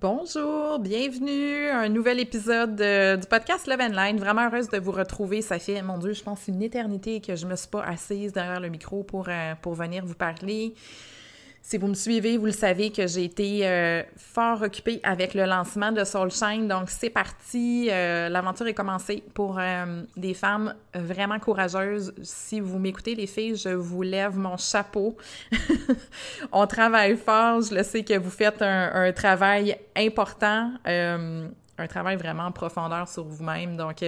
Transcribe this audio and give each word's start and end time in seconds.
Bonjour, 0.00 0.78
bienvenue 0.78 1.68
à 1.68 1.80
un 1.80 1.90
nouvel 1.90 2.20
épisode 2.20 2.76
du 2.76 3.26
podcast 3.26 3.66
Love 3.66 3.82
and 3.82 3.92
Line. 3.92 4.16
Vraiment 4.16 4.46
heureuse 4.46 4.70
de 4.70 4.78
vous 4.78 4.92
retrouver. 4.92 5.42
Ça 5.42 5.58
fait, 5.58 5.82
mon 5.82 5.98
Dieu, 5.98 6.14
je 6.14 6.22
pense 6.22 6.48
une 6.48 6.62
éternité 6.62 7.20
que 7.20 7.36
je 7.36 7.44
me 7.44 7.54
suis 7.54 7.68
pas 7.68 7.82
assise 7.82 8.32
derrière 8.32 8.60
le 8.60 8.70
micro 8.70 9.02
pour, 9.02 9.26
euh, 9.28 9.52
pour 9.60 9.74
venir 9.74 10.06
vous 10.06 10.14
parler. 10.14 10.72
Si 11.62 11.76
vous 11.76 11.88
me 11.88 11.94
suivez, 11.94 12.38
vous 12.38 12.46
le 12.46 12.52
savez 12.52 12.90
que 12.90 13.06
j'ai 13.06 13.24
été 13.24 13.60
euh, 13.68 14.02
fort 14.16 14.62
occupée 14.62 14.98
avec 15.02 15.34
le 15.34 15.44
lancement 15.44 15.92
de 15.92 16.04
Soulshine. 16.04 16.66
Donc, 16.66 16.88
c'est 16.88 17.10
parti. 17.10 17.88
Euh, 17.90 18.28
l'aventure 18.30 18.66
est 18.66 18.74
commencée 18.74 19.22
pour 19.34 19.58
euh, 19.58 20.02
des 20.16 20.32
femmes 20.32 20.74
vraiment 20.94 21.38
courageuses. 21.38 22.14
Si 22.22 22.60
vous 22.60 22.78
m'écoutez, 22.78 23.14
les 23.14 23.26
filles, 23.26 23.56
je 23.56 23.68
vous 23.68 24.02
lève 24.02 24.36
mon 24.36 24.56
chapeau. 24.56 25.16
On 26.52 26.66
travaille 26.66 27.16
fort. 27.16 27.60
Je 27.60 27.74
le 27.74 27.82
sais 27.82 28.02
que 28.02 28.18
vous 28.18 28.30
faites 28.30 28.62
un, 28.62 28.90
un 28.94 29.12
travail 29.12 29.76
important, 29.94 30.72
un 30.86 31.86
travail 31.88 32.16
vraiment 32.16 32.44
en 32.44 32.52
profondeur 32.52 33.06
sur 33.06 33.24
vous-même. 33.24 33.76
Donc, 33.76 34.02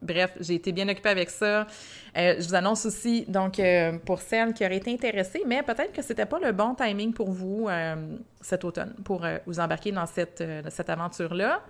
bref, 0.00 0.32
j'ai 0.40 0.54
été 0.54 0.72
bien 0.72 0.88
occupée 0.88 1.08
avec 1.08 1.30
ça. 1.30 1.66
Euh, 2.16 2.34
je 2.38 2.48
vous 2.48 2.54
annonce 2.54 2.86
aussi, 2.86 3.24
donc, 3.28 3.58
euh, 3.58 3.98
pour 4.04 4.20
celles 4.20 4.52
qui 4.52 4.64
auraient 4.64 4.76
été 4.76 4.92
intéressées, 4.92 5.42
mais 5.46 5.62
peut-être 5.62 5.92
que 5.92 6.02
c'était 6.02 6.26
pas 6.26 6.38
le 6.38 6.52
bon 6.52 6.74
timing 6.74 7.12
pour 7.12 7.30
vous 7.30 7.66
euh, 7.68 8.16
cet 8.40 8.64
automne, 8.64 8.94
pour 9.04 9.26
vous 9.46 9.60
embarquer 9.60 9.92
dans 9.92 10.06
cette, 10.06 10.42
cette 10.68 10.90
aventure-là. 10.90 11.62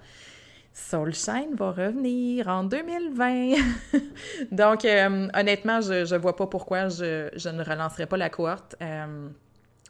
Soulshine 0.72 1.56
va 1.56 1.72
revenir 1.72 2.46
en 2.46 2.62
2020. 2.62 3.54
donc, 4.52 4.84
honnêtement, 4.84 5.80
je 5.80 6.14
ne 6.14 6.18
vois 6.18 6.36
pas 6.36 6.46
pourquoi 6.46 6.88
je, 6.88 7.30
je, 7.34 7.48
ne 7.48 7.64
relancerai 7.64 8.06
pas 8.06 8.16
la 8.16 8.30
cohorte. 8.30 8.76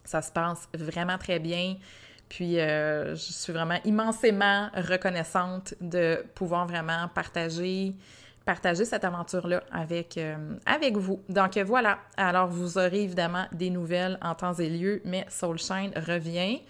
ça 0.05 0.23
se 0.23 0.33
passe 0.33 0.67
vraiment 0.73 1.19
très 1.19 1.41
bien. 1.41 1.77
Puis, 2.31 2.55
je 2.55 3.17
suis 3.17 3.53
vraiment 3.53 3.79
immensément 3.85 4.71
reconnaissante 4.75 5.75
de 5.83 6.25
pouvoir 6.35 6.67
vraiment 6.67 7.09
partager 7.15 7.95
partager 8.49 8.87
cette 8.87 9.05
aventure-là 9.05 9.63
avec, 9.71 10.17
euh, 10.17 10.35
avec 10.65 10.97
vous. 10.97 11.21
Donc 11.29 11.59
voilà, 11.59 11.99
alors 12.17 12.49
vous 12.49 12.79
aurez 12.79 13.03
évidemment 13.03 13.45
des 13.53 13.69
nouvelles 13.69 14.19
en 14.23 14.35
temps 14.35 14.55
et 14.55 14.71
lieu, 14.71 15.03
mais 15.05 15.27
Soulshine 15.29 15.93
revient. 15.95 16.63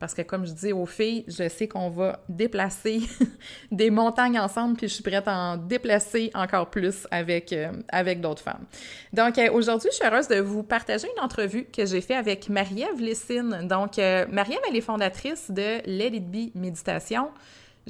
Parce 0.00 0.12
que 0.12 0.22
comme 0.22 0.44
je 0.44 0.50
dis 0.50 0.72
aux 0.72 0.86
filles, 0.86 1.24
je 1.28 1.48
sais 1.48 1.68
qu'on 1.68 1.88
va 1.88 2.18
déplacer 2.28 3.02
des 3.70 3.90
montagnes 3.90 4.40
ensemble, 4.40 4.76
puis 4.76 4.88
je 4.88 4.94
suis 4.94 5.04
prête 5.04 5.28
à 5.28 5.36
en 5.36 5.56
déplacer 5.56 6.32
encore 6.34 6.68
plus 6.68 7.06
avec, 7.12 7.52
euh, 7.52 7.70
d'autres 8.16 8.42
femmes. 8.42 8.64
Donc 9.12 9.38
euh, 9.38 9.52
aujourd'hui, 9.52 9.90
je 9.92 9.98
suis 9.98 10.04
heureuse 10.04 10.26
de 10.26 10.40
vous 10.40 10.64
partager 10.64 11.06
une 11.16 11.22
entrevue 11.22 11.66
que 11.66 11.86
j'ai 11.86 12.00
faite 12.00 12.16
avec 12.16 12.48
Marie-Ève 12.48 13.00
Lessine. 13.00 13.68
Donc 13.68 13.98
Marie-Ève, 13.98 14.62
elle 14.68 14.76
est 14.76 14.80
fondatrice 14.80 15.48
de 15.48 15.80
Let 15.86 16.16
It 16.16 16.28
Be 16.28 16.56
Méditation. 16.56 17.28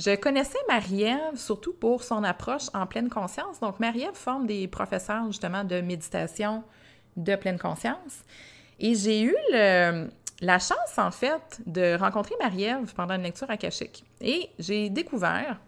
Je 0.00 0.16
connaissais 0.16 0.58
Marie-Ève 0.66 1.36
surtout 1.36 1.74
pour 1.74 2.02
son 2.02 2.24
approche 2.24 2.68
en 2.72 2.86
pleine 2.86 3.10
conscience. 3.10 3.60
Donc, 3.60 3.78
Marie-Ève 3.80 4.14
forme 4.14 4.46
des 4.46 4.66
professeurs 4.66 5.26
justement 5.26 5.62
de 5.62 5.82
méditation 5.82 6.64
de 7.18 7.36
pleine 7.36 7.58
conscience. 7.58 8.24
Et 8.78 8.94
j'ai 8.94 9.22
eu 9.24 9.36
la 9.52 10.58
chance, 10.58 10.96
en 10.96 11.10
fait, 11.10 11.60
de 11.66 11.98
rencontrer 11.98 12.34
Marie-Ève 12.40 12.94
pendant 12.94 13.16
une 13.16 13.24
lecture 13.24 13.50
akashique. 13.50 14.02
Et 14.22 14.48
j'ai 14.58 14.88
découvert 14.88 15.60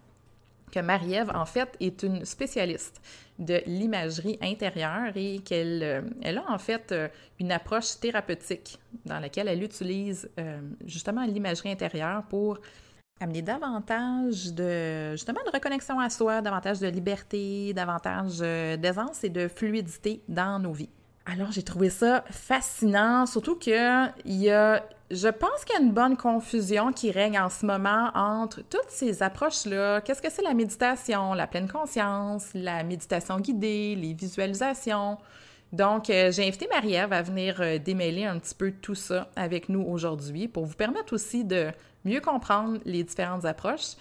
que 0.72 0.81
Marie-Ève, 0.81 1.31
en 1.34 1.44
fait, 1.44 1.69
est 1.78 2.03
une 2.03 2.25
spécialiste 2.25 3.03
de 3.38 3.60
l'imagerie 3.66 4.38
intérieure 4.41 5.12
et 5.15 5.41
qu'elle 5.41 5.82
euh, 5.82 6.41
a 6.41 6.53
en 6.53 6.59
fait 6.59 6.91
euh, 6.92 7.09
une 7.38 7.53
approche 7.53 8.00
thérapeutique 8.00 8.78
dans 9.04 9.19
laquelle 9.19 9.48
elle 9.48 9.62
utilise 9.62 10.31
euh, 10.38 10.60
justement 10.87 11.26
l'imagerie 11.26 11.71
intérieure 11.71 12.22
pour 12.31 12.59
amener 13.22 13.43
davantage 13.43 14.53
de, 14.53 15.12
justement, 15.12 15.41
de 15.47 15.50
reconnexion 15.53 15.99
à 16.00 16.10
soi, 16.10 16.41
davantage 16.41 16.81
de 16.81 16.88
liberté, 16.88 17.72
davantage 17.75 18.38
euh, 18.41 18.77
d'aisance 18.77 19.25
et 19.25 19.31
de 19.31 19.49
fluidité 19.49 20.22
dans 20.28 20.59
nos 20.59 20.72
vies. 20.72 20.91
Alors, 21.25 21.53
j'ai 21.53 21.62
trouvé 21.62 21.88
ça 21.88 22.25
fascinant, 22.31 23.27
surtout 23.27 23.55
que 23.55 24.09
il 24.25 24.43
y 24.43 24.50
a, 24.50 24.84
je 25.10 25.28
pense 25.28 25.65
qu'il 25.65 25.78
y 25.78 25.78
a 25.78 25.83
une 25.83 25.93
bonne 25.93 26.16
confusion 26.16 26.93
qui 26.93 27.12
règne 27.12 27.38
en 27.38 27.49
ce 27.49 27.65
moment 27.65 28.10
entre 28.15 28.62
toutes 28.62 28.88
ces 28.88 29.22
approches-là. 29.22 30.00
Qu'est-ce 30.00 30.21
que 30.21 30.31
c'est 30.31 30.43
la 30.43 30.54
méditation, 30.54 31.34
la 31.34 31.47
pleine 31.47 31.69
conscience, 31.69 32.49
la 32.54 32.83
méditation 32.83 33.39
guidée, 33.39 33.94
les 33.94 34.15
visualisations? 34.15 35.19
Donc, 35.72 36.10
euh, 36.10 36.31
j'ai 36.31 36.47
invité 36.47 36.69
Marie-Ève 36.71 37.12
à 37.15 37.22
venir 37.22 37.56
euh, 37.60 37.78
démêler 37.78 38.25
un 38.25 38.38
petit 38.38 38.55
peu 38.55 38.72
tout 38.72 38.94
ça 38.94 39.28
avec 39.37 39.71
nous 39.71 39.83
aujourd'hui 39.83 40.47
pour 40.47 40.66
vous 40.66 40.75
permettre 40.75 41.15
aussi 41.15 41.44
de 41.44 41.69
mieux 42.05 42.21
comprendre 42.21 42.78
les 42.84 43.03
différentes 43.03 43.47
approches. 43.47 43.94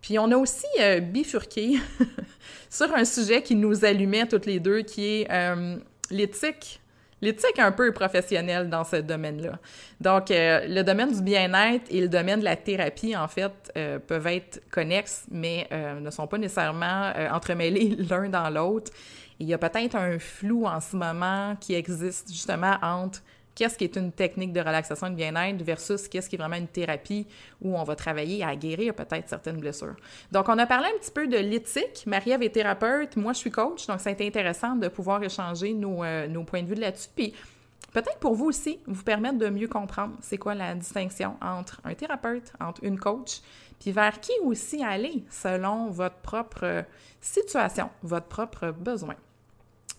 Puis 0.00 0.18
on 0.18 0.30
a 0.32 0.36
aussi 0.36 0.66
euh, 0.80 1.00
bifurqué 1.00 1.74
sur 2.70 2.94
un 2.94 3.04
sujet 3.04 3.42
qui 3.42 3.54
nous 3.54 3.84
allumait 3.84 4.26
toutes 4.26 4.46
les 4.46 4.60
deux, 4.60 4.80
qui 4.80 5.06
est 5.06 5.28
l'éthique. 6.10 6.80
L'éthique 7.22 7.58
un 7.58 7.70
peu 7.70 7.92
professionnelle 7.92 8.70
dans 8.70 8.82
ce 8.82 8.96
domaine-là. 8.96 9.58
Donc, 10.00 10.28
le 10.30 10.80
domaine 10.80 11.12
du 11.12 11.20
bien-être 11.20 11.84
et 11.90 12.00
le 12.00 12.08
domaine 12.08 12.40
de 12.40 12.46
la 12.46 12.56
thérapie, 12.56 13.14
en 13.14 13.28
fait, 13.28 13.52
peuvent 14.06 14.26
être 14.28 14.62
connexes, 14.70 15.26
mais 15.30 15.68
ne 16.00 16.10
sont 16.10 16.26
pas 16.26 16.38
nécessairement 16.38 17.12
entremêlés 17.30 17.94
l'un 18.08 18.30
dans 18.30 18.48
l'autre. 18.48 18.90
Il 19.40 19.48
y 19.48 19.54
a 19.54 19.58
peut-être 19.58 19.96
un 19.96 20.18
flou 20.18 20.66
en 20.66 20.80
ce 20.80 20.94
moment 20.94 21.56
qui 21.58 21.74
existe 21.74 22.30
justement 22.30 22.76
entre 22.82 23.22
qu'est-ce 23.54 23.76
qui 23.76 23.84
est 23.84 23.96
une 23.96 24.12
technique 24.12 24.52
de 24.52 24.60
relaxation 24.60 25.06
et 25.06 25.10
de 25.10 25.16
bien-être 25.16 25.62
versus 25.62 26.08
qu'est-ce 26.08 26.28
qui 26.28 26.36
est 26.36 26.38
vraiment 26.38 26.56
une 26.56 26.68
thérapie 26.68 27.26
où 27.62 27.76
on 27.76 27.82
va 27.84 27.96
travailler 27.96 28.44
à 28.44 28.54
guérir 28.54 28.94
peut-être 28.94 29.28
certaines 29.28 29.58
blessures. 29.58 29.96
Donc, 30.30 30.48
on 30.48 30.58
a 30.58 30.66
parlé 30.66 30.88
un 30.94 30.98
petit 30.98 31.10
peu 31.10 31.26
de 31.26 31.38
l'éthique. 31.38 32.04
Marie-Ève 32.06 32.42
est 32.42 32.50
thérapeute, 32.50 33.16
moi 33.16 33.32
je 33.32 33.38
suis 33.38 33.50
coach, 33.50 33.86
donc 33.86 34.00
ça 34.00 34.10
a 34.10 34.12
été 34.12 34.26
intéressant 34.26 34.76
de 34.76 34.88
pouvoir 34.88 35.22
échanger 35.22 35.72
nos, 35.72 36.04
euh, 36.04 36.26
nos 36.28 36.44
points 36.44 36.62
de 36.62 36.68
vue 36.68 36.74
là-dessus. 36.74 37.08
Puis, 37.16 37.32
peut-être 37.92 38.18
pour 38.18 38.34
vous 38.34 38.46
aussi, 38.46 38.78
vous 38.86 39.04
permettre 39.04 39.38
de 39.38 39.48
mieux 39.48 39.68
comprendre 39.68 40.16
c'est 40.20 40.38
quoi 40.38 40.54
la 40.54 40.74
distinction 40.74 41.36
entre 41.40 41.80
un 41.84 41.94
thérapeute, 41.94 42.52
entre 42.60 42.84
une 42.84 42.98
coach, 42.98 43.40
puis 43.78 43.92
vers 43.92 44.20
qui 44.20 44.32
aussi 44.42 44.84
aller 44.84 45.24
selon 45.30 45.88
votre 45.88 46.16
propre 46.16 46.84
situation, 47.20 47.88
votre 48.02 48.26
propre 48.26 48.70
besoin. 48.70 49.16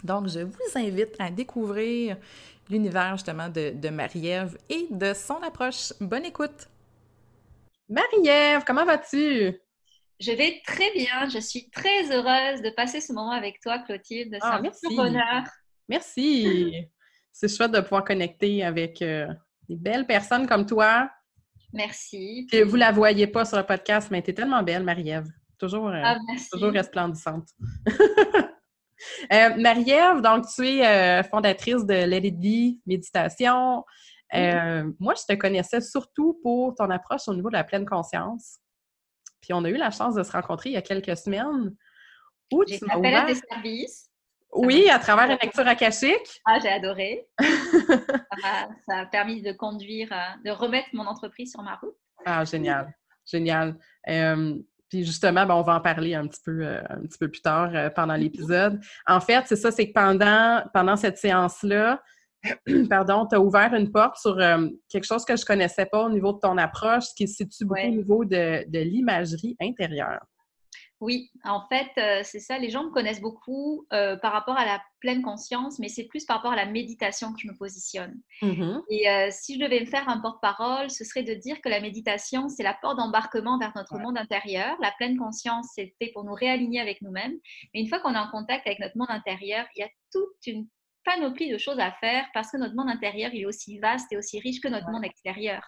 Donc, 0.03 0.27
je 0.27 0.39
vous 0.39 0.57
invite 0.75 1.15
à 1.19 1.29
découvrir 1.29 2.17
l'univers 2.69 3.17
justement 3.17 3.49
de, 3.49 3.71
de 3.75 3.89
Marie-Ève 3.89 4.57
et 4.69 4.87
de 4.89 5.13
son 5.13 5.35
approche. 5.43 5.93
Bonne 5.99 6.25
écoute! 6.25 6.67
Marie-Ève, 7.89 8.63
comment 8.65 8.85
vas-tu? 8.85 9.53
Je 10.19 10.31
vais 10.31 10.61
très 10.65 10.91
bien. 10.93 11.27
Je 11.29 11.39
suis 11.39 11.69
très 11.71 12.11
heureuse 12.11 12.61
de 12.61 12.69
passer 12.69 13.01
ce 13.01 13.11
moment 13.11 13.31
avec 13.31 13.59
toi, 13.59 13.79
Clotilde. 13.79 14.33
C'est 14.33 14.39
ah, 14.41 14.57
un 14.57 14.61
merci. 14.61 14.95
bonheur. 14.95 15.43
Merci. 15.89 16.87
C'est 17.31 17.53
chouette 17.53 17.71
de 17.71 17.81
pouvoir 17.81 18.05
connecter 18.05 18.63
avec 18.63 19.01
euh, 19.01 19.27
des 19.67 19.75
belles 19.75 20.05
personnes 20.05 20.47
comme 20.47 20.65
toi. 20.65 21.09
Merci. 21.73 22.47
Vous 22.51 22.69
vous 22.69 22.75
la 22.75 22.91
voyez 22.91 23.27
pas 23.27 23.45
sur 23.45 23.57
le 23.57 23.65
podcast, 23.65 24.09
mais 24.11 24.21
tu 24.21 24.31
es 24.31 24.33
tellement 24.33 24.61
belle, 24.63 24.83
Marie-Ève. 24.83 25.27
Toujours, 25.57 25.89
euh, 25.89 26.01
ah, 26.03 26.17
toujours 26.51 26.71
resplendissante. 26.71 27.49
Euh, 29.33 29.55
Marie-Ève, 29.57 30.21
donc 30.21 30.45
tu 30.53 30.67
es 30.67 30.85
euh, 30.85 31.23
fondatrice 31.23 31.85
de 31.85 31.93
Let 31.93 32.27
It 32.27 32.39
Be 32.39 32.79
Méditation. 32.85 33.85
Euh, 34.33 34.91
moi, 34.99 35.13
je 35.15 35.33
te 35.33 35.37
connaissais 35.37 35.81
surtout 35.81 36.39
pour 36.41 36.75
ton 36.75 36.89
approche 36.89 37.27
au 37.27 37.33
niveau 37.33 37.49
de 37.49 37.55
la 37.55 37.63
pleine 37.63 37.85
conscience. 37.85 38.59
Puis 39.41 39.53
on 39.53 39.63
a 39.63 39.69
eu 39.69 39.77
la 39.77 39.91
chance 39.91 40.15
de 40.15 40.23
se 40.23 40.31
rencontrer 40.31 40.69
il 40.69 40.73
y 40.73 40.77
a 40.77 40.81
quelques 40.81 41.17
semaines. 41.17 41.75
Où 42.53 42.63
tu 42.65 42.83
m'as 42.85 42.97
ouvert... 42.97 43.23
à 43.23 43.25
tes 43.25 43.35
services. 43.35 44.09
Oui, 44.53 44.89
à 44.89 44.99
travers 44.99 45.25
une 45.25 45.37
lecture 45.41 45.65
akashique. 45.65 46.41
Ah, 46.45 46.59
j'ai 46.61 46.69
adoré. 46.69 47.25
ça, 47.39 48.67
a, 48.89 49.05
permis 49.05 49.41
de 49.41 49.53
conduire, 49.53 50.09
de 50.43 50.51
remettre 50.51 50.89
mon 50.93 51.05
entreprise 51.05 51.51
sur 51.51 51.61
ma 51.61 51.75
route. 51.75 51.95
Ah, 52.25 52.43
génial. 52.43 52.93
Génial. 53.25 53.77
Euh, 54.09 54.55
puis 54.91 55.05
justement, 55.05 55.45
ben, 55.45 55.55
on 55.55 55.63
va 55.63 55.75
en 55.75 55.81
parler 55.81 56.13
un 56.13 56.27
petit 56.27 56.41
peu, 56.43 56.63
euh, 56.63 56.81
un 56.89 57.01
petit 57.01 57.17
peu 57.17 57.29
plus 57.29 57.41
tard 57.41 57.71
pendant 57.95 58.13
mhm. 58.13 58.19
l'épisode. 58.19 58.79
En 59.07 59.21
fait, 59.21 59.43
c'est 59.47 59.55
ça, 59.55 59.71
c'est 59.71 59.87
que 59.87 59.93
pendant, 59.93 60.61
pendant 60.73 60.97
cette 60.97 61.17
séance-là, 61.17 62.01
pardon, 62.89 63.25
tu 63.25 63.35
as 63.35 63.39
ouvert 63.39 63.73
une 63.73 63.91
porte 63.91 64.17
sur 64.17 64.37
quelque 64.89 65.05
chose 65.05 65.23
que 65.25 65.35
je 65.35 65.43
ne 65.43 65.45
connaissais 65.45 65.85
pas 65.85 66.03
au 66.03 66.09
niveau 66.09 66.33
de 66.33 66.39
ton 66.39 66.57
approche, 66.57 67.05
qui 67.15 67.27
se 67.27 67.35
situe 67.35 67.65
beaucoup 67.65 67.81
au 67.81 67.89
niveau 67.89 68.25
de, 68.25 68.69
de 68.69 68.79
l'imagerie 68.79 69.55
intérieure. 69.61 70.21
Oui, 71.01 71.31
en 71.43 71.67
fait, 71.67 71.89
euh, 71.97 72.21
c'est 72.23 72.39
ça. 72.39 72.59
Les 72.59 72.69
gens 72.69 72.83
me 72.83 72.91
connaissent 72.91 73.21
beaucoup 73.21 73.87
euh, 73.91 74.17
par 74.17 74.31
rapport 74.31 74.55
à 74.55 74.65
la 74.65 74.83
pleine 74.99 75.23
conscience, 75.23 75.79
mais 75.79 75.87
c'est 75.89 76.05
plus 76.05 76.25
par 76.25 76.37
rapport 76.37 76.51
à 76.51 76.55
la 76.55 76.67
méditation 76.67 77.33
que 77.33 77.39
je 77.39 77.47
me 77.47 77.57
positionne. 77.57 78.21
Mm-hmm. 78.43 78.83
Et 78.91 79.09
euh, 79.09 79.29
si 79.31 79.55
je 79.55 79.65
devais 79.65 79.79
me 79.79 79.87
faire 79.87 80.07
un 80.07 80.19
porte-parole, 80.19 80.91
ce 80.91 81.03
serait 81.03 81.23
de 81.23 81.33
dire 81.33 81.59
que 81.61 81.69
la 81.69 81.81
méditation, 81.81 82.49
c'est 82.49 82.61
la 82.61 82.75
porte 82.75 82.97
d'embarquement 82.97 83.57
vers 83.57 83.71
notre 83.75 83.97
monde 83.97 84.15
intérieur. 84.15 84.77
La 84.79 84.91
pleine 84.91 85.17
conscience, 85.17 85.69
c'est 85.73 85.91
fait 85.99 86.11
pour 86.13 86.23
nous 86.23 86.35
réaligner 86.35 86.79
avec 86.79 87.01
nous-mêmes. 87.01 87.33
Mais 87.73 87.81
une 87.81 87.87
fois 87.87 87.99
qu'on 87.99 88.13
est 88.13 88.19
en 88.19 88.29
contact 88.29 88.67
avec 88.67 88.79
notre 88.79 88.95
monde 88.95 89.09
intérieur, 89.09 89.65
il 89.75 89.79
y 89.79 89.83
a 89.83 89.89
toute 90.11 90.45
une 90.45 90.67
panoplie 91.03 91.51
de 91.51 91.57
choses 91.57 91.79
à 91.79 91.91
faire 91.93 92.25
parce 92.31 92.51
que 92.51 92.57
notre 92.57 92.75
monde 92.75 92.89
intérieur 92.89 93.31
il 93.33 93.41
est 93.41 93.45
aussi 93.45 93.79
vaste 93.79 94.11
et 94.11 94.17
aussi 94.17 94.39
riche 94.39 94.61
que 94.61 94.67
notre 94.67 94.89
monde 94.91 95.03
extérieur. 95.03 95.63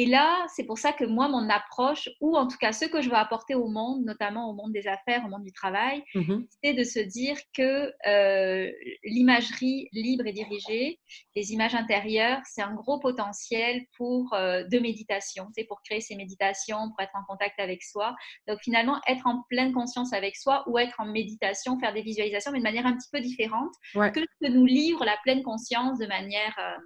Et 0.00 0.06
là, 0.06 0.46
c'est 0.54 0.62
pour 0.62 0.78
ça 0.78 0.92
que 0.92 1.04
moi, 1.04 1.26
mon 1.26 1.50
approche, 1.50 2.08
ou 2.20 2.36
en 2.36 2.46
tout 2.46 2.56
cas 2.56 2.72
ce 2.72 2.84
que 2.84 3.02
je 3.02 3.10
veux 3.10 3.16
apporter 3.16 3.56
au 3.56 3.66
monde, 3.66 4.04
notamment 4.04 4.48
au 4.48 4.54
monde 4.54 4.70
des 4.70 4.86
affaires, 4.86 5.24
au 5.26 5.28
monde 5.28 5.42
du 5.42 5.50
travail, 5.52 6.04
mmh 6.14 6.36
c'est 6.62 6.72
de 6.72 6.84
se 6.84 7.00
dire 7.00 7.36
que 7.52 7.92
euh, 8.06 8.70
l'imagerie 9.02 9.88
libre 9.92 10.26
et 10.26 10.32
dirigée, 10.32 11.00
les 11.34 11.52
images 11.52 11.74
intérieures, 11.74 12.40
c'est 12.44 12.62
un 12.62 12.74
gros 12.74 13.00
potentiel 13.00 13.86
pour 13.96 14.32
euh, 14.34 14.62
de 14.70 14.78
méditation, 14.78 15.48
c'est 15.56 15.64
pour 15.64 15.82
créer 15.82 16.00
ces 16.00 16.14
méditations, 16.14 16.90
pour 16.90 17.00
être 17.00 17.14
en 17.14 17.24
contact 17.24 17.58
avec 17.58 17.82
soi. 17.82 18.14
Donc 18.46 18.60
finalement, 18.62 19.00
être 19.08 19.26
en 19.26 19.42
pleine 19.48 19.72
conscience 19.72 20.12
avec 20.12 20.36
soi 20.36 20.62
ou 20.68 20.78
être 20.78 20.94
en 21.00 21.06
méditation, 21.06 21.76
faire 21.80 21.92
des 21.92 22.02
visualisations, 22.02 22.52
mais 22.52 22.58
de 22.58 22.64
manière 22.64 22.86
un 22.86 22.96
petit 22.96 23.10
peu 23.10 23.20
différente 23.20 23.72
que 23.94 24.20
ce 24.20 24.46
que 24.46 24.52
nous 24.52 24.64
livre 24.64 25.04
la 25.04 25.16
pleine 25.24 25.42
conscience 25.42 25.98
de 25.98 26.06
manière 26.06 26.56
euh, 26.60 26.78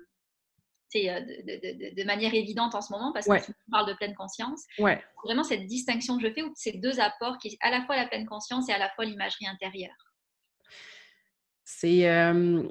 euh, 0.96 1.20
de, 1.20 1.94
de, 1.94 2.04
manière 2.04 2.34
évidente 2.34 2.74
en 2.74 2.80
ce 2.80 2.92
moment 2.92 3.12
parce 3.12 3.26
que 3.26 3.44
tu 3.44 3.52
parles 3.70 3.88
de 3.88 3.94
pleine 3.94 4.14
conscience. 4.14 4.64
Ouais. 4.78 5.02
Vraiment 5.24 5.44
cette 5.44 5.66
distinction 5.66 6.18
que 6.18 6.26
je 6.28 6.32
fais 6.32 6.42
ou 6.42 6.52
ces 6.54 6.72
deux 6.72 7.00
apports 7.00 7.38
qui 7.38 7.48
est 7.48 7.58
à 7.60 7.70
la 7.70 7.84
fois 7.84 7.96
la 7.96 8.06
pleine 8.06 8.26
conscience 8.26 8.68
et 8.68 8.72
à 8.72 8.78
la 8.78 8.90
fois 8.90 9.04
l'imagerie 9.04 9.46
intérieure. 9.46 9.90
C'est 11.64 12.08
euh, 12.08 12.62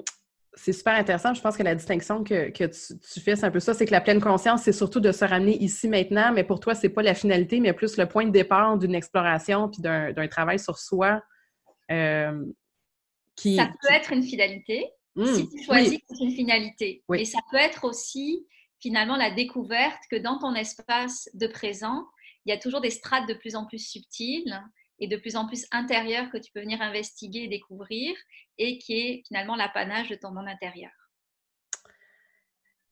c'est 0.53 0.73
super 0.73 0.93
intéressant. 0.93 1.33
Je 1.33 1.41
pense 1.41 1.55
que 1.55 1.63
la 1.63 1.75
distinction 1.75 2.23
que, 2.23 2.49
que 2.49 2.65
tu, 2.65 3.19
fais, 3.21 3.35
c'est 3.35 3.45
un 3.45 3.51
peu 3.51 3.59
ça, 3.59 3.73
c'est 3.73 3.85
que 3.85 3.91
la 3.91 4.01
pleine 4.01 4.19
conscience, 4.19 4.63
c'est 4.63 4.73
surtout 4.73 4.99
de 4.99 5.11
se 5.11 5.23
ramener 5.23 5.57
ici 5.57 5.87
maintenant, 5.87 6.31
mais 6.33 6.43
pour 6.43 6.59
toi, 6.59 6.75
c'est 6.75 6.89
pas 6.89 7.01
la 7.01 7.13
finalité, 7.13 7.59
mais 7.59 7.73
plus 7.73 7.97
le 7.97 8.05
point 8.05 8.25
de 8.25 8.31
départ 8.31 8.77
d'une 8.77 8.93
exploration 8.93 9.69
puis 9.69 9.81
d'un 9.81 10.27
travail 10.27 10.59
sur 10.59 10.77
soi. 10.77 11.21
Euh, 11.89 12.45
qui, 13.35 13.55
ça 13.55 13.69
peut 13.81 13.93
être 13.93 14.11
une 14.11 14.23
fidélité, 14.23 14.89
si 15.17 15.43
mmh. 15.43 15.49
tu 15.49 15.63
choisis 15.63 15.99
une 16.19 16.31
finalité. 16.31 17.03
Et 17.15 17.25
ça 17.25 17.39
peut 17.51 17.57
être 17.57 17.83
aussi 17.83 18.45
finalement 18.79 19.15
la 19.15 19.31
découverte 19.31 19.99
que 20.09 20.15
dans 20.15 20.39
ton 20.39 20.55
espace 20.55 21.29
de 21.33 21.47
présent, 21.47 22.05
il 22.45 22.51
y 22.51 22.53
a 22.53 22.57
toujours 22.57 22.81
des 22.81 22.89
strates 22.89 23.27
de 23.27 23.33
plus 23.33 23.55
en 23.55 23.65
plus 23.65 23.79
subtiles 23.79 24.59
et 24.99 25.07
de 25.07 25.17
plus 25.17 25.35
en 25.35 25.47
plus 25.47 25.65
intérieures 25.71 26.29
que 26.31 26.37
tu 26.37 26.51
peux 26.51 26.61
venir 26.61 26.81
investiguer 26.81 27.43
et 27.43 27.47
découvrir 27.47 28.15
et 28.57 28.77
qui 28.77 28.93
est 28.93 29.23
finalement 29.27 29.55
l'apanage 29.55 30.09
de 30.09 30.15
ton 30.15 30.31
monde 30.31 30.47
intérieur. 30.47 30.91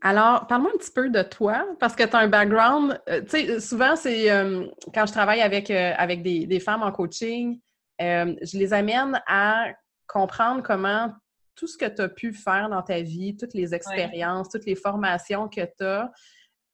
Alors, 0.01 0.48
parle-moi 0.48 0.71
un 0.74 0.77
petit 0.77 0.92
peu 0.92 1.10
de 1.10 1.21
toi, 1.24 1.66
parce 1.80 1.94
que 1.94 2.04
tu 2.04 2.16
as 2.16 2.19
un 2.19 2.30
background. 2.30 3.01
Euh, 3.10 3.21
tu 3.21 3.31
sais, 3.31 3.60
souvent, 3.60 3.98
c'est 3.98 4.31
euh, 4.31 4.66
quand 4.94 5.06
je 5.06 5.12
travaille 5.12 5.42
avec, 5.42 5.69
euh, 5.69 5.94
avec 5.98 6.24
des, 6.24 6.45
des, 6.45 6.60
femmes 6.62 6.83
en 6.83 6.92
coaching, 6.92 7.60
je 8.00 8.57
les 8.57 8.71
amène 8.71 9.21
à 9.27 9.74
comprendre 10.07 10.63
comment 10.63 11.12
tout 11.60 11.68
ce 11.68 11.78
que 11.78 11.86
tu 11.86 12.02
as 12.02 12.08
pu 12.08 12.32
faire 12.32 12.70
dans 12.70 12.82
ta 12.82 13.02
vie, 13.02 13.36
toutes 13.36 13.54
les 13.54 13.76
expériences, 13.76 14.48
toutes 14.48 14.66
les 14.66 14.76
formations 14.76 15.50
que 15.50 15.62
tu 15.62 15.84
as, 15.84 16.10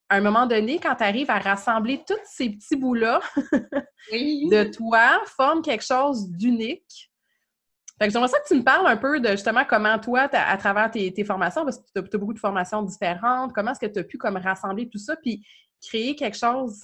à 0.10 0.18
un 0.18 0.22
moment 0.22 0.46
donné, 0.46 0.80
quand 0.80 0.96
tu 0.96 1.04
arrives 1.04 1.32
à 1.32 1.40
rassembler 1.40 2.04
tous 2.08 2.14
ces 2.26 2.52
petits 2.52 2.76
bouts-là 2.76 3.20
de 4.12 4.72
toi, 4.72 5.20
forme 5.26 5.64
quelque 5.64 5.84
chose 5.84 6.30
d'unique. 6.30 7.12
Fait 7.98 8.08
que 8.08 8.14
j'aimerais 8.14 8.28
ça 8.28 8.40
que 8.40 8.48
tu 8.48 8.56
me 8.56 8.64
parles 8.64 8.86
un 8.86 8.98
peu 8.98 9.20
de 9.20 9.30
justement 9.30 9.64
comment 9.68 9.98
toi, 9.98 10.30
à 10.32 10.58
travers 10.58 10.92
tes, 10.92 11.24
formations, 11.24 11.64
parce 11.64 11.80
que 11.80 12.02
tu 12.02 12.16
as, 12.16 12.20
beaucoup 12.20 12.34
de 12.34 12.40
formations 12.40 12.84
différentes, 12.84 13.54
comment 13.54 13.72
est-ce 13.72 13.80
que 13.80 13.92
tu 13.92 14.00
as 14.00 14.04
pu 14.04 14.18
comme 14.18 14.38
rassembler 14.38 14.88
tout 14.90 15.00
ça, 15.00 15.16
puis 15.16 15.44
créer 15.81 16.16
quelque 16.16 16.38
chose 16.38 16.84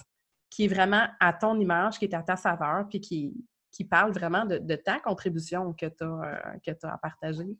qui 0.50 0.64
est 0.64 0.68
vraiment 0.68 1.06
à 1.20 1.32
ton 1.32 1.60
image, 1.60 1.98
qui 1.98 2.06
est 2.06 2.14
à 2.14 2.22
ta 2.22 2.36
saveur, 2.36 2.88
puis 2.88 3.00
qui, 3.00 3.34
qui 3.70 3.84
parle 3.84 4.12
vraiment 4.12 4.46
de, 4.46 4.76
ta 4.76 4.98
contribution 4.98 5.72
que 5.74 5.86
tu 5.86 6.02
as, 6.02 6.64
euh, 6.66 6.74
as 6.82 6.92
à 6.92 6.98
partager? 6.98 7.56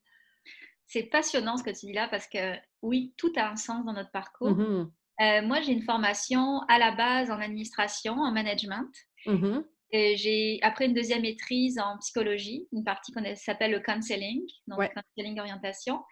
C'est 0.87 1.05
passionnant 1.05 1.57
ce 1.57 1.63
que 1.63 1.71
tu 1.71 1.87
dis 1.87 1.93
là 1.93 2.09
parce 2.09 2.27
que 2.27 2.55
oui, 2.83 3.15
tout 3.17 3.33
a 3.37 3.49
un 3.49 3.57
sens 3.57 3.85
dans 3.85 3.93
notre 3.93 4.11
parcours. 4.11 4.51
Mm-hmm. 4.51 4.91
Euh, 5.21 5.43
moi, 5.47 5.61
j'ai 5.61 5.73
une 5.73 5.83
formation 5.83 6.61
à 6.69 6.79
la 6.79 6.93
base 6.93 7.31
en 7.31 7.41
administration, 7.41 8.15
en 8.15 8.33
management. 8.33 8.91
Mm-hmm. 9.27 9.65
J'ai 9.93 10.59
après 10.63 10.87
une 10.87 10.95
deuxième 10.95 11.23
maîtrise 11.23 11.79
en 11.79 11.99
psychologie, 11.99 12.67
une 12.73 12.83
partie 12.83 13.13
qui 13.13 13.37
s'appelle 13.37 13.73
le 13.73 13.81
counseling, 13.81 14.43
donc 14.67 14.81
counseling 14.95 15.39
orientation. 15.39 16.03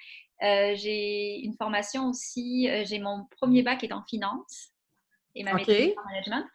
Euh, 0.43 0.75
j'ai 0.75 1.41
une 1.41 1.55
formation 1.55 2.09
aussi, 2.09 2.69
euh, 2.71 2.85
j'ai 2.87 2.99
mon 2.99 3.27
premier 3.41 3.63
bac 3.63 3.85
est 3.85 3.93
en 3.93 4.03
finance 4.09 4.71
et 5.35 5.45
ma 5.45 5.55
maîtrise 5.55 5.95
en 5.99 6.05
management. 6.09 6.47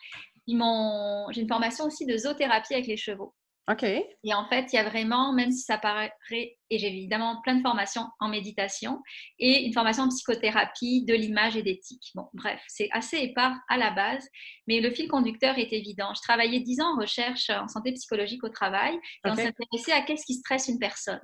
J'ai 1.34 1.42
une 1.42 1.48
formation 1.48 1.86
aussi 1.86 2.06
de 2.06 2.18
zoothérapie 2.18 2.74
avec 2.74 2.88
les 2.88 2.98
chevaux. 2.98 3.34
OK. 3.70 3.84
Et 3.84 4.34
en 4.34 4.48
fait, 4.48 4.72
il 4.72 4.76
y 4.76 4.80
a 4.80 4.88
vraiment, 4.88 5.34
même 5.34 5.52
si 5.52 5.64
ça 5.64 5.80
paraît, 5.80 6.14
et 6.32 6.78
j'ai 6.78 6.88
évidemment 6.88 7.42
plein 7.42 7.56
de 7.56 7.62
formations 7.62 8.06
en 8.20 8.30
méditation 8.30 9.02
et 9.40 9.66
une 9.66 9.74
formation 9.74 10.04
en 10.04 10.10
psychothérapie, 10.10 11.04
de 11.06 11.16
l'image 11.16 11.58
et 11.58 11.64
d'éthique. 11.64 12.12
Bon, 12.14 12.28
bref, 12.34 12.62
c'est 12.68 12.90
assez 12.92 13.18
épars 13.18 13.56
à 13.68 13.78
la 13.78 13.92
base, 13.92 14.28
mais 14.68 14.82
le 14.82 14.92
fil 14.92 15.08
conducteur 15.08 15.58
est 15.58 15.74
évident. 15.74 16.14
Je 16.16 16.22
travaillais 16.22 16.60
dix 16.60 16.80
ans 16.80 16.96
en 16.96 17.00
recherche 17.00 17.50
en 17.50 17.68
santé 17.68 17.92
psychologique 17.94 18.44
au 18.44 18.50
travail 18.50 18.94
et 18.94 19.30
on 19.30 19.36
s'intéressait 19.36 19.94
à 19.94 20.02
qu'est-ce 20.02 20.26
qui 20.26 20.36
stresse 20.36 20.68
une 20.68 20.80
personne. 20.80 21.22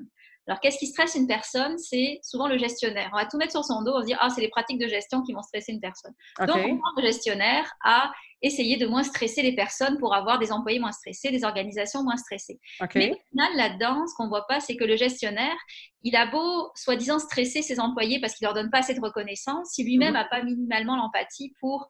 Alors, 0.48 0.60
qu'est-ce 0.60 0.80
qui 0.80 0.88
stresse 0.88 1.14
une 1.14 1.28
personne? 1.28 1.78
C'est 1.78 2.20
souvent 2.24 2.48
le 2.48 2.58
gestionnaire. 2.58 3.12
On 3.14 3.18
va 3.18 3.28
tout 3.28 3.38
mettre 3.38 3.52
sur 3.52 3.64
son 3.64 3.84
dos, 3.84 3.92
on 3.92 3.98
va 3.98 4.02
se 4.02 4.08
dire, 4.08 4.18
ah, 4.20 4.30
c'est 4.30 4.42
les 4.42 4.50
pratiques 4.50 4.80
de 4.80 4.88
gestion 4.88 5.22
qui 5.22 5.34
vont 5.34 5.44
stresser 5.44 5.72
une 5.72 5.80
personne. 5.80 6.14
Donc, 6.40 6.58
on 6.58 6.78
prend 6.78 6.92
le 6.98 7.04
gestionnaire 7.04 7.72
à 7.84 8.12
essayer 8.42 8.78
de 8.78 8.88
moins 8.88 9.04
stresser 9.04 9.42
les 9.42 9.56
personnes 9.56 9.98
pour 9.98 10.16
avoir 10.16 10.40
des 10.40 10.52
employés 10.52 10.80
moins 10.80 10.92
stressés, 10.92 11.30
des 11.30 11.44
organisations 11.44 12.04
moins 12.04 12.18
stressées. 12.18 12.60
Mais 12.96 13.12
au 13.12 13.30
final, 13.30 13.56
là-dedans, 13.56 14.06
ce 14.08 14.16
qu'on 14.16 14.26
ne 14.26 14.30
voit 14.30 14.48
pas, 14.48 14.60
c'est 14.60 14.76
que 14.76 14.84
le 14.84 14.96
gestionnaire, 14.96 15.56
il 16.04 16.16
a 16.16 16.26
beau, 16.26 16.72
soi-disant, 16.76 17.20
stresser 17.20 17.62
ses 17.62 17.80
employés 17.80 18.20
parce 18.20 18.36
qu'il 18.36 18.46
ne 18.48 18.54
leur 18.54 18.62
donne 18.62 18.72
pas 18.72 18.80
assez 18.80 18.94
de 18.94 19.02
reconnaissance, 19.02 19.70
si 19.74 19.84
lui-même 19.84 20.14
n'a 20.14 20.24
mhm. 20.24 20.30
pas 20.30 20.44
minimalement 20.44 20.96
l'empathie 20.96 21.54
pour 21.60 21.88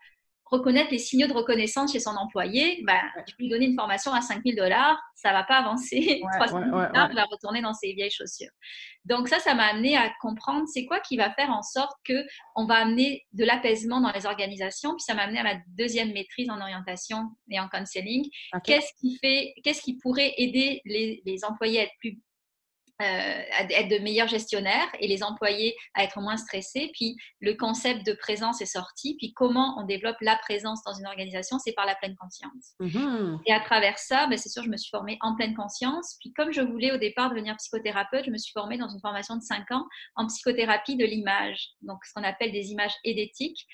reconnaître 0.52 0.92
les 0.92 1.00
signaux 1.00 1.28
de 1.28 1.34
reconnaissance 1.34 1.94
chez 1.94 2.00
son 2.00 2.12
employé, 2.12 2.84
tu 3.26 3.36
peux 3.36 3.44
lui 3.44 3.50
donner 3.50 3.66
une 3.66 3.76
formation 3.76 4.14
à 4.14 4.22
5 4.22 4.42
000 4.46 4.58
dollars, 4.58 5.02
ça 5.16 5.30
ne 5.30 5.34
va 5.36 5.44
pas 5.44 5.56
avancer. 5.56 6.22
3 6.40 6.54
ouais, 6.54 6.70
ouais, 6.78 6.88
il 6.94 7.16
va 7.16 7.26
retourner 7.26 7.62
dans 7.62 7.74
ses 7.74 7.94
vieilles 7.94 8.12
chaussures. 8.12 8.52
Donc 9.06 9.30
ça, 9.30 9.40
ça 9.40 9.56
m'a 9.56 9.68
amené 9.68 9.98
à 9.98 10.12
comprendre 10.20 10.68
c'est 10.68 10.86
quoi 10.86 11.00
qui 11.00 11.18
va 11.18 11.32
faire 11.32 11.50
en 11.50 11.62
sorte 11.62 11.96
qu'on 12.06 12.66
va 12.66 12.76
amener 12.76 13.26
de 13.34 13.46
l'apaisement 13.46 14.02
dans 14.02 14.12
les 14.12 14.26
organisations. 14.26 14.92
Puis 14.92 15.04
ça 15.04 15.14
m'a 15.14 15.24
amené 15.24 15.40
à 15.40 15.44
ma 15.44 15.56
deuxième 15.78 16.12
maîtrise 16.12 16.50
en 16.50 16.60
orientation 16.60 17.30
et 17.50 17.60
en 17.60 17.68
counseling. 17.70 18.30
Qu'est-ce 18.64 18.92
qui 19.00 19.18
fait, 19.18 19.54
qu'est-ce 19.64 19.82
qui 19.82 19.98
pourrait 19.98 20.34
aider 20.38 20.82
les, 20.86 21.22
les 21.26 21.46
employés 21.46 21.80
à 21.80 21.84
être 21.84 21.94
plus 22.00 22.20
à 23.00 23.64
être 23.64 23.90
de 23.90 23.98
meilleurs 24.04 24.28
gestionnaires 24.28 24.88
et 25.00 25.08
les 25.08 25.24
employés 25.24 25.76
à 25.94 26.04
être 26.04 26.20
moins 26.20 26.38
stressés. 26.38 26.92
Puis 26.94 27.16
le 27.40 27.54
concept 27.54 28.06
de 28.06 28.14
présence 28.14 28.62
est 28.62 28.66
sorti. 28.66 29.16
Puis 29.18 29.34
comment 29.34 29.80
on 29.80 29.86
développe 29.86 30.18
la 30.22 30.36
présence 30.38 30.84
dans 30.84 30.94
une 30.94 31.08
organisation, 31.08 31.60
c'est 31.60 31.74
par 31.74 31.86
la 31.86 31.96
pleine 31.96 32.16
conscience. 32.16 32.76
Mm-hmm. 32.80 33.40
Et 33.46 33.54
à 33.54 33.60
travers 33.60 33.98
ça, 33.98 34.28
ben, 34.28 34.38
c'est 34.38 34.50
sûr, 34.50 34.64
je 34.64 34.70
me 34.70 34.78
suis 34.78 34.90
formée 34.90 35.18
en 35.22 35.36
pleine 35.36 35.56
conscience. 35.56 36.18
Puis 36.20 36.34
comme 36.34 36.52
je 36.52 36.62
voulais 36.62 36.92
au 36.92 36.98
départ 36.98 37.30
devenir 37.30 37.56
psychothérapeute, 37.58 38.26
je 38.26 38.32
me 38.32 38.38
suis 38.38 38.52
formée 38.52 38.78
dans 38.78 38.90
une 38.90 39.00
formation 39.00 39.36
de 39.36 39.42
5 39.42 39.72
ans 39.72 39.86
en 40.16 40.28
psychothérapie 40.28 40.96
de 40.96 41.06
l'image. 41.06 41.70
Donc 41.82 42.04
ce 42.06 42.14
qu'on 42.14 42.24
appelle 42.24 42.52
des 42.52 42.72
images 42.72 42.94
édétiques. 43.04 43.66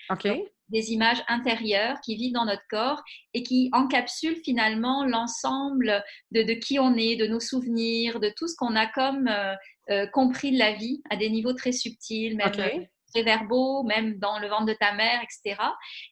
Des 0.69 0.91
images 0.91 1.23
intérieures 1.27 1.99
qui 2.01 2.15
vivent 2.15 2.33
dans 2.33 2.45
notre 2.45 2.65
corps 2.69 3.01
et 3.33 3.43
qui 3.43 3.69
encapsulent 3.73 4.41
finalement 4.43 5.05
l'ensemble 5.05 6.03
de, 6.31 6.53
qui 6.53 6.79
on 6.79 6.95
est, 6.95 7.15
de 7.15 7.27
nos 7.27 7.39
souvenirs, 7.39 8.19
de 8.19 8.31
tout 8.35 8.47
ce 8.47 8.55
qu'on 8.55 8.75
a 8.75 8.87
comme 8.87 9.27
euh, 9.27 9.53
euh, 9.89 10.07
compris 10.07 10.51
de 10.51 10.59
la 10.59 10.73
vie 10.73 11.01
à 11.09 11.15
des 11.15 11.29
niveaux 11.29 11.53
très 11.53 11.71
subtils, 11.71 12.35
même 12.35 12.51
très 12.51 13.23
verbaux, 13.23 13.83
même 13.83 14.19
dans 14.19 14.39
le 14.39 14.47
ventre 14.47 14.65
de 14.65 14.73
ta 14.73 14.93
mère, 14.93 15.21
etc. 15.21 15.61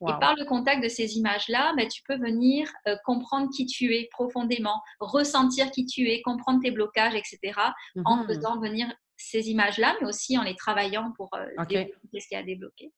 Et 0.01 0.11
par 0.19 0.35
le 0.35 0.45
contact 0.45 0.83
de 0.83 0.89
ces 0.89 1.17
images-là, 1.17 1.73
ben, 1.75 1.87
tu 1.87 2.01
peux 2.03 2.17
venir 2.17 2.71
euh, 2.87 2.95
comprendre 3.05 3.49
qui 3.55 3.65
tu 3.65 3.93
es 3.93 4.07
profondément, 4.11 4.81
ressentir 4.99 5.71
qui 5.71 5.85
tu 5.85 6.09
es, 6.09 6.21
comprendre 6.21 6.61
tes 6.63 6.71
blocages, 6.71 7.15
etc. 7.15 7.39
En 8.05 8.17
mhm. 8.17 8.27
faisant 8.27 8.59
venir 8.59 8.87
ces 9.17 9.49
images-là, 9.49 9.95
mais 10.01 10.07
aussi 10.07 10.37
en 10.37 10.43
les 10.43 10.55
travaillant 10.55 11.11
pour 11.15 11.29
euh, 11.35 11.45
ce 11.63 12.27
qui 12.27 12.35
a 12.35 12.43
débloqué. 12.43 12.91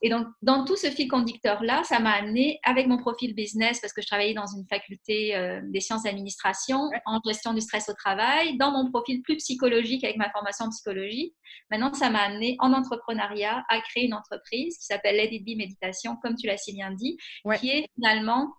Et 0.00 0.10
donc, 0.10 0.28
dans 0.42 0.64
tout 0.64 0.76
ce 0.76 0.90
fil 0.90 1.08
conducteur-là, 1.08 1.82
ça 1.82 1.98
m'a 1.98 2.12
amené, 2.12 2.60
avec 2.62 2.86
mon 2.86 2.98
profil 2.98 3.34
business, 3.34 3.80
parce 3.80 3.92
que 3.92 4.00
je 4.00 4.06
travaillais 4.06 4.34
dans 4.34 4.46
une 4.46 4.64
faculté 4.68 5.34
euh, 5.34 5.60
des 5.64 5.80
sciences 5.80 6.04
d'administration, 6.04 6.88
en 7.04 7.20
gestion 7.26 7.52
du 7.52 7.60
stress 7.60 7.88
au 7.88 7.94
travail, 7.94 8.56
dans 8.58 8.70
mon 8.70 8.90
profil 8.90 9.22
plus 9.22 9.36
psychologique 9.38 10.04
avec 10.04 10.16
ma 10.16 10.30
formation 10.30 10.66
en 10.66 10.70
psychologie. 10.70 11.34
Maintenant, 11.70 11.92
ça 11.94 12.10
m'a 12.10 12.20
amené 12.20 12.56
en 12.60 12.72
entrepreneuriat 12.72 13.64
à 13.68 13.80
créer 13.80 14.04
une 14.04 14.14
entreprise 14.14 14.78
qui 14.78 14.84
s'appelle 14.84 15.16
Let 15.16 15.34
It 15.34 15.44
Be 15.44 15.58
Méditation, 15.58 16.16
comme 16.22 16.36
tu 16.36 16.46
l'as 16.46 16.58
si 16.58 16.72
bien 16.72 16.92
dit, 16.92 17.16
qui 17.58 17.70
est 17.70 17.88
finalement 17.96 18.52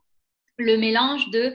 le 0.59 0.77
mélange 0.77 1.29
de 1.31 1.53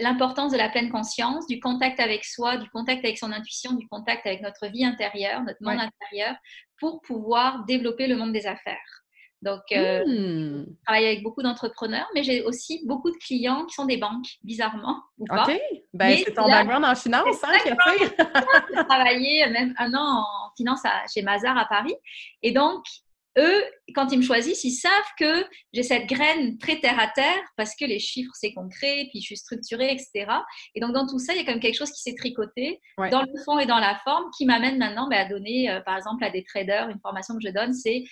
l'importance 0.00 0.52
de 0.52 0.58
la 0.58 0.68
pleine 0.68 0.90
conscience, 0.90 1.46
du 1.46 1.60
contact 1.60 2.00
avec 2.00 2.24
soi, 2.24 2.56
du 2.56 2.68
contact 2.70 3.04
avec 3.04 3.18
son 3.18 3.32
intuition, 3.32 3.74
du 3.74 3.86
contact 3.88 4.26
avec 4.26 4.40
notre 4.42 4.66
vie 4.66 4.84
intérieure, 4.84 5.42
notre 5.42 5.62
monde 5.62 5.78
intérieur, 5.80 6.34
pour 6.80 7.00
pouvoir 7.02 7.64
développer 7.64 8.06
le 8.06 8.16
monde 8.16 8.32
des 8.32 8.46
affaires. 8.46 9.04
Donc, 9.40 9.60
euh, 9.70 10.04
hmm. 10.04 10.66
je 10.68 10.84
travaille 10.84 11.06
avec 11.06 11.22
beaucoup 11.22 11.42
d'entrepreneurs, 11.42 12.08
mais 12.12 12.24
j'ai 12.24 12.42
aussi 12.42 12.82
beaucoup 12.86 13.10
de 13.10 13.16
clients 13.18 13.64
qui 13.66 13.74
sont 13.74 13.84
des 13.84 13.96
banques, 13.96 14.26
bizarrement, 14.42 15.00
ou 15.16 15.26
pas. 15.26 15.44
OK. 15.44 15.60
Ben, 15.94 16.18
c'est 16.24 16.34
ton 16.34 16.48
background 16.48 16.84
en 16.84 16.94
finance, 16.96 17.44
hein, 17.44 17.56
qui 17.62 17.68
a 17.68 17.76
fait. 17.76 18.16
J'ai 18.74 18.84
travaillé 18.84 19.46
même 19.48 19.74
un 19.78 19.94
an 19.94 20.24
en 20.24 20.50
finance 20.56 20.82
chez 21.14 21.22
Mazar 21.22 21.56
à 21.56 21.66
Paris. 21.66 21.94
Et 22.42 22.50
donc, 22.50 22.84
eux, 23.36 23.64
quand 23.94 24.10
ils 24.10 24.18
me 24.18 24.22
choisissent, 24.22 24.64
ils 24.64 24.72
savent 24.72 24.92
que 25.18 25.44
j'ai 25.72 25.82
cette 25.82 26.06
graine 26.06 26.58
très 26.58 26.80
terre 26.80 26.98
à 26.98 27.08
terre 27.08 27.42
parce 27.56 27.74
que 27.76 27.84
les 27.84 27.98
chiffres, 27.98 28.32
c'est 28.34 28.52
concret, 28.52 29.08
puis 29.10 29.20
je 29.20 29.26
suis 29.26 29.36
structurée, 29.36 29.92
etc. 29.92 30.30
Et 30.74 30.80
donc, 30.80 30.92
dans 30.92 31.06
tout 31.06 31.18
ça, 31.18 31.34
il 31.34 31.38
y 31.38 31.40
a 31.40 31.44
quand 31.44 31.52
même 31.52 31.60
quelque 31.60 31.78
chose 31.78 31.92
qui 31.92 32.02
s'est 32.02 32.14
tricoté 32.14 32.80
dans 33.10 33.22
le 33.22 33.42
fond 33.44 33.58
et 33.58 33.66
dans 33.66 33.78
la 33.78 33.98
forme 34.04 34.24
qui 34.36 34.46
m'amène 34.46 34.78
maintenant 34.78 35.08
ben, 35.08 35.26
à 35.26 35.28
donner, 35.28 35.70
euh, 35.70 35.80
par 35.80 35.96
exemple, 35.96 36.24
à 36.24 36.30
des 36.30 36.44
traders, 36.44 36.88
une 36.88 37.00
formation 37.00 37.34
que 37.34 37.46
je 37.46 37.52
donne, 37.52 37.74
c'est 37.74 38.04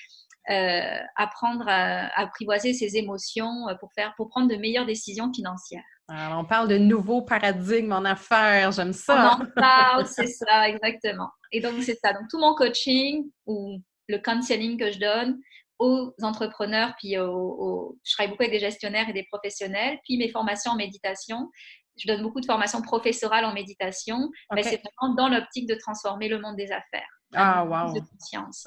euh, 0.49 0.99
apprendre 1.17 1.65
à, 1.67 2.07
apprivoiser 2.21 2.73
ses 2.73 2.97
émotions 2.97 3.69
euh, 3.69 3.75
pour, 3.81 3.93
faire, 3.95 4.15
pour 4.17 4.29
prendre 4.29 4.49
de 4.49 4.55
meilleures 4.55 4.87
décisions 4.87 5.33
financières. 5.33 5.83
Alors, 6.09 6.39
on 6.39 6.45
parle 6.45 6.69
de 6.69 6.79
nouveaux 6.79 7.23
paradigmes 7.23 7.91
en 7.91 8.05
affaires, 8.05 8.71
j'aime 8.71 8.93
ça. 8.93 9.39
On 9.41 9.43
en 9.43 9.47
parle, 9.57 10.07
c'est 10.07 10.29
ça, 10.29 10.69
exactement. 10.69 11.31
Et 11.51 11.61
donc, 11.61 11.83
c'est 11.83 11.99
ça. 12.03 12.13
Donc, 12.13 12.29
tout 12.31 12.39
mon 12.39 12.55
coaching 12.55 13.25
ou 13.47 13.83
le 14.09 14.19
counseling 14.19 14.79
que 14.79 14.91
je 14.91 14.99
donne 14.99 15.39
aux 15.79 16.15
entrepreneurs, 16.23 16.95
puis 16.99 17.19
aux, 17.19 17.99
je 18.03 18.13
travaille 18.15 18.31
beaucoup 18.31 18.45
avec 18.45 18.53
des 18.53 18.61
gestionnaires 18.61 19.09
et 19.09 19.13
des 19.13 19.27
professionnels, 19.31 19.99
puis 20.05 20.17
mes 20.17 20.31
formations 20.31 20.73
en 20.73 20.77
méditation. 20.77 21.51
Je 21.99 22.07
donne 22.07 22.23
beaucoup 22.23 22.41
de 22.41 22.47
formations 22.47 22.83
professorales 22.83 23.45
en 23.45 23.55
méditation, 23.55 24.31
mais 24.55 24.63
c'est 24.63 24.81
vraiment 24.83 25.15
dans 25.15 25.29
l'optique 25.29 25.69
de 25.69 25.75
transformer 25.75 26.29
le 26.29 26.41
monde 26.41 26.57
des 26.57 26.71
affaires. 26.71 27.09
Ah, 27.35 27.65
wow! 27.65 27.93
De 27.93 28.01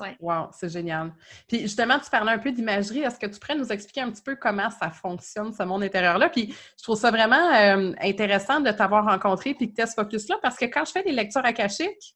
ouais. 0.02 0.18
Wow, 0.20 0.50
c'est 0.52 0.70
génial. 0.70 1.14
Puis 1.48 1.62
justement, 1.62 1.98
tu 2.00 2.10
parlais 2.10 2.34
un 2.34 2.40
peu 2.40 2.52
d'imagerie. 2.52 3.00
Est-ce 3.00 3.18
que 3.18 3.26
tu 3.28 3.40
pourrais 3.40 3.56
nous 3.56 3.72
expliquer 3.72 4.02
un 4.02 4.12
petit 4.12 4.22
peu 4.22 4.36
comment 4.36 4.70
ça 4.70 4.90
fonctionne, 4.92 5.54
ce 5.54 5.64
monde 5.64 5.84
intérieur-là? 5.84 6.30
Puis 6.30 6.54
je 6.78 6.84
trouve 6.84 6.98
ça 6.98 7.10
vraiment 7.10 7.54
euh, 7.54 7.94
intéressant 8.02 8.60
de 8.60 8.72
t'avoir 8.72 9.06
rencontré 9.06 9.54
puis 9.54 9.70
que 9.70 9.76
tu 9.76 9.82
as 9.82 9.88
ce 9.88 9.94
focus-là 9.94 10.38
parce 10.42 10.58
que 10.58 10.66
quand 10.66 10.86
je 10.86 10.92
fais 10.92 11.04
des 11.04 11.12
lectures 11.12 11.46
akashiques, 11.46 12.16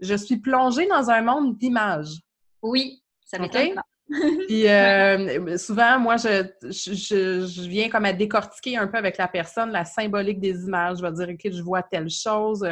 je 0.00 0.14
suis 0.14 0.38
plongée 0.38 0.86
dans 0.86 1.10
un 1.10 1.22
monde 1.22 1.58
d'images. 1.58 2.20
Oui, 2.62 3.02
ça 3.24 3.38
m'étonne 3.38 3.74
Puis 4.48 4.68
euh, 4.68 5.56
souvent, 5.56 5.98
moi, 5.98 6.16
je, 6.16 6.44
je, 6.64 7.68
viens 7.68 7.88
comme 7.88 8.04
à 8.04 8.12
décortiquer 8.12 8.76
un 8.76 8.86
peu 8.86 8.98
avec 8.98 9.16
la 9.16 9.28
personne 9.28 9.70
la 9.70 9.84
symbolique 9.84 10.40
des 10.40 10.64
images. 10.64 10.98
Je 10.98 11.02
vais 11.02 11.12
dire, 11.12 11.28
OK, 11.30 11.52
je 11.52 11.62
vois 11.62 11.82
telle 11.82 12.10
chose. 12.10 12.66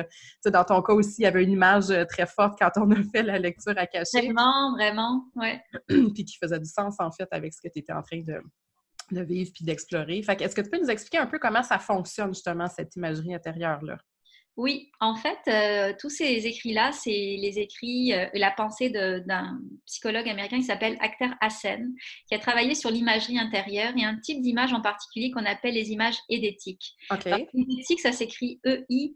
Tu 0.44 0.50
dans 0.50 0.64
ton 0.64 0.82
cas 0.82 0.92
aussi, 0.92 1.20
il 1.20 1.23
y 1.23 1.26
avait 1.26 1.42
une 1.42 1.52
image 1.52 1.90
euh, 1.90 2.04
très 2.04 2.26
forte 2.26 2.59
quand 2.59 2.70
on 2.76 2.90
a 2.90 2.97
fait 3.12 3.23
la 3.23 3.38
lecture 3.38 3.75
à 3.76 3.87
cacher. 3.87 4.26
Vraiment, 4.26 4.73
vraiment, 4.75 5.25
ouais. 5.37 5.62
puis 5.88 6.25
qui 6.25 6.37
faisait 6.37 6.59
du 6.59 6.68
sens, 6.68 6.97
en 6.99 7.11
fait, 7.11 7.28
avec 7.30 7.54
ce 7.54 7.61
que 7.62 7.68
tu 7.73 7.78
étais 7.78 7.92
en 7.92 8.02
train 8.02 8.20
de, 8.20 8.40
de 9.12 9.23
vivre 9.23 9.50
puis 9.54 9.64
d'explorer. 9.64 10.23
Fait 10.23 10.40
est-ce 10.42 10.54
que 10.54 10.61
tu 10.61 10.68
peux 10.68 10.80
nous 10.80 10.90
expliquer 10.90 11.18
un 11.18 11.26
peu 11.26 11.38
comment 11.38 11.62
ça 11.62 11.78
fonctionne, 11.78 12.35
justement, 12.35 12.66
cette 12.68 12.94
imagerie 12.97 13.35
intérieure-là? 13.35 13.97
Oui, 14.60 14.90
en 15.00 15.16
fait, 15.16 15.38
euh, 15.48 15.94
tous 15.98 16.10
ces 16.10 16.46
écrits-là, 16.46 16.92
c'est 16.92 17.08
les 17.08 17.58
écrits, 17.58 18.12
euh, 18.12 18.26
la 18.34 18.50
pensée 18.50 18.90
d'un 18.90 19.58
psychologue 19.86 20.28
américain 20.28 20.58
qui 20.58 20.64
s'appelle 20.64 20.98
Akhtar 21.00 21.30
Hassen, 21.40 21.94
qui 22.28 22.34
a 22.34 22.38
travaillé 22.38 22.74
sur 22.74 22.90
l'imagerie 22.90 23.38
intérieure 23.38 23.94
et 23.96 24.04
un 24.04 24.18
type 24.18 24.42
d'image 24.42 24.74
en 24.74 24.82
particulier 24.82 25.30
qu'on 25.30 25.46
appelle 25.46 25.72
les 25.72 25.92
images 25.92 26.18
édétiques. 26.28 26.92
Okay. 27.10 27.48
Édétique, 27.54 28.00
ça 28.00 28.12
s'écrit 28.12 28.60
E-I-D-E-T-I-Q-U-E 28.66 29.08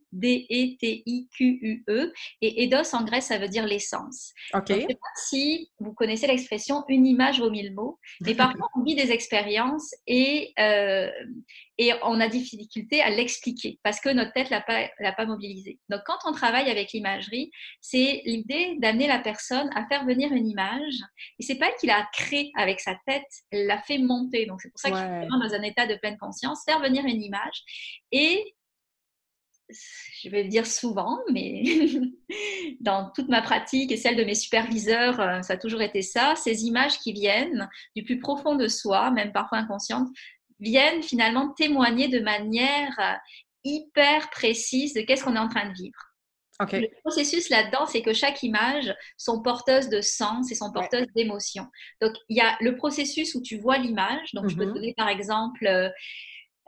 e, 1.90 2.12
et 2.40 2.62
Eidos 2.62 2.94
en 2.94 3.04
grèce, 3.04 3.26
ça 3.26 3.36
veut 3.36 3.48
dire 3.48 3.66
l'essence. 3.66 4.32
Ok. 4.54 4.68
Je 4.70 4.74
ne 4.76 4.80
sais 4.80 4.94
pas 4.94 5.12
si 5.28 5.68
vous 5.78 5.92
connaissez 5.92 6.26
l'expression 6.26 6.84
une 6.88 7.06
image 7.06 7.40
vaut 7.40 7.50
mille 7.50 7.74
mots, 7.74 7.98
mais 8.22 8.34
parfois 8.34 8.70
on 8.76 8.82
vit 8.82 8.94
des 8.94 9.12
expériences 9.12 9.94
et 10.06 10.54
euh, 10.58 11.10
et 11.78 11.92
on 12.02 12.20
a 12.20 12.28
des 12.28 12.38
difficultés 12.38 13.00
à 13.00 13.10
l'expliquer 13.10 13.80
parce 13.82 14.00
que 14.00 14.08
notre 14.08 14.32
tête 14.32 14.50
l'a 14.50 14.60
pas, 14.60 14.88
l'a 15.00 15.12
pas 15.12 15.26
mobilisé. 15.26 15.80
Donc, 15.88 16.02
quand 16.06 16.18
on 16.24 16.32
travaille 16.32 16.70
avec 16.70 16.92
l'imagerie, 16.92 17.50
c'est 17.80 18.22
l'idée 18.24 18.76
d'amener 18.78 19.08
la 19.08 19.18
personne 19.18 19.68
à 19.74 19.86
faire 19.86 20.04
venir 20.04 20.32
une 20.32 20.46
image. 20.46 20.94
Et 21.38 21.42
c'est 21.42 21.56
pas 21.56 21.66
elle 21.68 21.76
qui 21.80 21.86
l'a 21.86 22.08
créée 22.12 22.52
avec 22.56 22.80
sa 22.80 22.94
tête, 23.06 23.24
elle 23.50 23.66
l'a 23.66 23.82
fait 23.82 23.98
monter. 23.98 24.46
Donc, 24.46 24.60
c'est 24.60 24.70
pour 24.70 24.78
ça 24.78 24.90
qu'il 24.90 24.98
faut 24.98 25.04
vraiment 25.04 25.38
dans 25.38 25.54
un 25.54 25.62
état 25.62 25.86
de 25.86 25.96
pleine 25.96 26.18
conscience, 26.18 26.62
faire 26.64 26.80
venir 26.80 27.04
une 27.04 27.22
image. 27.22 27.62
Et 28.12 28.54
je 29.70 30.28
vais 30.28 30.42
le 30.42 30.48
dire 30.48 30.66
souvent, 30.66 31.18
mais 31.32 31.62
dans 32.80 33.10
toute 33.10 33.28
ma 33.28 33.42
pratique 33.42 33.90
et 33.92 33.96
celle 33.96 34.16
de 34.16 34.24
mes 34.24 34.34
superviseurs, 34.34 35.20
euh, 35.20 35.42
ça 35.42 35.54
a 35.54 35.56
toujours 35.56 35.80
été 35.80 36.02
ça, 36.02 36.34
ces 36.36 36.64
images 36.64 36.98
qui 36.98 37.12
viennent 37.12 37.68
du 37.96 38.04
plus 38.04 38.18
profond 38.18 38.56
de 38.56 38.68
soi, 38.68 39.10
même 39.10 39.32
parfois 39.32 39.58
inconscientes, 39.58 40.08
viennent 40.64 41.02
finalement 41.02 41.52
témoigner 41.52 42.08
de 42.08 42.20
manière 42.20 42.98
euh, 42.98 43.14
hyper 43.64 44.30
précise 44.30 44.94
de 44.94 45.02
qu'est-ce 45.02 45.24
qu'on 45.24 45.36
est 45.36 45.40
en 45.40 45.48
train 45.48 45.68
de 45.68 45.74
vivre. 45.74 45.98
Le 46.60 46.88
processus 47.00 47.50
là-dedans, 47.50 47.86
c'est 47.86 48.02
que 48.02 48.12
chaque 48.12 48.42
image 48.42 48.94
sont 49.16 49.42
porteuses 49.42 49.88
de 49.88 50.00
sens 50.00 50.52
et 50.52 50.54
sont 50.54 50.72
porteuses 50.72 51.08
d'émotions. 51.16 51.66
Donc, 52.00 52.12
il 52.28 52.36
y 52.36 52.40
a 52.40 52.56
le 52.60 52.76
processus 52.76 53.34
où 53.34 53.42
tu 53.42 53.58
vois 53.58 53.76
l'image. 53.78 54.32
Donc, 54.34 54.48
je 54.48 54.54
peux 54.54 54.64
te 54.64 54.70
mm-hmm. 54.70 54.74
donner 54.74 54.94
par 54.96 55.08
exemple, 55.08 55.66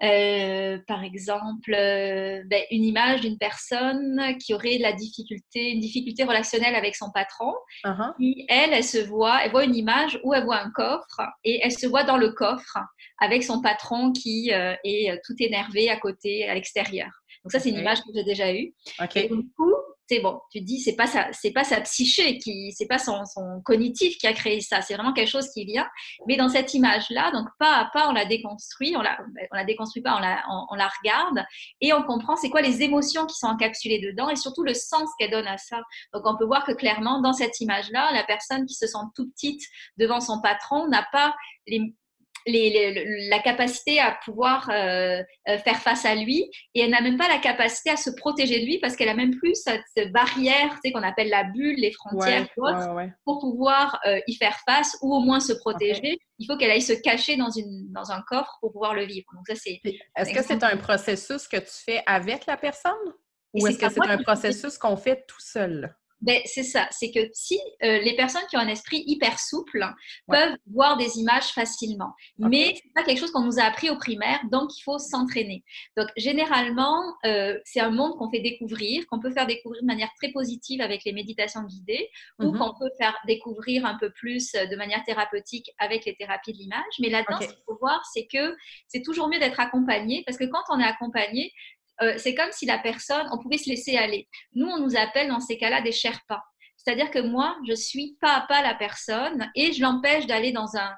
euh, 0.02 0.66
euh, 0.66 0.78
par 0.86 1.02
exemple, 1.04 1.70
ben, 1.70 2.62
une 2.70 2.84
image 2.84 3.20
d'une 3.20 3.38
personne 3.38 4.36
qui 4.38 4.54
aurait 4.54 4.78
de 4.78 4.82
la 4.82 4.92
difficulté, 4.92 5.70
une 5.70 5.80
difficulté 5.80 6.24
relationnelle 6.24 6.74
avec 6.74 6.96
son 6.96 7.10
patron. 7.10 7.52
Uh-huh. 7.84 8.44
elle, 8.48 8.72
elle 8.72 8.84
se 8.84 8.98
voit, 8.98 9.44
elle 9.44 9.50
voit 9.50 9.64
une 9.64 9.74
image 9.74 10.18
où 10.24 10.34
elle 10.34 10.44
voit 10.44 10.60
un 10.60 10.70
coffre 10.70 11.22
et 11.44 11.60
elle 11.62 11.72
se 11.72 11.86
voit 11.86 12.04
dans 12.04 12.16
le 12.16 12.30
coffre 12.30 12.78
avec 13.18 13.42
son 13.42 13.60
patron 13.60 14.12
qui 14.12 14.52
euh, 14.52 14.74
est 14.84 15.10
euh, 15.10 15.16
tout 15.24 15.34
énervé 15.38 15.88
à 15.88 15.96
côté, 15.96 16.48
à 16.48 16.54
l'extérieur. 16.54 17.10
Donc 17.44 17.52
ça, 17.52 17.60
c'est 17.60 17.70
une 17.70 17.78
image 17.78 17.98
que 17.98 18.10
j'ai 18.14 18.24
déjà 18.24 18.52
eue. 18.52 18.74
Et 19.14 19.28
du 19.28 19.48
coup, 19.56 19.74
c'est 20.08 20.20
bon, 20.20 20.40
tu 20.50 20.60
dis, 20.60 20.80
c'est 20.80 20.94
pas 20.94 21.06
sa, 21.06 21.32
c'est 21.32 21.50
pas 21.50 21.64
sa 21.64 21.80
psyché 21.80 22.38
qui, 22.38 22.72
c'est 22.72 22.86
pas 22.86 22.98
son, 22.98 23.24
son, 23.24 23.60
cognitif 23.64 24.18
qui 24.18 24.26
a 24.26 24.32
créé 24.32 24.60
ça, 24.60 24.80
c'est 24.80 24.94
vraiment 24.94 25.12
quelque 25.12 25.28
chose 25.28 25.48
qui 25.50 25.64
vient. 25.64 25.88
Mais 26.26 26.36
dans 26.36 26.48
cette 26.48 26.74
image-là, 26.74 27.32
donc 27.32 27.46
pas 27.58 27.74
à 27.76 27.90
pas, 27.92 28.08
on 28.08 28.12
la 28.12 28.24
déconstruit, 28.24 28.96
on 28.96 29.02
la, 29.02 29.18
on 29.52 29.56
la 29.56 29.64
déconstruit 29.64 30.02
pas, 30.02 30.16
on 30.16 30.20
la, 30.20 30.44
on, 30.70 30.74
la 30.76 30.88
regarde 31.00 31.44
et 31.80 31.92
on 31.92 32.02
comprend 32.02 32.36
c'est 32.36 32.50
quoi 32.50 32.62
les 32.62 32.82
émotions 32.82 33.26
qui 33.26 33.36
sont 33.36 33.48
encapsulées 33.48 34.00
dedans 34.00 34.28
et 34.28 34.36
surtout 34.36 34.62
le 34.62 34.74
sens 34.74 35.08
qu'elle 35.18 35.30
donne 35.30 35.46
à 35.48 35.58
ça. 35.58 35.80
Donc 36.12 36.22
on 36.24 36.36
peut 36.36 36.46
voir 36.46 36.64
que 36.64 36.72
clairement 36.72 37.20
dans 37.20 37.32
cette 37.32 37.60
image-là, 37.60 38.12
la 38.12 38.24
personne 38.24 38.66
qui 38.66 38.74
se 38.74 38.86
sent 38.86 38.98
tout 39.14 39.28
petite 39.30 39.62
devant 39.96 40.20
son 40.20 40.40
patron 40.40 40.88
n'a 40.88 41.06
pas 41.10 41.34
les, 41.66 41.94
la 42.46 43.38
capacité 43.40 43.98
à 43.98 44.18
pouvoir 44.24 44.70
euh, 44.70 45.22
euh, 45.48 45.58
faire 45.58 45.80
face 45.80 46.04
à 46.04 46.14
lui 46.14 46.48
et 46.74 46.80
elle 46.80 46.90
n'a 46.90 47.00
même 47.00 47.16
pas 47.16 47.28
la 47.28 47.38
capacité 47.38 47.90
à 47.90 47.96
se 47.96 48.10
protéger 48.10 48.60
de 48.60 48.66
lui 48.66 48.78
parce 48.78 48.94
qu'elle 48.94 49.08
a 49.08 49.14
même 49.14 49.34
plus 49.36 49.54
cette 49.54 50.12
barrière 50.12 50.70
tu 50.74 50.80
sais, 50.84 50.92
qu'on 50.92 51.02
appelle 51.02 51.28
la 51.28 51.44
bulle, 51.44 51.76
les 51.76 51.92
frontières 51.92 52.46
pour 53.24 53.40
pouvoir 53.40 54.00
euh, 54.06 54.20
y 54.26 54.34
faire 54.36 54.56
face 54.66 54.96
ou 55.02 55.14
au 55.14 55.20
moins 55.20 55.40
se 55.40 55.52
protéger. 55.54 56.18
Il 56.38 56.46
faut 56.46 56.56
qu'elle 56.56 56.70
aille 56.70 56.82
se 56.82 56.92
cacher 56.92 57.36
dans, 57.36 57.50
une, 57.50 57.90
dans 57.92 58.12
un 58.12 58.22
coffre 58.22 58.58
pour 58.60 58.72
pouvoir 58.72 58.94
le 58.94 59.04
vivre. 59.04 59.26
Donc 59.34 59.46
ça, 59.48 59.54
c'est. 59.54 59.80
Est-ce 60.16 60.32
que 60.32 60.42
c'est 60.42 60.62
un 60.62 60.76
processus 60.76 61.48
que 61.48 61.56
tu 61.56 61.72
fais 61.84 62.02
avec 62.06 62.46
la 62.46 62.56
personne? 62.56 62.92
Ou 63.54 63.66
est-ce 63.66 63.78
que 63.78 63.90
c'est 63.90 64.06
un 64.06 64.18
processus 64.18 64.78
qu'on 64.78 64.96
fait 64.96 65.24
tout 65.26 65.40
seul? 65.40 65.94
Ben, 66.22 66.40
c'est 66.46 66.62
ça. 66.62 66.88
C'est 66.90 67.10
que 67.10 67.28
si 67.32 67.58
euh, 67.82 67.98
les 67.98 68.16
personnes 68.16 68.42
qui 68.48 68.56
ont 68.56 68.60
un 68.60 68.68
esprit 68.68 69.04
hyper 69.06 69.38
souple 69.38 69.86
peuvent 70.26 70.56
voir 70.72 70.96
des 70.96 71.18
images 71.18 71.48
facilement, 71.48 72.12
mais 72.38 72.74
c'est 72.74 72.92
pas 72.94 73.02
quelque 73.02 73.18
chose 73.18 73.30
qu'on 73.32 73.44
nous 73.44 73.58
a 73.58 73.64
appris 73.64 73.90
au 73.90 73.96
primaire, 73.96 74.40
donc 74.50 74.76
il 74.76 74.82
faut 74.82 74.98
s'entraîner. 74.98 75.62
Donc 75.96 76.08
généralement, 76.16 77.02
euh, 77.26 77.58
c'est 77.64 77.80
un 77.80 77.90
monde 77.90 78.16
qu'on 78.16 78.30
fait 78.30 78.40
découvrir, 78.40 79.06
qu'on 79.08 79.20
peut 79.20 79.30
faire 79.30 79.46
découvrir 79.46 79.82
de 79.82 79.86
manière 79.86 80.10
très 80.20 80.32
positive 80.32 80.80
avec 80.80 81.04
les 81.04 81.12
méditations 81.12 81.62
guidées, 81.64 82.08
ou 82.38 82.44
mm-hmm. 82.44 82.58
qu'on 82.58 82.78
peut 82.78 82.90
faire 82.98 83.16
découvrir 83.26 83.84
un 83.84 83.98
peu 83.98 84.10
plus 84.10 84.54
euh, 84.54 84.66
de 84.66 84.76
manière 84.76 85.04
thérapeutique 85.04 85.70
avec 85.78 86.06
les 86.06 86.16
thérapies 86.16 86.52
de 86.52 86.58
l'image. 86.58 86.84
Mais 86.98 87.10
là-dedans, 87.10 87.40
ce 87.40 87.48
qu'il 87.48 87.64
faut 87.66 87.76
voir, 87.78 88.00
c'est 88.12 88.26
que 88.26 88.56
c'est 88.88 89.02
toujours 89.02 89.28
mieux 89.28 89.38
d'être 89.38 89.60
accompagné, 89.60 90.22
parce 90.26 90.38
que 90.38 90.44
quand 90.44 90.62
on 90.70 90.80
est 90.80 90.84
accompagné, 90.84 91.52
euh, 92.02 92.14
c'est 92.18 92.34
comme 92.34 92.52
si 92.52 92.66
la 92.66 92.78
personne, 92.78 93.26
on 93.32 93.38
pouvait 93.38 93.58
se 93.58 93.70
laisser 93.70 93.96
aller. 93.96 94.28
Nous, 94.54 94.66
on 94.66 94.78
nous 94.78 94.96
appelle 94.96 95.28
dans 95.28 95.40
ces 95.40 95.58
cas-là 95.58 95.80
des 95.80 95.92
Sherpas. 95.92 96.42
C'est-à-dire 96.76 97.10
que 97.10 97.18
moi, 97.18 97.56
je 97.66 97.74
suis 97.74 98.16
pas 98.20 98.36
à 98.36 98.40
pas 98.42 98.62
la 98.62 98.74
personne 98.74 99.50
et 99.54 99.72
je 99.72 99.82
l'empêche 99.82 100.26
d'aller 100.26 100.52
dans 100.52 100.76
un, 100.76 100.94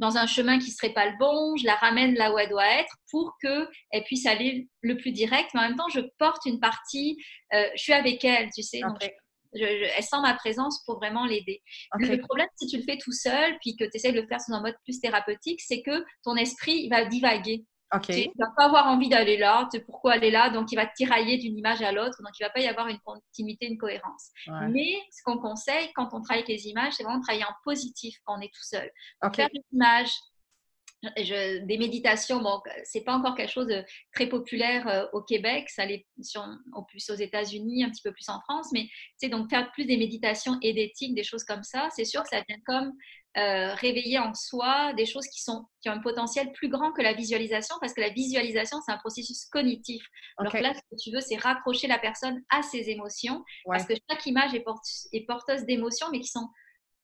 dans 0.00 0.16
un 0.16 0.26
chemin 0.26 0.58
qui 0.58 0.70
serait 0.70 0.92
pas 0.92 1.06
le 1.06 1.16
bon, 1.18 1.56
je 1.56 1.66
la 1.66 1.76
ramène 1.76 2.14
là 2.14 2.32
où 2.32 2.38
elle 2.38 2.48
doit 2.48 2.66
être 2.80 2.92
pour 3.10 3.36
qu'elle 3.40 4.04
puisse 4.06 4.26
aller 4.26 4.66
le 4.80 4.96
plus 4.96 5.12
direct, 5.12 5.50
mais 5.52 5.60
en 5.60 5.68
même 5.68 5.76
temps, 5.76 5.88
je 5.90 6.00
porte 6.18 6.46
une 6.46 6.58
partie, 6.58 7.16
euh, 7.52 7.68
je 7.76 7.82
suis 7.82 7.92
avec 7.92 8.24
elle, 8.24 8.48
tu 8.50 8.62
sais. 8.62 8.80
elle 9.52 10.02
sent 10.02 10.20
ma 10.22 10.34
présence 10.34 10.82
pour 10.84 10.96
vraiment 10.96 11.26
l'aider. 11.26 11.62
Le 11.98 12.16
problème, 12.16 12.48
si 12.56 12.66
tu 12.66 12.78
le 12.78 12.82
fais 12.82 12.96
tout 12.96 13.12
seul, 13.12 13.58
puis 13.60 13.76
que 13.76 13.84
tu 13.84 13.90
essaies 13.94 14.12
de 14.12 14.20
le 14.20 14.26
faire 14.26 14.40
sous 14.40 14.54
un 14.54 14.62
mode 14.62 14.76
plus 14.84 15.00
thérapeutique, 15.00 15.60
c'est 15.60 15.82
que 15.82 16.02
ton 16.24 16.34
esprit 16.34 16.88
va 16.88 17.04
divaguer. 17.04 17.64
Okay. 17.92 18.22
Tu 18.22 18.38
ne 18.38 18.44
vas 18.44 18.52
pas 18.56 18.66
avoir 18.66 18.86
envie 18.86 19.08
d'aller 19.08 19.36
là, 19.36 19.68
tu 19.70 19.78
sais 19.78 19.84
pourquoi 19.84 20.12
aller 20.12 20.30
là, 20.30 20.50
donc 20.50 20.70
il 20.70 20.76
va 20.76 20.86
tirailler 20.86 21.38
d'une 21.38 21.58
image 21.58 21.82
à 21.82 21.90
l'autre, 21.90 22.22
donc 22.22 22.38
il 22.38 22.42
ne 22.42 22.46
va 22.46 22.52
pas 22.52 22.60
y 22.60 22.68
avoir 22.68 22.86
une 22.86 23.00
continuité, 23.00 23.66
une 23.66 23.78
cohérence. 23.78 24.30
Mais 24.68 24.92
ce 25.10 25.22
qu'on 25.24 25.38
conseille 25.38 25.90
quand 25.94 26.08
on 26.12 26.20
travaille 26.20 26.44
avec 26.44 26.48
les 26.48 26.68
images, 26.68 26.92
c'est 26.92 27.02
vraiment 27.02 27.18
de 27.18 27.24
travailler 27.24 27.44
en 27.44 27.54
positif 27.64 28.16
quand 28.24 28.38
on 28.38 28.40
est 28.40 28.52
tout 28.54 28.62
seul. 28.62 28.90
Faire 29.34 29.48
une 29.52 29.62
image, 29.72 30.10
je, 31.16 31.64
des 31.64 31.78
méditations, 31.78 32.40
bon, 32.40 32.60
c'est 32.84 33.02
pas 33.02 33.14
encore 33.14 33.34
quelque 33.34 33.50
chose 33.50 33.66
de 33.66 33.82
très 34.14 34.28
populaire 34.28 34.86
euh, 34.86 35.06
au 35.12 35.22
Québec, 35.22 35.68
ça 35.70 35.86
l'est 35.86 36.06
au 36.74 36.82
plus 36.84 37.08
aux 37.10 37.14
États-Unis, 37.14 37.84
un 37.84 37.90
petit 37.90 38.02
peu 38.02 38.12
plus 38.12 38.28
en 38.28 38.40
France, 38.42 38.68
mais 38.72 38.86
c'est 39.16 39.30
donc 39.30 39.48
faire 39.50 39.72
plus 39.72 39.86
des 39.86 39.96
méditations 39.96 40.58
et 40.62 40.74
d'éthique, 40.74 41.14
des 41.14 41.24
choses 41.24 41.44
comme 41.44 41.62
ça, 41.62 41.88
c'est 41.96 42.04
sûr 42.04 42.22
que 42.22 42.28
ça 42.28 42.42
vient 42.46 42.58
comme 42.66 42.92
euh, 43.36 43.74
réveiller 43.74 44.18
en 44.18 44.34
soi 44.34 44.92
des 44.94 45.06
choses 45.06 45.26
qui, 45.28 45.40
sont, 45.40 45.64
qui 45.80 45.88
ont 45.88 45.92
un 45.92 46.00
potentiel 46.00 46.50
plus 46.52 46.68
grand 46.68 46.92
que 46.92 47.00
la 47.00 47.12
visualisation, 47.12 47.76
parce 47.80 47.94
que 47.94 48.00
la 48.00 48.10
visualisation, 48.10 48.78
c'est 48.84 48.92
un 48.92 48.98
processus 48.98 49.44
cognitif. 49.46 50.02
Alors 50.38 50.54
là, 50.56 50.74
ce 50.74 50.80
que 50.80 51.00
tu 51.00 51.12
veux, 51.12 51.20
c'est 51.20 51.36
raccrocher 51.36 51.86
la 51.86 51.98
personne 51.98 52.42
à 52.50 52.62
ses 52.62 52.90
émotions, 52.90 53.44
parce 53.66 53.84
que 53.84 53.94
chaque 54.10 54.26
image 54.26 54.54
est, 54.54 54.64
est 55.12 55.26
porteuse 55.26 55.64
d'émotions, 55.64 56.08
mais 56.10 56.20
qui 56.20 56.28
sont 56.28 56.48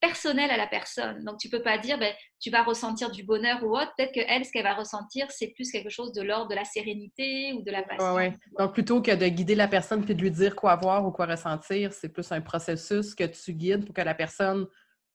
personnelles 0.01 0.51
à 0.51 0.57
la 0.57 0.67
personne. 0.67 1.25
Donc, 1.25 1.39
tu 1.39 1.49
peux 1.49 1.63
pas 1.63 1.79
dire, 1.79 1.99
ben, 1.99 2.13
tu 2.41 2.51
vas 2.51 2.63
ressentir 2.63 3.11
du 3.11 3.23
bonheur 3.23 3.63
ou 3.63 3.77
autre. 3.77 3.93
Peut-être 3.97 4.13
qu'elle, 4.13 4.45
ce 4.45 4.51
qu'elle 4.51 4.65
va 4.65 4.75
ressentir, 4.75 5.31
c'est 5.31 5.49
plus 5.49 5.71
quelque 5.71 5.91
chose 5.91 6.13
de 6.13 6.23
l'ordre 6.23 6.49
de 6.49 6.55
la 6.55 6.65
sérénité 6.65 7.53
ou 7.55 7.63
de 7.63 7.71
la 7.71 7.83
passion. 7.83 8.33
Donc, 8.59 8.73
plutôt 8.75 9.01
que 9.01 9.13
de 9.13 9.27
guider 9.29 9.55
la 9.55 9.69
personne 9.69 10.05
puis 10.05 10.15
de 10.15 10.21
lui 10.21 10.31
dire 10.31 10.55
quoi 10.55 10.77
voir 10.77 11.07
ou 11.07 11.13
quoi 11.13 11.27
ressentir, 11.27 11.93
c'est 11.93 12.09
plus 12.09 12.31
un 12.33 12.41
processus 12.41 13.15
que 13.15 13.25
tu 13.25 13.53
guides 13.53 13.85
pour 13.85 13.95
que 13.95 14.03
la 14.03 14.15
personne 14.15 14.67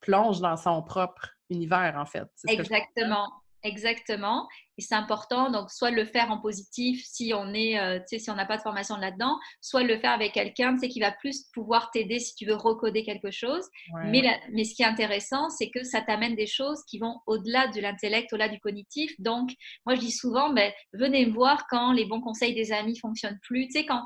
plonge 0.01 0.41
dans 0.41 0.57
son 0.57 0.81
propre 0.83 1.29
univers, 1.49 1.95
en 1.97 2.05
fait. 2.05 2.27
Exactement. 2.47 3.27
Exactement. 3.63 4.47
Et 4.77 4.81
c'est 4.81 4.95
important, 4.95 5.51
donc, 5.51 5.69
soit 5.69 5.91
le 5.91 6.05
faire 6.05 6.31
en 6.31 6.39
positif 6.39 7.03
si 7.05 7.33
on 7.35 7.53
est, 7.53 7.79
euh, 7.79 7.99
si 8.07 8.31
on 8.31 8.35
n'a 8.35 8.45
pas 8.45 8.57
de 8.57 8.61
formation 8.61 8.95
là-dedans, 8.95 9.37
soit 9.59 9.83
le 9.83 9.99
faire 9.99 10.11
avec 10.11 10.31
quelqu'un, 10.31 10.75
qui 10.77 10.99
va 10.99 11.11
plus 11.11 11.45
pouvoir 11.53 11.91
t'aider 11.91 12.17
si 12.17 12.33
tu 12.33 12.45
veux 12.45 12.55
recoder 12.55 13.03
quelque 13.03 13.29
chose. 13.29 13.63
Mais, 14.05 14.23
mais 14.51 14.63
ce 14.63 14.73
qui 14.73 14.81
est 14.81 14.85
intéressant, 14.85 15.49
c'est 15.49 15.69
que 15.69 15.83
ça 15.83 16.01
t'amène 16.01 16.35
des 16.35 16.47
choses 16.47 16.81
qui 16.89 16.97
vont 16.97 17.19
au-delà 17.27 17.67
de 17.67 17.79
l'intellect, 17.79 18.33
au-delà 18.33 18.49
du 18.49 18.59
cognitif. 18.59 19.11
Donc, 19.19 19.51
moi, 19.85 19.95
je 19.95 19.99
dis 19.99 20.11
souvent, 20.11 20.51
ben, 20.51 20.71
venez 20.93 21.27
me 21.27 21.33
voir 21.33 21.67
quand 21.69 21.91
les 21.91 22.05
bons 22.05 22.21
conseils 22.21 22.55
des 22.55 22.71
amis 22.71 22.97
fonctionnent 22.97 23.39
plus. 23.43 23.67
Tu 23.67 23.73
sais, 23.73 23.85
quand, 23.85 24.03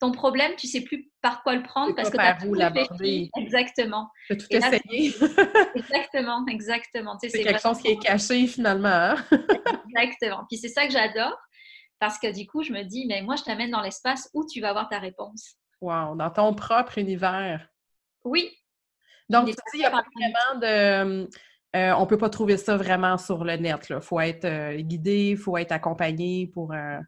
ton 0.00 0.12
problème, 0.12 0.52
tu 0.56 0.66
sais 0.66 0.82
plus 0.82 1.10
par 1.20 1.42
quoi 1.42 1.54
le 1.54 1.62
prendre 1.62 1.94
parce 1.94 2.10
que 2.10 2.16
tu 2.16 2.22
as 2.22 2.34
tout 2.34 2.54
l'aborder. 2.54 3.30
Exactement. 3.36 4.08
Tu 4.26 4.32
as 4.32 4.36
tout 4.36 4.46
essayé. 4.50 5.14
exactement, 5.74 6.44
exactement. 6.48 7.18
c'est 7.20 7.42
quelque 7.42 7.60
chose 7.60 7.78
qui 7.78 7.88
est 7.88 7.98
caché 7.98 8.46
finalement. 8.46 8.88
Hein? 8.88 9.16
exactement. 9.96 10.44
Puis 10.48 10.58
c'est 10.58 10.68
ça 10.68 10.86
que 10.86 10.92
j'adore 10.92 11.36
parce 11.98 12.18
que 12.18 12.32
du 12.32 12.46
coup, 12.46 12.62
je 12.62 12.72
me 12.72 12.82
dis, 12.84 13.06
mais 13.06 13.22
moi, 13.22 13.36
je 13.36 13.42
t'amène 13.42 13.70
dans 13.70 13.82
l'espace 13.82 14.30
où 14.34 14.46
tu 14.46 14.60
vas 14.60 14.70
avoir 14.70 14.88
ta 14.88 14.98
réponse. 14.98 15.56
Wow, 15.80 16.14
dans 16.14 16.30
ton 16.30 16.54
propre 16.54 16.98
univers. 16.98 17.68
Oui. 18.24 18.50
Donc, 19.28 19.46
tu 19.46 19.52
dis, 19.52 19.58
il 19.74 19.80
n'y 19.80 19.84
a 19.84 19.90
pas 19.90 20.04
vraiment 20.14 20.60
de... 20.60 21.28
Euh, 21.76 21.92
on 21.96 22.02
ne 22.02 22.06
peut 22.06 22.16
pas 22.16 22.30
trouver 22.30 22.56
ça 22.56 22.76
vraiment 22.76 23.18
sur 23.18 23.44
le 23.44 23.56
net. 23.56 23.86
Il 23.90 24.00
faut 24.00 24.20
être 24.20 24.46
euh, 24.46 24.76
guidé, 24.80 25.30
il 25.30 25.36
faut 25.36 25.56
être 25.56 25.72
accompagné 25.72 26.46
pour... 26.46 26.72
Euh, 26.72 26.98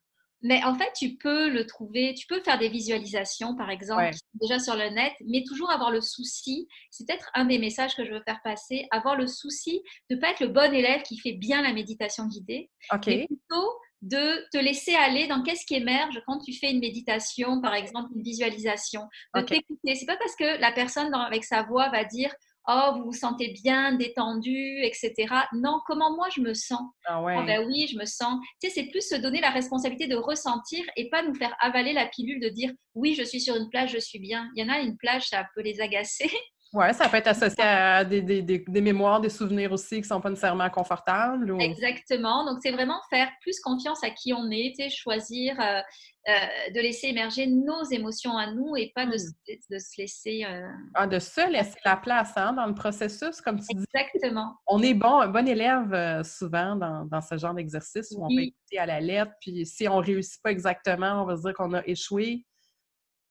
mais 0.42 0.62
en 0.64 0.74
fait, 0.74 0.90
tu 0.96 1.16
peux 1.16 1.50
le 1.50 1.66
trouver, 1.66 2.14
tu 2.14 2.26
peux 2.26 2.40
faire 2.42 2.59
des 2.59 2.68
visualisations, 2.68 3.57
par 3.57 3.70
exemple, 3.70 4.11
déjà 4.35 4.59
sur 4.59 4.74
le 4.74 4.88
net, 4.88 5.12
mais 5.26 5.44
toujours 5.46 5.70
avoir 5.70 5.90
le 5.90 6.00
souci, 6.00 6.66
c'est 6.90 7.07
peut-être 7.07 7.31
un 7.35 7.44
des 7.44 7.59
messages 7.59 7.94
que 7.94 8.05
je 8.05 8.12
veux 8.12 8.22
faire 8.22 8.40
passer, 8.42 8.87
avoir 8.90 9.16
le 9.16 9.26
souci 9.26 9.83
de 10.09 10.16
ne 10.16 10.20
pas 10.20 10.31
être 10.31 10.40
le 10.40 10.48
bon 10.48 10.72
élève 10.72 11.03
qui 11.03 11.18
fait 11.18 11.33
bien 11.33 11.62
la 11.62 11.72
méditation 11.72 12.26
guidée, 12.26 12.70
mais 13.07 13.26
plutôt 13.26 13.70
de 14.03 14.48
te 14.50 14.57
laisser 14.57 14.94
aller 14.94 15.26
dans 15.26 15.42
qu'est-ce 15.42 15.66
qui 15.66 15.74
émerge 15.74 16.22
quand 16.26 16.38
tu 16.38 16.55
fais 16.55 16.70
une 16.70 16.81
méditation, 16.81 17.61
par 17.61 17.74
exemple, 17.74 18.09
une 18.14 18.22
visualisation, 18.22 19.03
de 19.35 19.40
okay. 19.40 19.57
t'écouter. 19.57 19.94
C'est 19.94 20.07
pas 20.07 20.16
parce 20.16 20.37
que 20.37 20.59
la 20.59 20.72
personne 20.72 21.12
avec 21.14 21.44
sa 21.44 21.64
voix 21.64 21.90
va 21.90 22.05
dire 22.05 22.35
oh, 22.70 22.92
vous 22.96 23.04
vous 23.04 23.12
sentez 23.12 23.48
bien, 23.48 23.92
détendu, 23.94 24.83
etc. 24.83 25.14
Non, 25.52 25.80
comment 25.87 26.14
moi 26.14 26.28
je 26.35 26.40
me 26.40 26.54
sens? 26.54 26.80
Ah 27.06 27.22
ouais. 27.22 27.37
Oh, 27.38 27.44
ben 27.44 27.66
oui, 27.66 27.88
je 27.92 27.98
me 27.98 28.04
sens. 28.04 28.38
Tu 28.62 28.68
sais, 28.68 28.74
c'est 28.74 28.90
plus 28.90 29.06
se 29.06 29.16
donner 29.16 29.40
la 29.40 29.50
responsabilité 29.50 30.06
de 30.06 30.16
ressentir 30.16 30.85
et 30.96 31.11
pas 31.11 31.22
nous 31.22 31.35
faire 31.35 31.54
avaler 31.61 31.92
la 31.92 32.06
pilule 32.06 32.40
de 32.40 32.48
dire 32.48 32.70
oui, 32.94 33.14
je 33.14 33.22
suis 33.22 33.40
sur 33.40 33.56
une 33.56 33.68
plage, 33.68 33.92
je 33.92 33.98
suis 33.98 34.18
bien. 34.18 34.48
Il 34.54 34.64
y 34.64 34.66
en 34.68 34.72
a 34.72 34.80
une 34.80 34.96
plage, 34.96 35.28
ça 35.28 35.44
peut 35.54 35.62
les 35.62 35.80
agacer. 35.80 36.30
Oui, 36.72 36.94
ça 36.94 37.09
peut 37.09 37.16
être 37.16 37.26
associé 37.26 37.64
à 37.64 38.04
des, 38.04 38.22
des, 38.22 38.42
des, 38.42 38.80
mémoires, 38.80 39.20
des 39.20 39.28
souvenirs 39.28 39.72
aussi 39.72 39.96
qui 39.96 40.02
ne 40.02 40.06
sont 40.06 40.20
pas 40.20 40.30
nécessairement 40.30 40.70
confortables. 40.70 41.61
Exactement. 41.61 42.44
Donc, 42.44 42.59
c'est 42.62 42.70
vraiment 42.70 43.00
faire 43.11 43.28
plus 43.40 43.59
confiance 43.59 44.04
à 44.04 44.11
qui 44.11 44.33
on 44.33 44.48
est, 44.52 44.72
choisir 44.88 45.61
euh, 45.61 45.80
euh, 46.28 46.33
de 46.72 46.80
laisser 46.80 47.09
émerger 47.09 47.48
nos 47.48 47.83
émotions 47.90 48.37
à 48.37 48.52
nous 48.52 48.76
et 48.76 48.92
pas 48.94 49.04
de, 49.04 49.16
hmm. 49.16 49.56
de, 49.68 49.78
se 49.78 50.00
laisser. 50.00 50.44
Euh, 50.44 50.68
ah, 50.94 51.09
de 51.09 51.18
se 51.18 51.50
laisser 51.50 51.78
la 51.85 51.96
place 51.96 52.35
hein, 52.37 52.52
dans 52.52 52.66
le 52.66 52.74
processus, 52.74 53.40
comme 53.40 53.59
tu 53.59 53.74
dis. 53.74 53.85
Exactement. 53.92 54.54
On 54.68 54.80
est 54.80 54.94
bon, 54.94 55.22
un 55.22 55.28
bon 55.28 55.48
élève 55.48 56.22
souvent 56.22 56.76
dans, 56.76 57.04
dans, 57.04 57.20
ce 57.20 57.37
genre 57.37 57.54
d'exercice 57.54 58.12
où 58.16 58.24
on 58.24 58.28
peut 58.28 58.42
écouter 58.42 58.78
à 58.78 58.87
la 58.87 59.00
lettre, 59.00 59.33
puis 59.40 59.66
si 59.66 59.88
on 59.88 60.00
ne 60.00 60.06
réussit 60.06 60.40
pas 60.40 60.52
exactement, 60.52 61.22
on 61.22 61.24
va 61.24 61.37
se 61.37 61.42
dire 61.42 61.54
qu'on 61.54 61.74
a 61.74 61.85
échoué. 61.85 62.44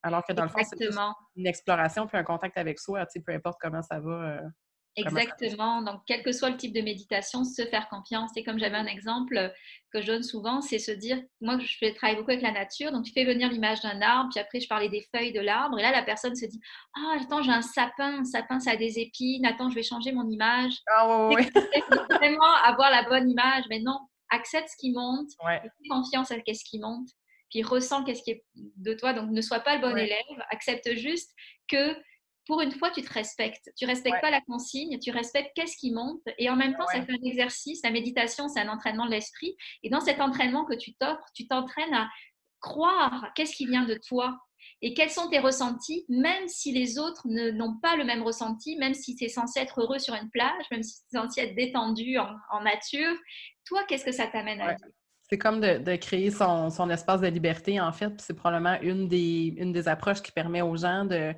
Alors 0.03 0.23
que 0.25 0.33
dans 0.33 0.43
le 0.43 0.49
fond, 0.49 0.59
c'est 0.63 0.89
une 1.35 1.47
exploration 1.47 2.07
puis 2.07 2.17
un 2.17 2.23
contact 2.23 2.57
avec 2.57 2.79
soi, 2.79 3.05
tu 3.05 3.13
sais, 3.13 3.19
peu 3.25 3.33
importe 3.33 3.57
comment 3.61 3.81
ça 3.81 3.99
va. 3.99 4.11
Euh, 4.11 4.41
Exactement. 4.95 5.81
Donc, 5.81 6.01
quel 6.05 6.23
que 6.23 6.31
soit 6.31 6.49
le 6.49 6.57
type 6.57 6.73
de 6.73 6.81
méditation, 6.81 7.43
se 7.43 7.65
faire 7.65 7.87
confiance. 7.89 8.31
Et 8.35 8.43
comme 8.43 8.59
j'avais 8.59 8.75
un 8.77 8.85
exemple 8.85 9.53
que 9.93 10.01
je 10.01 10.07
donne 10.07 10.23
souvent, 10.23 10.61
c'est 10.61 10.79
se 10.79 10.91
dire, 10.91 11.21
moi, 11.41 11.57
je 11.59 11.77
fais 11.77 11.93
travailler 11.93 12.17
beaucoup 12.17 12.31
avec 12.31 12.43
la 12.43 12.51
nature, 12.51 12.91
donc 12.91 13.05
tu 13.05 13.13
fais 13.13 13.25
venir 13.25 13.49
l'image 13.49 13.81
d'un 13.81 14.01
arbre, 14.01 14.29
puis 14.33 14.41
après, 14.41 14.59
je 14.59 14.67
parlais 14.67 14.89
des 14.89 15.05
feuilles 15.13 15.31
de 15.31 15.39
l'arbre, 15.39 15.79
et 15.79 15.81
là, 15.81 15.91
la 15.91 16.03
personne 16.03 16.35
se 16.35 16.45
dit, 16.45 16.59
ah, 16.95 17.17
attends, 17.21 17.41
j'ai 17.41 17.51
un 17.51 17.61
sapin, 17.61 18.19
un 18.19 18.25
sapin, 18.25 18.59
ça 18.59 18.71
a 18.71 18.75
des 18.75 18.99
épines, 18.99 19.45
attends, 19.45 19.69
je 19.69 19.75
vais 19.75 19.83
changer 19.83 20.11
mon 20.11 20.27
image. 20.29 20.73
Ah, 20.87 21.27
ouais, 21.29 21.49
Vraiment 22.09 22.53
avoir 22.63 22.91
la 22.91 23.03
bonne 23.03 23.29
image, 23.29 23.63
mais 23.69 23.79
non, 23.79 23.99
accepte 24.29 24.69
ce 24.69 24.77
qui 24.77 24.91
monte, 24.91 25.29
fais 25.45 25.69
confiance 25.89 26.31
à 26.31 26.35
ce 26.35 26.63
qui 26.69 26.79
monte, 26.79 27.09
puis 27.49 27.63
ressens 27.63 28.03
qu'est-ce 28.03 28.23
qui 28.23 28.31
est 28.31 28.43
de 28.55 28.93
toi. 28.93 29.13
Donc, 29.13 29.31
ne 29.31 29.41
sois 29.41 29.59
pas 29.59 29.75
le 29.75 29.81
bon 29.81 29.95
élève, 29.95 30.45
accepte 30.49 30.95
juste 30.95 31.31
que 31.67 31.95
pour 32.45 32.61
une 32.61 32.71
fois, 32.71 32.89
tu 32.89 33.03
te 33.03 33.13
respectes. 33.13 33.69
Tu 33.77 33.85
respectes 33.85 34.21
pas 34.21 34.31
la 34.31 34.41
consigne, 34.41 34.97
tu 34.97 35.11
respectes 35.11 35.51
qu'est-ce 35.53 35.77
qui 35.77 35.91
monte. 35.91 36.23
Et 36.39 36.49
en 36.49 36.55
même 36.55 36.75
temps, 36.75 36.87
ça 36.87 37.03
fait 37.03 37.11
un 37.11 37.27
exercice. 37.27 37.81
La 37.83 37.91
méditation, 37.91 38.47
c'est 38.47 38.59
un 38.59 38.69
entraînement 38.69 39.05
de 39.05 39.11
l'esprit. 39.11 39.55
Et 39.83 39.89
dans 39.89 39.99
cet 39.99 40.19
entraînement 40.19 40.65
que 40.65 40.75
tu 40.75 40.95
t'offres, 40.95 41.29
tu 41.35 41.47
t'entraînes 41.47 41.93
à 41.93 42.09
croire 42.59 43.31
qu'est-ce 43.35 43.55
qui 43.55 43.67
vient 43.67 43.85
de 43.85 43.99
toi 44.07 44.35
et 44.81 44.93
quels 44.93 45.09
sont 45.09 45.29
tes 45.29 45.39
ressentis, 45.39 46.05
même 46.09 46.47
si 46.47 46.71
les 46.71 46.97
autres 46.97 47.27
n'ont 47.27 47.77
pas 47.77 47.95
le 47.95 48.03
même 48.03 48.23
ressenti, 48.23 48.77
même 48.77 48.93
si 48.93 49.15
tu 49.15 49.25
es 49.25 49.29
censé 49.29 49.59
être 49.59 49.81
heureux 49.81 49.99
sur 49.99 50.15
une 50.15 50.29
plage, 50.29 50.63
même 50.71 50.83
si 50.83 51.01
tu 51.01 51.17
es 51.17 51.19
censé 51.19 51.41
être 51.41 51.55
détendu 51.55 52.17
en, 52.17 52.61
nature. 52.61 53.15
Toi, 53.65 53.83
qu'est-ce 53.87 54.05
que 54.05 54.11
ça 54.11 54.27
t'amène 54.27 54.59
à 54.61 54.73
dire? 54.73 54.87
C'est 55.29 55.37
comme 55.37 55.61
de, 55.61 55.95
créer 55.97 56.31
son, 56.31 56.89
espace 56.89 57.21
de 57.21 57.27
liberté, 57.27 57.79
en 57.79 57.91
fait. 57.91 58.19
C'est 58.19 58.33
probablement 58.33 58.79
une 58.81 59.07
des, 59.07 59.53
une 59.57 59.71
des 59.71 59.87
approches 59.87 60.21
qui 60.21 60.31
permet 60.31 60.61
aux 60.63 60.75
gens 60.75 61.05
de 61.05 61.33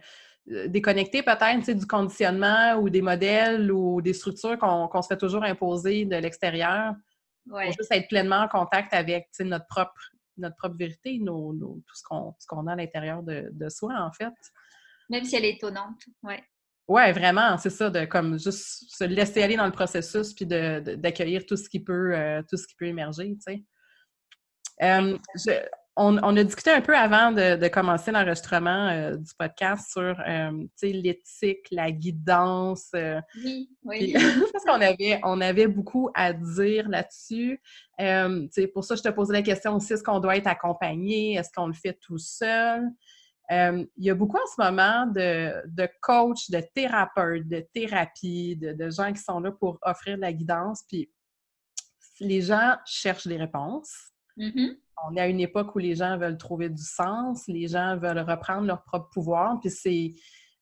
déconnecter 0.68 1.22
peut-être 1.24 1.72
du 1.72 1.86
conditionnement 1.86 2.76
ou 2.76 2.90
des 2.90 3.02
modèles 3.02 3.72
ou 3.72 4.02
des 4.02 4.14
structures 4.14 4.58
qu'on 4.58 5.02
se 5.02 5.08
fait 5.08 5.18
toujours 5.18 5.44
imposer 5.44 6.06
de 6.06 6.16
l'extérieur. 6.16 6.96
Ouais. 7.48 7.66
Pour 7.66 7.74
juste 7.74 7.92
être 7.92 8.08
pleinement 8.08 8.42
en 8.42 8.48
contact 8.48 8.94
avec 8.94 9.28
notre 9.42 9.68
propre, 9.68 10.02
notre 10.38 10.56
propre 10.56 10.78
vérité, 10.78 11.20
nos, 11.20 11.54
tout 11.54 11.96
ce 11.96 12.48
qu'on 12.48 12.68
a 12.68 12.74
à 12.74 12.76
l'intérieur 12.76 13.24
de, 13.24 13.50
de, 13.52 13.70
soi, 13.70 13.94
en 14.00 14.12
fait. 14.14 14.34
Même 15.10 15.26
si 15.26 15.36
elle 15.36 15.46
est 15.46 15.56
étonnante, 15.56 16.02
ouais. 16.24 16.42
Ouais, 16.88 17.12
vraiment, 17.12 17.58
c'est 17.58 17.70
ça, 17.70 17.90
de 17.90 18.06
comme 18.06 18.40
juste 18.40 18.86
se 18.90 19.04
laisser 19.04 19.44
aller 19.44 19.56
dans 19.56 19.66
le 19.66 19.72
processus 19.72 20.34
puis 20.34 20.46
d'accueillir 20.46 21.46
tout 21.46 21.56
ce 21.56 21.70
qui 21.70 21.80
peut 21.80 22.16
euh, 22.16 22.42
tout 22.50 22.58
ce 22.58 22.68
qui 22.68 22.76
peut 22.76 22.86
émerger, 22.86 23.30
tu 23.36 23.42
sais. 23.42 23.64
Euh, 24.84 25.18
on, 25.98 26.18
a 26.18 26.44
discuté 26.44 26.72
un 26.72 26.82
peu 26.82 26.96
avant 26.96 27.32
de, 27.32 27.68
commencer 27.68 28.12
l'enregistrement 28.12 28.90
euh, 28.90 29.18
du 29.18 29.32
podcast 29.38 29.92
sur 29.92 30.16
l'éthique, 30.82 31.68
la 31.70 31.92
guidance. 31.92 32.90
oui, 33.44 33.70
oui. 33.84 34.14
parce 34.54 34.66
qu'on 34.66 34.82
avait, 34.82 35.20
on 35.24 35.42
avait 35.42 35.68
beaucoup 35.68 36.10
à 36.16 36.34
dire 36.34 36.90
là-dessus. 36.90 37.62
pour 38.74 38.84
ça, 38.84 38.96
je 38.96 39.02
te 39.02 39.10
posais 39.10 39.34
la 39.34 39.42
question 39.42 39.76
aussi, 39.76 39.94
est-ce 39.94 40.04
qu'on 40.04 40.20
doit 40.20 40.38
être 40.38 40.48
accompagné? 40.48 41.34
Est-ce 41.34 41.50
qu'on 41.54 41.68
le 41.68 41.74
fait 41.74 41.98
tout 42.02 42.18
seul? 42.18 42.90
Euh, 43.52 43.86
il 43.98 44.06
y 44.06 44.10
a 44.10 44.16
beaucoup 44.16 44.38
en 44.38 44.48
ce 44.48 44.62
moment 44.62 45.06
de, 45.08 45.68
de 45.68 45.90
coachs, 46.02 46.50
de 46.50 46.64
thérapeutes, 46.74 47.48
de 47.50 47.66
thérapie, 47.74 48.56
de, 48.56 48.90
gens 48.90 49.12
qui 49.12 49.22
sont 49.22 49.42
là 49.42 49.52
pour 49.52 49.78
offrir 49.82 50.16
de 50.16 50.22
la 50.22 50.32
guidance. 50.32 50.84
Puis 50.88 51.12
les 52.22 52.42
gens 52.42 52.78
cherchent 52.86 53.28
des 53.28 53.38
réponses. 53.38 54.11
Mm-hmm. 54.38 54.78
On 55.08 55.16
est 55.16 55.22
à 55.22 55.28
une 55.28 55.40
époque 55.40 55.76
où 55.76 55.80
les 55.80 55.96
gens 55.96 56.18
veulent 56.18 56.38
trouver 56.38 56.70
du 56.70 56.84
sens, 56.84 57.48
les 57.48 57.68
gens 57.68 57.98
veulent 57.98 58.20
reprendre 58.20 58.68
leur 58.68 58.84
propre 58.84 59.10
pouvoir. 59.10 59.60
Puis 59.60 59.72
c'est 59.72 60.14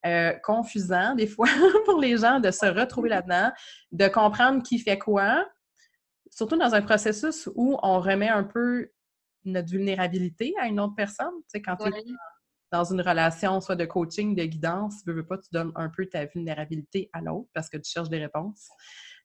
euh, 0.06 0.34
confusant 0.44 1.14
des 1.16 1.28
fois 1.28 1.48
pour 1.86 2.00
les 2.00 2.18
gens 2.18 2.40
de 2.40 2.52
se 2.52 2.66
retrouver 2.66 3.10
là-dedans, 3.10 3.52
de 3.92 4.08
comprendre 4.08 4.64
qui 4.64 4.80
fait 4.80 4.98
quoi, 4.98 5.46
surtout 6.32 6.58
dans 6.58 6.74
un 6.74 6.82
processus 6.82 7.50
où 7.56 7.78
on 7.84 8.00
remet 8.00 8.30
un 8.30 8.44
peu 8.44 8.90
notre 9.46 9.70
vulnérabilité 9.70 10.54
à 10.60 10.68
une 10.68 10.80
autre 10.80 10.96
personne. 10.96 11.34
Tu 11.44 11.50
sais, 11.50 11.62
quand 11.62 11.76
tu 11.76 11.88
es 11.88 12.04
dans 12.72 12.84
une 12.84 13.02
relation, 13.02 13.60
soit 13.62 13.76
de 13.76 13.86
coaching, 13.86 14.36
de 14.36 14.44
guidance, 14.44 15.04
tu 15.04 15.12
veux, 15.12 15.26
pas, 15.26 15.38
tu 15.38 15.50
donnes 15.52 15.72
un 15.76 15.90
peu 15.90 16.06
ta 16.06 16.26
vulnérabilité 16.26 17.10
à 17.14 17.22
l'autre 17.22 17.50
parce 17.54 17.70
que 17.70 17.78
tu 17.78 17.90
cherches 17.90 18.10
des 18.10 18.20
réponses. 18.20 18.70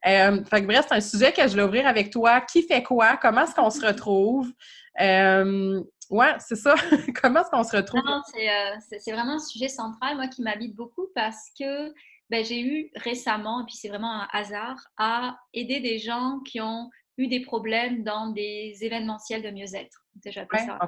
Euh, 0.07 0.45
fait 0.45 0.63
que 0.63 0.67
bref, 0.67 0.87
c'est 0.89 0.95
un 0.95 1.01
sujet 1.01 1.33
que 1.33 1.47
je 1.49 1.57
vais 1.57 1.63
ouvrir 1.63 1.87
avec 1.87 2.11
toi. 2.11 2.41
Qui 2.41 2.63
fait 2.63 2.83
quoi? 2.83 3.17
Comment 3.17 3.43
est-ce 3.43 3.55
qu'on 3.55 3.71
se 3.71 3.85
retrouve? 3.85 4.53
Euh, 5.01 5.83
ouais, 6.11 6.35
c'est 6.39 6.57
ça. 6.57 6.75
Comment 7.23 7.41
est-ce 7.41 7.51
qu'on 7.51 7.65
se 7.65 7.77
retrouve? 7.77 8.03
Non, 8.05 8.21
euh, 8.37 8.97
c'est, 8.99 9.13
vraiment 9.13 9.35
un 9.35 9.39
sujet 9.39 9.69
central, 9.69 10.17
moi, 10.17 10.29
qui 10.29 10.43
m'habite 10.43 10.75
beaucoup 10.75 11.09
parce 11.15 11.51
que 11.59 11.93
ben, 12.31 12.45
j'ai 12.45 12.61
eu 12.61 12.91
récemment, 12.97 13.63
et 13.63 13.65
puis 13.65 13.77
c'est 13.77 13.89
vraiment 13.89 14.13
un 14.13 14.29
hasard, 14.33 14.77
à 14.99 15.37
aider 15.53 15.81
des 15.81 15.99
gens 15.99 16.41
qui 16.45 16.61
ont 16.61 16.91
eu 17.17 17.29
des 17.29 17.41
problèmes 17.41 18.03
dans 18.03 18.29
des 18.29 18.77
événementiels 18.83 19.43
de 19.43 19.51
mieux-être. 19.51 20.05
Déjà, 20.17 20.43
ouais, 20.53 20.67
ça. 20.67 20.79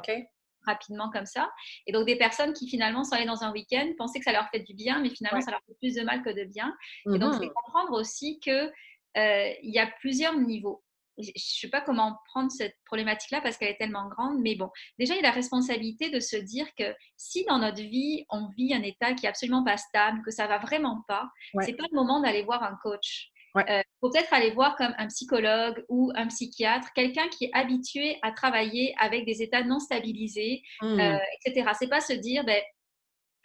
Rapidement 0.66 1.10
comme 1.10 1.26
ça. 1.26 1.48
Et 1.86 1.92
donc 1.92 2.06
des 2.06 2.16
personnes 2.16 2.52
qui 2.52 2.68
finalement 2.68 3.04
sont 3.04 3.14
allées 3.14 3.24
dans 3.24 3.44
un 3.44 3.52
week-end, 3.52 3.86
pensaient 3.96 4.18
que 4.18 4.24
ça 4.24 4.32
leur 4.32 4.48
fait 4.48 4.58
du 4.60 4.74
bien, 4.74 5.00
mais 5.00 5.10
finalement 5.10 5.40
ça 5.40 5.52
leur 5.52 5.60
fait 5.64 5.76
plus 5.80 5.94
de 5.94 6.02
mal 6.02 6.24
que 6.24 6.30
de 6.30 6.42
bien. 6.42 6.74
Et 7.14 7.20
donc 7.20 7.34
c'est 7.34 7.46
mhm. 7.46 7.52
comprendre 7.52 7.92
aussi 7.92 8.40
que 8.40 8.72
il 9.16 9.70
y 9.70 9.78
a 9.78 9.86
plusieurs 10.00 10.38
niveaux. 10.38 10.82
Je 11.18 11.30
ne 11.30 11.32
sais 11.36 11.68
pas 11.68 11.80
comment 11.80 12.18
prendre 12.26 12.50
cette 12.50 12.76
problématique-là 12.84 13.40
parce 13.40 13.56
qu'elle 13.56 13.70
est 13.70 13.78
tellement 13.78 14.08
grande, 14.08 14.38
mais 14.40 14.54
bon, 14.54 14.68
déjà 14.98 15.14
il 15.14 15.16
y 15.16 15.20
a 15.20 15.28
la 15.28 15.30
responsabilité 15.30 16.10
de 16.10 16.20
se 16.20 16.36
dire 16.36 16.66
que 16.78 16.94
si 17.16 17.44
dans 17.44 17.58
notre 17.58 17.80
vie 17.80 18.26
on 18.28 18.48
vit 18.56 18.74
un 18.74 18.82
état 18.82 19.14
qui 19.14 19.24
est 19.24 19.28
absolument 19.28 19.64
pas 19.64 19.78
stable, 19.78 20.20
que 20.24 20.30
ça 20.30 20.46
va 20.46 20.58
vraiment 20.58 21.02
pas, 21.08 21.30
c'est 21.60 21.72
pas 21.72 21.86
le 21.90 21.96
moment 21.96 22.20
d'aller 22.20 22.42
voir 22.42 22.62
un 22.62 22.76
coach. 22.82 23.30
Il 23.56 23.72
euh, 23.72 23.82
faut 24.00 24.10
peut-être 24.10 24.32
aller 24.32 24.50
voir 24.50 24.76
comme 24.76 24.94
un 24.98 25.06
psychologue 25.06 25.82
ou 25.88 26.12
un 26.14 26.26
psychiatre, 26.26 26.92
quelqu'un 26.94 27.28
qui 27.28 27.46
est 27.46 27.50
habitué 27.54 28.18
à 28.22 28.32
travailler 28.32 28.94
avec 28.98 29.24
des 29.24 29.42
états 29.42 29.62
non 29.62 29.78
stabilisés, 29.78 30.62
mmh. 30.82 31.00
euh, 31.00 31.18
etc. 31.44 31.70
C'est 31.78 31.88
pas 31.88 32.00
se 32.00 32.12
dire, 32.12 32.44
ben, 32.44 32.60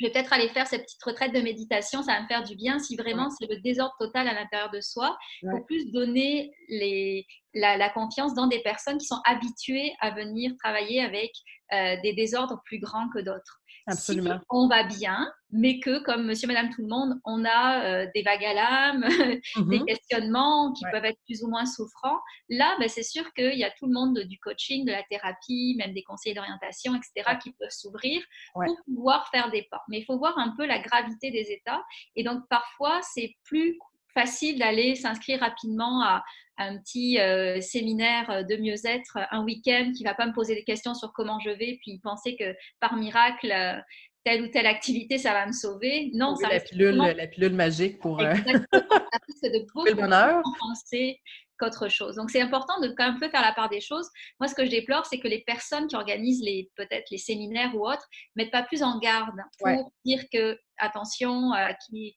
je 0.01 0.07
vais 0.07 0.11
peut-être 0.11 0.33
aller 0.33 0.49
faire 0.49 0.65
cette 0.65 0.83
petite 0.83 1.03
retraite 1.03 1.33
de 1.33 1.41
méditation, 1.41 2.01
ça 2.01 2.13
va 2.13 2.21
me 2.21 2.27
faire 2.27 2.43
du 2.43 2.55
bien. 2.55 2.79
Si 2.79 2.95
vraiment 2.95 3.29
c'est 3.29 3.47
le 3.47 3.61
désordre 3.61 3.95
total 3.99 4.27
à 4.27 4.33
l'intérieur 4.33 4.71
de 4.71 4.81
soi, 4.81 5.17
faut 5.41 5.63
plus 5.65 5.91
donner 5.91 6.51
les, 6.69 7.25
la, 7.53 7.89
confiance 7.89 8.33
dans 8.33 8.47
des 8.47 8.59
personnes 8.59 8.97
qui 8.97 9.07
sont 9.07 9.21
habituées 9.25 9.93
à 9.99 10.11
venir 10.11 10.53
travailler 10.57 11.01
avec 11.01 11.31
euh, 11.73 11.95
des 12.01 12.13
désordres 12.13 12.61
plus 12.65 12.79
grands 12.79 13.09
que 13.09 13.19
d'autres. 13.19 13.61
Absolument. 13.87 14.37
Si 14.37 14.45
on 14.49 14.67
va 14.67 14.83
bien, 14.83 15.31
mais 15.51 15.79
que 15.79 16.03
comme 16.03 16.25
monsieur, 16.25 16.47
madame, 16.47 16.69
tout 16.69 16.81
le 16.81 16.87
monde, 16.87 17.19
on 17.25 17.43
a 17.45 17.83
euh, 17.83 18.07
des 18.13 18.21
vagues 18.21 18.45
à 18.45 18.53
l'âme, 18.53 19.01
des 19.55 19.79
mhm. 19.79 19.85
questionnements 19.85 20.71
qui 20.73 20.83
peuvent 20.91 21.05
être 21.05 21.19
plus 21.25 21.43
ou 21.43 21.47
moins 21.47 21.65
souffrants, 21.65 22.19
là, 22.49 22.75
ben, 22.79 22.87
c'est 22.87 23.03
sûr 23.03 23.33
qu'il 23.33 23.57
y 23.57 23.63
a 23.63 23.71
tout 23.71 23.87
le 23.87 23.93
monde 23.93 24.19
du 24.19 24.39
coaching, 24.39 24.85
de 24.85 24.91
la 24.91 25.03
thérapie, 25.03 25.75
même 25.77 25.93
des 25.93 26.03
conseils 26.03 26.33
d'orientation, 26.33 26.93
etc., 26.95 27.37
qui 27.41 27.53
peuvent 27.53 27.69
s'ouvrir 27.71 28.21
pour 28.53 28.77
pouvoir 28.85 29.27
faire 29.29 29.49
des 29.49 29.63
pas. 29.63 29.81
Mais 29.89 29.99
il 29.99 30.05
faut 30.05 30.17
voir 30.17 30.37
un 30.37 30.53
peu 30.55 30.65
la 30.65 30.79
gravité 30.79 31.31
des 31.31 31.51
états. 31.51 31.83
Et 32.15 32.23
donc, 32.23 32.43
parfois, 32.49 33.01
c'est 33.01 33.35
plus 33.43 33.77
facile 34.13 34.59
d'aller 34.59 34.95
s'inscrire 34.95 35.39
rapidement 35.39 36.03
à, 36.03 36.23
un 36.61 36.77
petit 36.77 37.19
euh, 37.19 37.59
séminaire 37.61 38.29
euh, 38.29 38.43
de 38.43 38.55
mieux-être 38.57 39.17
un 39.31 39.43
week-end 39.43 39.91
qui 39.95 40.03
va 40.03 40.13
pas 40.13 40.25
me 40.25 40.33
poser 40.33 40.55
des 40.55 40.63
questions 40.63 40.93
sur 40.93 41.11
comment 41.13 41.39
je 41.39 41.49
vais, 41.49 41.79
puis 41.81 41.99
penser 42.03 42.35
que 42.35 42.55
par 42.79 42.95
miracle, 42.95 43.51
euh, 43.51 43.79
telle 44.23 44.43
ou 44.43 44.47
telle 44.49 44.67
activité, 44.67 45.17
ça 45.17 45.33
va 45.33 45.47
me 45.47 45.51
sauver. 45.51 46.11
Non, 46.13 46.35
ça 46.35 46.49
la 46.49 46.59
pilule, 46.59 46.95
la 46.95 47.27
pilule 47.27 47.53
magique 47.53 47.99
pour 47.99 48.21
Exactement. 48.21 48.67
de 49.43 49.65
beaucoup 49.65 49.85
le 49.85 49.93
bonheur. 49.95 50.43
penser 50.59 51.19
qu'autre 51.57 51.89
chose. 51.89 52.15
Donc, 52.15 52.29
c'est 52.29 52.41
important 52.41 52.79
de 52.81 52.89
quand 52.89 53.11
même 53.11 53.19
peu 53.19 53.29
faire 53.29 53.41
la 53.41 53.53
part 53.53 53.69
des 53.69 53.81
choses. 53.81 54.07
Moi, 54.39 54.47
ce 54.47 54.53
que 54.53 54.65
je 54.65 54.69
déplore, 54.69 55.05
c'est 55.07 55.19
que 55.19 55.27
les 55.27 55.41
personnes 55.41 55.87
qui 55.87 55.95
organisent 55.95 56.43
les 56.43 56.69
peut-être 56.75 57.09
les 57.09 57.17
séminaires 57.17 57.75
ou 57.75 57.87
autres 57.87 58.07
mettent 58.35 58.51
pas 58.51 58.63
plus 58.63 58.83
en 58.83 58.99
garde 58.99 59.35
pour 59.59 59.91
dire 60.05 60.23
que 60.31 60.59
attention, 60.77 61.51
qui, 61.85 62.15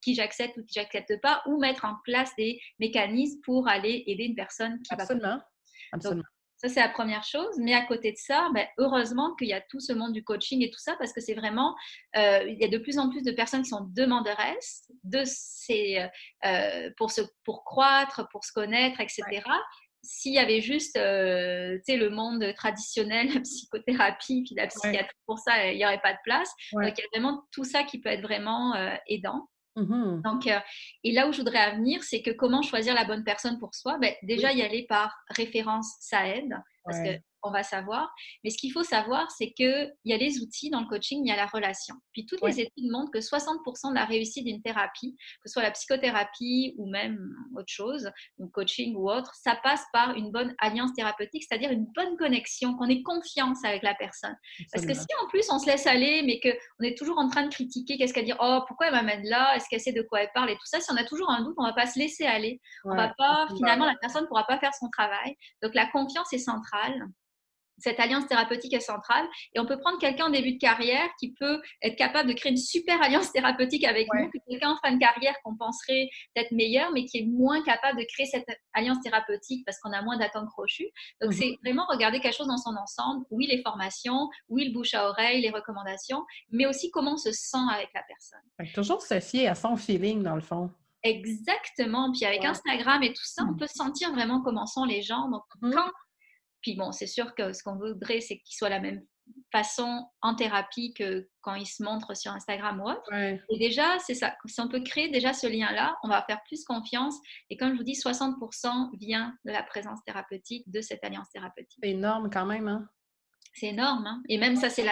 qui 0.00 0.14
j'accepte 0.14 0.56
ou 0.56 0.64
qui 0.64 0.74
j'accepte 0.74 1.20
pas, 1.22 1.42
ou 1.46 1.58
mettre 1.58 1.84
en 1.84 1.96
place 2.04 2.30
des 2.36 2.60
mécanismes 2.78 3.40
pour 3.44 3.68
aller 3.68 4.04
aider 4.06 4.24
une 4.24 4.34
personne 4.34 4.80
qui 4.82 4.94
Absolument. 4.94 5.36
va 5.36 5.48
Absolument. 5.92 6.24
ça, 6.56 6.68
c'est 6.68 6.80
la 6.80 6.88
première 6.88 7.24
chose. 7.24 7.54
Mais 7.58 7.74
à 7.74 7.84
côté 7.84 8.12
de 8.12 8.16
ça, 8.18 8.48
ben, 8.54 8.66
heureusement 8.78 9.34
qu'il 9.36 9.48
y 9.48 9.52
a 9.52 9.60
tout 9.60 9.80
ce 9.80 9.92
monde 9.92 10.12
du 10.12 10.24
coaching 10.24 10.62
et 10.62 10.70
tout 10.70 10.80
ça, 10.80 10.96
parce 10.98 11.12
que 11.12 11.20
c'est 11.20 11.34
vraiment, 11.34 11.74
euh, 12.16 12.44
il 12.46 12.58
y 12.58 12.64
a 12.64 12.68
de 12.68 12.78
plus 12.78 12.98
en 12.98 13.10
plus 13.10 13.22
de 13.22 13.32
personnes 13.32 13.62
qui 13.62 13.70
sont 13.70 13.86
demanderesses 13.90 14.90
de 15.04 15.22
ces, 15.24 16.06
euh, 16.44 16.90
pour, 16.96 17.10
se, 17.10 17.22
pour 17.44 17.64
croître, 17.64 18.28
pour 18.30 18.44
se 18.44 18.52
connaître, 18.52 19.00
etc. 19.00 19.24
S'il 20.02 20.32
y 20.32 20.38
avait 20.38 20.60
juste 20.60 20.96
euh, 20.96 21.78
le 21.88 22.08
monde 22.08 22.52
traditionnel, 22.54 23.32
la 23.34 23.40
psychothérapie, 23.40 24.44
puis 24.44 24.54
la 24.56 24.68
psychiatrie, 24.68 25.16
pour 25.26 25.38
ça, 25.38 25.70
il 25.70 25.76
n'y 25.76 25.84
aurait 25.84 26.00
pas 26.00 26.12
de 26.12 26.18
place. 26.24 26.50
Donc, 26.72 26.92
il 26.96 27.00
y 27.00 27.04
a 27.04 27.08
vraiment 27.12 27.42
tout 27.52 27.64
ça 27.64 27.82
qui 27.82 28.00
peut 28.00 28.08
être 28.08 28.22
vraiment 28.22 28.74
aidant. 29.06 29.48
Mmh. 29.82 30.22
Donc, 30.22 30.46
euh, 30.46 30.58
et 31.04 31.12
là 31.12 31.28
où 31.28 31.32
je 31.32 31.38
voudrais 31.38 31.76
venir, 31.76 32.02
c'est 32.02 32.22
que 32.22 32.30
comment 32.30 32.62
choisir 32.62 32.94
la 32.94 33.04
bonne 33.04 33.24
personne 33.24 33.58
pour 33.58 33.74
soi? 33.74 33.98
Ben, 33.98 34.14
Déjà, 34.22 34.52
y 34.52 34.62
aller 34.62 34.86
par 34.88 35.16
référence, 35.30 35.96
ça 36.00 36.28
aide. 36.28 36.56
Parce 36.84 37.00
que 37.00 37.18
on 37.42 37.50
va 37.50 37.62
savoir. 37.62 38.12
Mais 38.44 38.50
ce 38.50 38.58
qu'il 38.58 38.72
faut 38.72 38.82
savoir, 38.82 39.30
c'est 39.30 39.52
qu'il 39.52 39.94
y 40.04 40.12
a 40.12 40.16
les 40.16 40.40
outils 40.40 40.70
dans 40.70 40.80
le 40.80 40.86
coaching, 40.86 41.22
il 41.24 41.28
y 41.28 41.32
a 41.32 41.36
la 41.36 41.46
relation. 41.46 41.94
Puis 42.12 42.26
toutes 42.26 42.42
les 42.42 42.60
études 42.60 42.90
montrent 42.90 43.10
que 43.10 43.18
60% 43.18 43.90
de 43.90 43.94
la 43.94 44.04
réussite 44.04 44.44
d'une 44.44 44.62
thérapie, 44.62 45.16
que 45.16 45.48
ce 45.48 45.52
soit 45.52 45.62
la 45.62 45.70
psychothérapie 45.70 46.74
ou 46.78 46.90
même 46.90 47.18
autre 47.56 47.68
chose, 47.68 48.10
un 48.40 48.48
coaching 48.48 48.94
ou 48.96 49.10
autre, 49.10 49.32
ça 49.34 49.56
passe 49.62 49.84
par 49.92 50.14
une 50.14 50.30
bonne 50.30 50.54
alliance 50.58 50.92
thérapeutique, 50.94 51.44
c'est-à-dire 51.48 51.70
une 51.70 51.86
bonne 51.94 52.16
connexion, 52.16 52.74
qu'on 52.74 52.88
ait 52.88 53.02
confiance 53.02 53.64
avec 53.64 53.82
la 53.82 53.94
personne. 53.94 54.36
Parce 54.72 54.86
que 54.86 54.94
si 54.94 55.06
en 55.22 55.28
plus 55.28 55.50
on 55.50 55.58
se 55.58 55.66
laisse 55.66 55.86
aller, 55.86 56.22
mais 56.24 56.40
qu'on 56.40 56.84
est 56.84 56.96
toujours 56.96 57.18
en 57.18 57.28
train 57.28 57.44
de 57.44 57.50
critiquer, 57.50 57.96
qu'est-ce 57.96 58.12
qu'elle 58.12 58.24
dit, 58.24 58.34
oh 58.40 58.60
pourquoi 58.66 58.88
elle 58.88 58.94
m'amène 58.94 59.24
là, 59.24 59.54
est-ce 59.56 59.66
qu'elle 59.68 59.80
sait 59.80 59.92
de 59.92 60.02
quoi 60.02 60.22
elle 60.22 60.30
parle 60.34 60.50
et 60.50 60.54
tout 60.54 60.66
ça, 60.66 60.80
si 60.80 60.90
on 60.92 60.96
a 60.96 61.04
toujours 61.04 61.30
un 61.30 61.42
doute, 61.42 61.54
on 61.58 61.64
va 61.64 61.72
pas 61.72 61.86
se 61.86 61.98
laisser 61.98 62.24
aller. 62.24 62.60
On 62.84 62.94
va 62.94 63.14
pas, 63.16 63.46
finalement, 63.56 63.86
la 63.86 63.96
personne 64.00 64.22
ne 64.22 64.28
pourra 64.28 64.44
pas 64.44 64.58
faire 64.58 64.74
son 64.74 64.88
travail. 64.90 65.36
Donc 65.62 65.74
la 65.74 65.86
confiance 65.86 66.32
est 66.32 66.38
centrale 66.38 67.06
cette 67.78 68.00
alliance 68.00 68.26
thérapeutique 68.26 68.74
est 68.74 68.80
centrale. 68.80 69.26
Et 69.54 69.60
on 69.60 69.66
peut 69.66 69.78
prendre 69.78 69.98
quelqu'un 69.98 70.26
en 70.26 70.30
début 70.30 70.52
de 70.52 70.58
carrière 70.58 71.08
qui 71.18 71.32
peut 71.32 71.60
être 71.82 71.96
capable 71.96 72.28
de 72.28 72.34
créer 72.34 72.52
une 72.52 72.58
super 72.58 73.00
alliance 73.02 73.32
thérapeutique 73.32 73.84
avec 73.84 74.08
nous, 74.12 74.30
que 74.30 74.38
quelqu'un 74.48 74.70
en 74.70 74.76
fin 74.76 74.92
de 74.92 74.98
carrière 74.98 75.34
qu'on 75.44 75.56
penserait 75.56 76.08
peut-être 76.34 76.52
meilleur, 76.52 76.92
mais 76.92 77.04
qui 77.04 77.18
est 77.18 77.26
moins 77.26 77.62
capable 77.62 77.98
de 77.98 78.04
créer 78.12 78.26
cette 78.26 78.46
alliance 78.74 79.00
thérapeutique 79.02 79.64
parce 79.64 79.78
qu'on 79.80 79.92
a 79.92 80.02
moins 80.02 80.18
d'attentes 80.18 80.48
crochues. 80.48 80.90
Donc, 81.20 81.32
mhm. 81.32 81.36
c'est 81.38 81.56
vraiment 81.62 81.86
regarder 81.88 82.20
quelque 82.20 82.36
chose 82.36 82.48
dans 82.48 82.56
son 82.56 82.76
ensemble. 82.76 83.24
Oui, 83.30 83.46
les 83.46 83.62
formations, 83.62 84.28
oui, 84.48 84.68
le 84.68 84.72
bouche 84.72 84.94
à 84.94 85.08
oreille, 85.08 85.40
les 85.40 85.50
recommandations, 85.50 86.24
mais 86.50 86.66
aussi 86.66 86.90
comment 86.90 87.14
on 87.14 87.16
se 87.16 87.32
sent 87.32 87.58
avec 87.72 87.88
la 87.94 88.02
personne. 88.02 88.72
toujours 88.74 89.02
se 89.02 89.20
fier 89.20 89.48
à 89.48 89.54
son 89.54 89.76
feeling, 89.76 90.22
dans 90.22 90.34
le 90.34 90.40
fond. 90.40 90.70
Exactement. 91.02 92.10
Puis 92.12 92.24
avec 92.24 92.44
Instagram 92.44 93.02
et 93.02 93.12
tout 93.12 93.24
ça, 93.24 93.44
on 93.48 93.52
mm. 93.52 93.56
peut 93.56 93.66
sentir 93.68 94.12
vraiment 94.12 94.42
comment 94.42 94.66
sont 94.66 94.84
les 94.84 95.02
gens. 95.02 95.28
Donc, 95.30 95.42
mm-hmm. 95.62 95.72
quand 95.72 95.90
puis 96.60 96.76
bon, 96.76 96.92
c'est 96.92 97.06
sûr 97.06 97.34
que 97.34 97.52
ce 97.52 97.62
qu'on 97.62 97.76
voudrait, 97.76 98.20
c'est 98.20 98.38
qu'ils 98.38 98.56
soient 98.56 98.68
la 98.68 98.80
même 98.80 99.02
façon 99.52 100.06
en 100.22 100.34
thérapie 100.34 100.94
que 100.94 101.28
quand 101.40 101.54
ils 101.54 101.66
se 101.66 101.82
montrent 101.82 102.16
sur 102.16 102.32
Instagram 102.32 102.80
ou 102.80 102.88
autre. 102.88 103.12
Et 103.12 103.58
déjà, 103.58 103.98
c'est 103.98 104.14
ça. 104.14 104.36
Si 104.46 104.60
on 104.60 104.68
peut 104.68 104.82
créer 104.82 105.10
déjà 105.10 105.32
ce 105.32 105.46
lien-là, 105.46 105.96
on 106.02 106.08
va 106.08 106.22
faire 106.22 106.40
plus 106.46 106.64
confiance. 106.64 107.14
Et 107.50 107.56
comme 107.56 107.72
je 107.72 107.76
vous 107.76 107.84
dis, 107.84 107.92
60% 107.92 108.90
vient 108.98 109.36
de 109.44 109.52
la 109.52 109.62
présence 109.62 110.02
thérapeutique, 110.04 110.70
de 110.70 110.80
cette 110.80 111.02
alliance 111.04 111.28
thérapeutique. 111.30 111.78
C'est 111.82 111.90
énorme 111.90 112.30
quand 112.30 112.46
même, 112.46 112.68
hein? 112.68 112.88
C'est 113.54 113.68
énorme. 113.68 114.06
Hein. 114.06 114.22
Et 114.28 114.38
même 114.38 114.56
ça, 114.56 114.70
c'est 114.70 114.86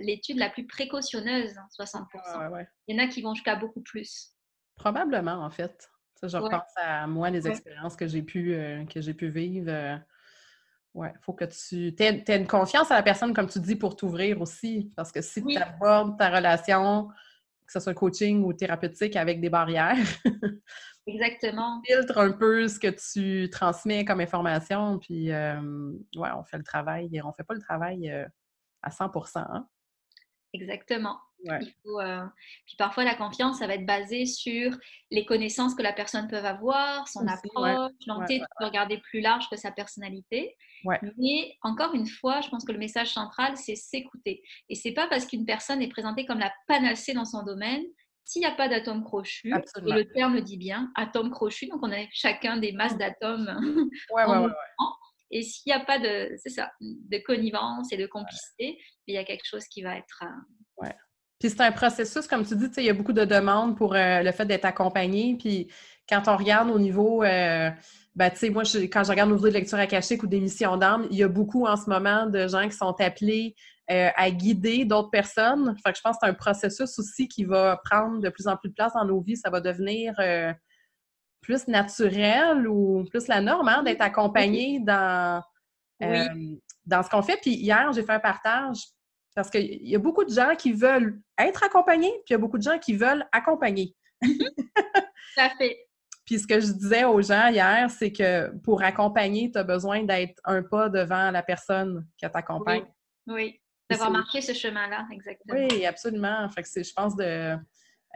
l'étude 0.00 0.36
la, 0.36 0.50
plus 0.50 0.66
précautionneuse, 0.66 1.54
60%. 1.78 2.06
Hein, 2.14 2.66
Il 2.86 2.96
y 2.96 3.00
en 3.00 3.04
a 3.04 3.08
qui 3.08 3.22
vont 3.22 3.34
jusqu'à 3.34 3.56
beaucoup 3.56 3.80
plus. 3.80 4.32
Probablement, 4.76 5.44
en 5.44 5.50
fait. 5.50 5.88
Ça, 6.16 6.28
je 6.28 6.36
repense 6.36 6.72
à 6.76 7.06
moi, 7.06 7.30
les 7.30 7.48
expériences 7.48 7.96
que 7.96 8.06
j'ai 8.06 8.22
pu, 8.22 8.54
euh, 8.54 8.84
pu 8.84 9.30
vivre. 9.30 9.70
Euh, 9.70 9.96
ouais, 10.94 11.12
il 11.14 11.22
faut 11.22 11.32
que 11.32 11.44
tu 11.44 11.94
aies, 12.02 12.24
une 12.36 12.46
confiance 12.46 12.90
à 12.90 12.94
la 12.94 13.02
personne, 13.02 13.32
comme 13.32 13.48
tu 13.48 13.60
dis, 13.60 13.76
pour 13.76 13.96
t'ouvrir 13.96 14.40
aussi. 14.40 14.90
Parce 14.96 15.12
que 15.12 15.20
si 15.20 15.44
tu 15.44 15.56
abordes 15.56 16.18
ta 16.18 16.30
relation, 16.30 17.08
que 17.66 17.72
ce 17.72 17.80
soit 17.80 17.94
coaching 17.94 18.42
ou 18.44 18.52
thérapeutique, 18.52 19.16
avec 19.16 19.40
des 19.40 19.50
barrières, 19.50 19.96
Exactement. 21.06 21.80
filtre 21.86 22.18
un 22.18 22.32
peu 22.32 22.68
ce 22.68 22.78
que 22.78 22.88
tu 22.88 23.48
transmets 23.50 24.04
comme 24.04 24.20
information, 24.20 24.98
puis 24.98 25.32
euh, 25.32 25.92
ouais, 26.16 26.28
on 26.36 26.44
fait 26.44 26.58
le 26.58 26.64
travail, 26.64 27.20
on 27.24 27.32
fait 27.32 27.44
pas 27.44 27.54
le 27.54 27.60
travail 27.60 28.10
euh, 28.10 28.26
à 28.82 28.90
100% 28.90 29.38
hein? 29.38 29.66
Exactement. 30.52 31.18
Il 31.44 31.74
faut, 31.82 32.00
euh, 32.00 32.24
Puis 32.66 32.76
parfois, 32.76 33.04
la 33.04 33.14
confiance, 33.14 33.58
ça 33.58 33.66
va 33.66 33.74
être 33.74 33.86
basé 33.86 34.26
sur 34.26 34.76
les 35.10 35.24
connaissances 35.24 35.74
que 35.74 35.82
la 35.82 35.92
personne 35.92 36.28
peut 36.28 36.36
avoir, 36.36 37.08
son 37.08 37.26
approche, 37.26 37.92
l'entité, 38.06 38.40
tu 38.40 38.46
peux 38.58 38.66
regarder 38.66 38.98
plus 38.98 39.20
large 39.20 39.48
que 39.50 39.56
sa 39.56 39.70
personnalité. 39.70 40.56
Mais 41.18 41.56
encore 41.62 41.94
une 41.94 42.06
fois, 42.06 42.40
je 42.40 42.48
pense 42.48 42.64
que 42.64 42.72
le 42.72 42.78
message 42.78 43.12
central, 43.12 43.56
c'est 43.56 43.74
s'écouter. 43.74 44.42
Et 44.68 44.74
c'est 44.74 44.92
pas 44.92 45.06
parce 45.08 45.26
qu'une 45.26 45.44
personne 45.44 45.82
est 45.82 45.88
présentée 45.88 46.26
comme 46.26 46.38
la 46.38 46.52
panacée 46.66 47.12
dans 47.12 47.24
son 47.24 47.42
domaine 47.42 47.82
s'il 48.22 48.40
n'y 48.40 48.46
a 48.46 48.54
pas 48.54 48.68
d'atome 48.68 49.02
crochu, 49.02 49.48
et 49.48 49.80
le 49.80 50.04
terme 50.12 50.34
le 50.34 50.42
dit 50.42 50.56
bien, 50.56 50.92
atome 50.94 51.30
crochu, 51.32 51.66
donc 51.66 51.80
on 51.82 51.90
a 51.90 52.04
chacun 52.12 52.58
des 52.58 52.70
masses 52.70 52.96
d'atomes 52.96 53.58
ouais, 54.14 54.24
et 55.30 55.42
s'il 55.42 55.70
n'y 55.72 55.80
a 55.80 55.84
pas 55.84 55.98
de, 55.98 56.36
ça, 56.46 56.72
de 56.80 57.18
connivence 57.18 57.92
et 57.92 57.96
de 57.96 58.06
complicité, 58.06 58.78
il 59.06 59.14
y 59.14 59.18
a 59.18 59.24
quelque 59.24 59.44
chose 59.44 59.64
qui 59.66 59.82
va 59.82 59.96
être... 59.96 60.22
Euh, 60.24 60.84
ouais. 60.84 60.96
Puis 61.40 61.48
c'est 61.48 61.62
un 61.62 61.72
processus, 61.72 62.26
comme 62.26 62.44
tu 62.44 62.54
dis, 62.54 62.66
il 62.76 62.84
y 62.84 62.90
a 62.90 62.92
beaucoup 62.92 63.14
de 63.14 63.24
demandes 63.24 63.74
pour 63.74 63.94
euh, 63.94 64.22
le 64.22 64.30
fait 64.30 64.44
d'être 64.44 64.66
accompagné. 64.66 65.36
Puis 65.36 65.68
quand 66.08 66.22
on 66.28 66.36
regarde 66.36 66.70
au 66.70 66.78
niveau... 66.78 67.24
Euh, 67.24 67.70
ben, 68.14 68.28
tu 68.28 68.36
sais, 68.36 68.50
moi, 68.50 68.64
quand 68.64 69.04
je 69.04 69.08
regarde 69.10 69.30
nos 69.30 69.36
vidéos 69.36 69.50
de 69.50 69.54
lecture 69.54 69.78
akashique 69.78 70.22
ou 70.22 70.26
d'émissions 70.26 70.76
d'âme, 70.76 71.06
il 71.10 71.16
y 71.16 71.22
a 71.22 71.28
beaucoup 71.28 71.66
en 71.66 71.76
ce 71.76 71.88
moment 71.88 72.26
de 72.26 72.46
gens 72.46 72.68
qui 72.68 72.76
sont 72.76 72.94
appelés 73.00 73.54
euh, 73.90 74.10
à 74.16 74.30
guider 74.30 74.84
d'autres 74.84 75.10
personnes. 75.10 75.74
Fait 75.82 75.92
que 75.92 75.96
je 75.96 76.02
pense 76.02 76.16
que 76.16 76.18
c'est 76.22 76.30
un 76.30 76.34
processus 76.34 76.98
aussi 76.98 77.26
qui 77.26 77.44
va 77.44 77.80
prendre 77.84 78.20
de 78.20 78.28
plus 78.28 78.48
en 78.48 78.56
plus 78.56 78.68
de 78.68 78.74
place 78.74 78.92
dans 78.92 79.04
nos 79.06 79.20
vies. 79.20 79.36
Ça 79.36 79.48
va 79.48 79.60
devenir 79.60 80.14
plus 81.40 81.68
naturel 81.68 82.68
ou 82.68 83.04
plus 83.10 83.28
la 83.28 83.40
norme 83.40 83.68
hein, 83.68 83.82
d'être 83.82 84.02
accompagné 84.02 84.80
dans, 84.80 85.40
dans 86.00 87.02
ce 87.02 87.08
qu'on 87.08 87.22
fait. 87.22 87.38
Puis 87.40 87.54
hier, 87.54 87.90
j'ai 87.92 88.02
fait 88.02 88.12
un 88.12 88.20
partage 88.20 88.80
parce 89.34 89.50
qu'il 89.50 89.88
y 89.88 89.94
a 89.94 89.98
beaucoup 89.98 90.24
de 90.24 90.32
gens 90.32 90.54
qui 90.56 90.72
veulent 90.72 91.20
être 91.38 91.62
accompagnés, 91.62 92.12
puis 92.24 92.30
il 92.30 92.32
y 92.32 92.34
a 92.34 92.38
beaucoup 92.38 92.58
de 92.58 92.62
gens 92.62 92.78
qui 92.78 92.96
veulent 92.96 93.26
accompagner. 93.32 93.94
Ça 95.34 95.50
fait. 95.56 95.86
Puis 96.24 96.38
ce 96.38 96.46
que 96.46 96.60
je 96.60 96.72
disais 96.72 97.04
aux 97.04 97.22
gens 97.22 97.48
hier, 97.48 97.90
c'est 97.90 98.12
que 98.12 98.56
pour 98.58 98.82
accompagner, 98.82 99.50
tu 99.50 99.58
as 99.58 99.64
besoin 99.64 100.04
d'être 100.04 100.40
un 100.44 100.62
pas 100.62 100.88
devant 100.88 101.30
la 101.30 101.42
personne 101.42 102.06
qui 102.16 102.28
t'accompagne. 102.30 102.84
oui. 103.26 103.60
D'avoir 103.90 104.12
marqué 104.12 104.40
ce 104.40 104.52
chemin-là, 104.52 105.04
exactement. 105.10 105.58
Oui, 105.58 105.84
absolument. 105.84 106.48
Fait 106.50 106.62
que 106.62 106.68
je 106.68 106.92
pense, 106.94 107.16
de. 107.16 107.56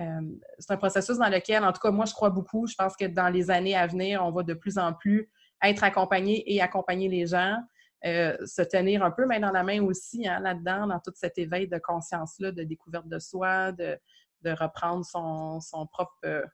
Euh, 0.01 0.21
c'est 0.59 0.73
un 0.73 0.77
processus 0.77 1.19
dans 1.19 1.29
lequel, 1.29 1.65
en 1.65 1.73
tout 1.73 1.81
cas, 1.81 1.91
moi, 1.91 2.05
je 2.05 2.13
crois 2.13 2.31
beaucoup. 2.31 2.69
Je 2.69 2.77
pense 2.77 2.97
que 2.97 3.07
dans 3.07 3.29
les 3.29 3.51
années 3.51 3.75
à 3.75 3.89
venir, 3.89 4.25
on 4.25 4.31
va 4.31 4.45
de 4.45 4.55
plus 4.55 4.79
en 4.79 4.93
plus 4.93 5.29
être 5.63 5.83
accompagné 5.83 6.45
et 6.53 6.61
accompagner 6.61 7.09
les 7.09 7.27
gens, 7.27 7.57
euh, 8.05 8.37
se 8.45 8.63
tenir 8.63 9.05
un 9.05 9.11
peu 9.11 9.27
main 9.27 9.41
dans 9.41 9.51
la 9.51 9.63
main 9.63 9.83
aussi 9.83 10.27
hein, 10.27 10.41
là-dedans, 10.41 10.87
dans 10.87 11.01
tout 11.01 11.13
cet 11.15 11.39
éveil 11.39 11.69
de 11.69 11.79
conscience-là, 11.79 12.53
de 12.53 12.63
découverte 12.63 13.09
de 13.09 13.19
soi, 13.19 13.73
de, 13.73 13.99
reprendre 14.47 15.05
son, 15.07 15.87
propre 15.87 16.13
euh, 16.27 16.45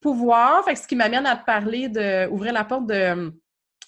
pouvoir. 0.00 0.64
Fait 0.64 0.72
que 0.72 0.80
ce 0.80 0.88
qui 0.88 0.96
m'amène 0.96 1.26
à 1.26 1.36
te 1.36 1.44
parler 1.44 1.88
d'ouvrir 1.88 2.54
la 2.54 2.64
porte 2.64 2.86
de 2.86 3.30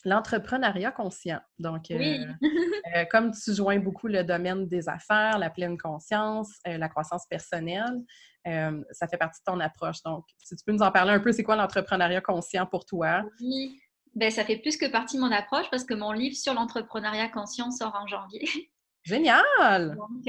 l'entrepreneuriat 0.05 0.93
conscient. 0.93 1.41
Donc, 1.59 1.91
euh, 1.91 2.27
euh, 2.97 3.05
comme 3.11 3.33
tu 3.33 3.55
joins 3.55 3.79
beaucoup 3.79 4.09
le 4.09 4.25
domaine 4.25 4.67
des 4.67 4.89
affaires, 4.89 5.39
la 5.39 5.51
pleine 5.51 5.79
conscience, 5.79 6.51
euh, 6.67 6.79
la 6.79 6.89
croissance 6.89 7.27
personnelle, 7.27 8.03
ça 8.45 9.07
fait 9.09 9.19
partie 9.19 9.41
de 9.41 9.53
ton 9.53 9.61
approche. 9.61 10.03
Donc, 10.03 10.25
si 10.39 10.57
tu 10.57 10.65
peux 10.65 10.73
nous 10.73 10.83
en 10.83 10.91
parler 10.91 11.13
un 11.13 11.21
peu, 11.21 11.31
c'est 11.31 11.45
quoi 11.45 11.55
l'entrepreneuriat 11.55 12.21
conscient 12.21 12.67
pour 12.67 12.85
toi? 12.85 13.23
Oui, 13.41 13.81
ben, 14.15 14.31
ça 14.31 14.45
fait 14.45 14.59
plus 14.59 14.77
que 14.77 14.87
partie 14.87 15.17
de 15.17 15.23
mon 15.23 15.33
approche 15.33 15.71
parce 15.71 15.85
que 15.85 15.95
mon 15.95 16.13
livre 16.13 16.37
sur 16.37 16.55
l'entrepreneuriat 16.55 17.29
conscient 17.29 17.71
sort 17.71 17.95
en 17.95 18.07
janvier. 18.07 18.43
Génial! 19.05 19.97
Donc, 19.97 20.23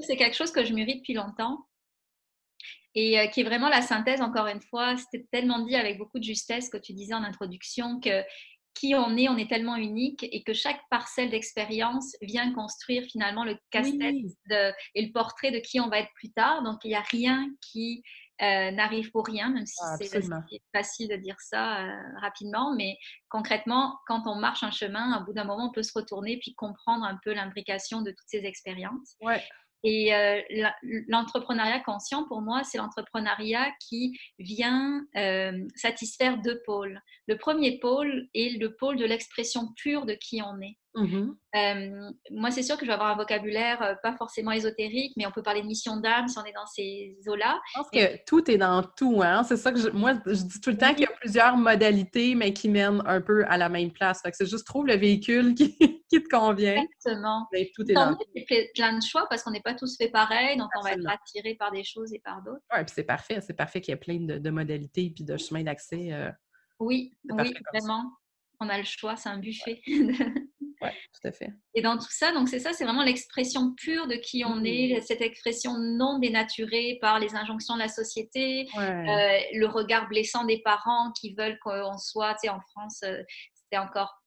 c'est 0.00 0.16
quelque 0.16 0.36
chose 0.36 0.52
que 0.52 0.64
je 0.64 0.72
mûris 0.72 0.96
depuis 0.96 1.14
longtemps 1.14 1.66
et 2.94 3.28
qui 3.30 3.40
est 3.40 3.44
vraiment 3.44 3.68
la 3.68 3.82
synthèse, 3.82 4.20
encore 4.20 4.46
une 4.46 4.60
fois, 4.60 4.96
c'était 4.96 5.26
tellement 5.32 5.58
dit 5.58 5.74
avec 5.74 5.98
beaucoup 5.98 6.20
de 6.20 6.24
justesse 6.24 6.70
que 6.70 6.76
tu 6.76 6.92
disais 6.92 7.14
en 7.14 7.24
introduction 7.24 7.98
que 8.00 8.22
qui 8.74 8.94
on 8.94 9.16
est, 9.16 9.28
on 9.28 9.36
est 9.36 9.48
tellement 9.48 9.76
unique 9.76 10.26
et 10.30 10.42
que 10.42 10.52
chaque 10.52 10.80
parcelle 10.90 11.30
d'expérience 11.30 12.16
vient 12.20 12.52
construire 12.52 13.04
finalement 13.04 13.44
le 13.44 13.56
casse-tête 13.70 14.16
et 14.94 15.02
le 15.06 15.12
portrait 15.12 15.52
de 15.52 15.58
qui 15.58 15.80
on 15.80 15.88
va 15.88 16.00
être 16.00 16.12
plus 16.14 16.32
tard. 16.32 16.62
Donc, 16.62 16.80
il 16.84 16.88
n'y 16.88 16.96
a 16.96 17.02
rien 17.02 17.48
qui 17.60 18.02
euh, 18.42 18.70
n'arrive 18.72 19.10
pour 19.12 19.26
rien, 19.26 19.50
même 19.50 19.66
si 19.66 19.80
c'est 20.00 20.20
facile 20.72 21.08
de 21.08 21.16
dire 21.16 21.36
ça 21.38 21.84
euh, 21.84 22.18
rapidement. 22.20 22.74
Mais 22.74 22.98
concrètement, 23.28 23.98
quand 24.06 24.26
on 24.26 24.34
marche 24.34 24.64
un 24.64 24.70
chemin, 24.70 25.20
au 25.20 25.24
bout 25.24 25.32
d'un 25.32 25.44
moment, 25.44 25.68
on 25.68 25.72
peut 25.72 25.84
se 25.84 25.96
retourner 25.96 26.38
puis 26.38 26.54
comprendre 26.54 27.04
un 27.04 27.18
peu 27.22 27.32
l'imbrication 27.32 28.02
de 28.02 28.10
toutes 28.10 28.28
ces 28.28 28.44
expériences. 28.44 29.16
Ouais. 29.20 29.42
Et 29.84 30.14
euh, 30.14 30.40
l'entrepreneuriat 31.08 31.80
conscient, 31.80 32.24
pour 32.26 32.40
moi, 32.40 32.64
c'est 32.64 32.78
l'entrepreneuriat 32.78 33.70
qui 33.86 34.18
vient 34.38 35.04
euh, 35.14 35.52
satisfaire 35.76 36.38
deux 36.38 36.62
pôles. 36.64 37.00
Le 37.28 37.36
premier 37.36 37.78
pôle 37.78 38.28
est 38.34 38.58
le 38.58 38.74
pôle 38.74 38.96
de 38.96 39.04
l'expression 39.04 39.68
pure 39.76 40.06
de 40.06 40.14
qui 40.14 40.40
on 40.42 40.60
est. 40.62 40.78
Mmh 40.94 41.32
euh, 41.56 42.10
moi, 42.32 42.50
c'est 42.50 42.64
sûr 42.64 42.76
que 42.76 42.84
je 42.84 42.88
vais 42.88 42.94
avoir 42.94 43.12
un 43.12 43.16
vocabulaire 43.16 43.80
euh, 43.80 43.94
pas 44.02 44.16
forcément 44.16 44.50
ésotérique, 44.50 45.12
mais 45.16 45.24
on 45.24 45.30
peut 45.30 45.42
parler 45.42 45.62
de 45.62 45.68
mission 45.68 45.98
d'âme 45.98 46.26
si 46.26 46.36
on 46.36 46.44
est 46.44 46.52
dans 46.52 46.66
ces 46.66 47.16
eaux-là. 47.28 47.60
Je 47.72 47.78
pense 47.78 47.90
que 47.90 48.24
tout 48.26 48.50
est 48.50 48.56
dans 48.56 48.82
tout. 48.82 49.22
Hein? 49.22 49.44
C'est 49.44 49.56
ça 49.56 49.70
que 49.70 49.78
je, 49.78 49.88
moi, 49.90 50.14
je 50.26 50.32
dis 50.32 50.60
tout 50.60 50.70
le 50.70 50.76
temps 50.76 50.92
qu'il 50.92 51.02
y 51.02 51.06
a 51.06 51.12
plusieurs 51.20 51.56
modalités, 51.56 52.34
mais 52.34 52.52
qui 52.52 52.68
mènent 52.68 53.04
un 53.06 53.20
peu 53.20 53.44
à 53.46 53.56
la 53.56 53.68
même 53.68 53.92
place. 53.92 54.20
C'est 54.32 54.50
juste 54.50 54.66
trouve 54.66 54.88
le 54.88 54.96
véhicule 54.96 55.54
qui, 55.54 55.76
te 56.22 56.28
convient. 56.28 56.82
Exactement. 56.82 57.46
Mais 57.52 57.70
tout 57.74 57.88
est 57.90 57.94
dans 57.94 58.16
plein 58.74 58.98
de 58.98 59.02
choix 59.02 59.26
parce 59.28 59.42
qu'on 59.42 59.50
n'est 59.50 59.62
pas 59.62 59.74
tous 59.74 59.96
fait 59.96 60.08
pareil, 60.08 60.56
donc 60.56 60.68
on 60.78 60.82
va 60.82 60.92
être 60.92 61.08
attiré 61.08 61.54
par 61.54 61.72
des 61.72 61.84
choses 61.84 62.12
et 62.12 62.20
par 62.20 62.42
d'autres. 62.42 62.64
Oui, 62.72 62.84
puis 62.84 62.94
c'est 62.94 63.04
parfait. 63.04 63.40
C'est 63.40 63.54
parfait 63.54 63.80
qu'il 63.80 63.92
y 63.92 63.94
ait 63.94 63.98
plein 63.98 64.20
de, 64.20 64.50
modalités 64.50 65.14
et 65.18 65.22
de 65.22 65.36
chemins 65.36 65.62
d'accès. 65.62 66.12
Euh, 66.12 66.30
oui, 66.78 67.12
oui, 67.30 67.54
vraiment. 67.72 68.10
On 68.60 68.68
a 68.68 68.78
le 68.78 68.84
choix, 68.84 69.16
c'est 69.16 69.28
un 69.28 69.38
buffet. 69.38 69.80
tout 70.90 71.28
à 71.28 71.32
fait. 71.32 71.50
Et 71.74 71.82
dans 71.82 71.96
tout 71.96 72.10
ça, 72.10 72.32
donc 72.32 72.48
c'est 72.48 72.58
ça, 72.58 72.72
c'est 72.72 72.84
vraiment 72.84 73.02
l'expression 73.02 73.74
pure 73.74 74.06
de 74.06 74.14
qui 74.14 74.44
on 74.44 74.62
est, 74.64 74.98
mmh. 74.98 75.02
cette 75.02 75.20
expression 75.20 75.76
non 75.78 76.18
dénaturée 76.18 76.98
par 77.00 77.18
les 77.18 77.34
injonctions 77.34 77.74
de 77.74 77.80
la 77.80 77.88
société, 77.88 78.68
euh, 78.78 79.38
le 79.54 79.66
regard 79.66 80.08
blessant 80.08 80.44
des 80.44 80.60
parents 80.62 81.12
qui 81.12 81.34
veulent 81.34 81.58
qu'on 81.60 81.98
soit, 81.98 82.34
tu 82.34 82.40
sais, 82.42 82.48
en 82.48 82.60
France, 82.60 83.00
euh, 83.04 83.22
c'était 83.54 83.78
encore 83.78 84.23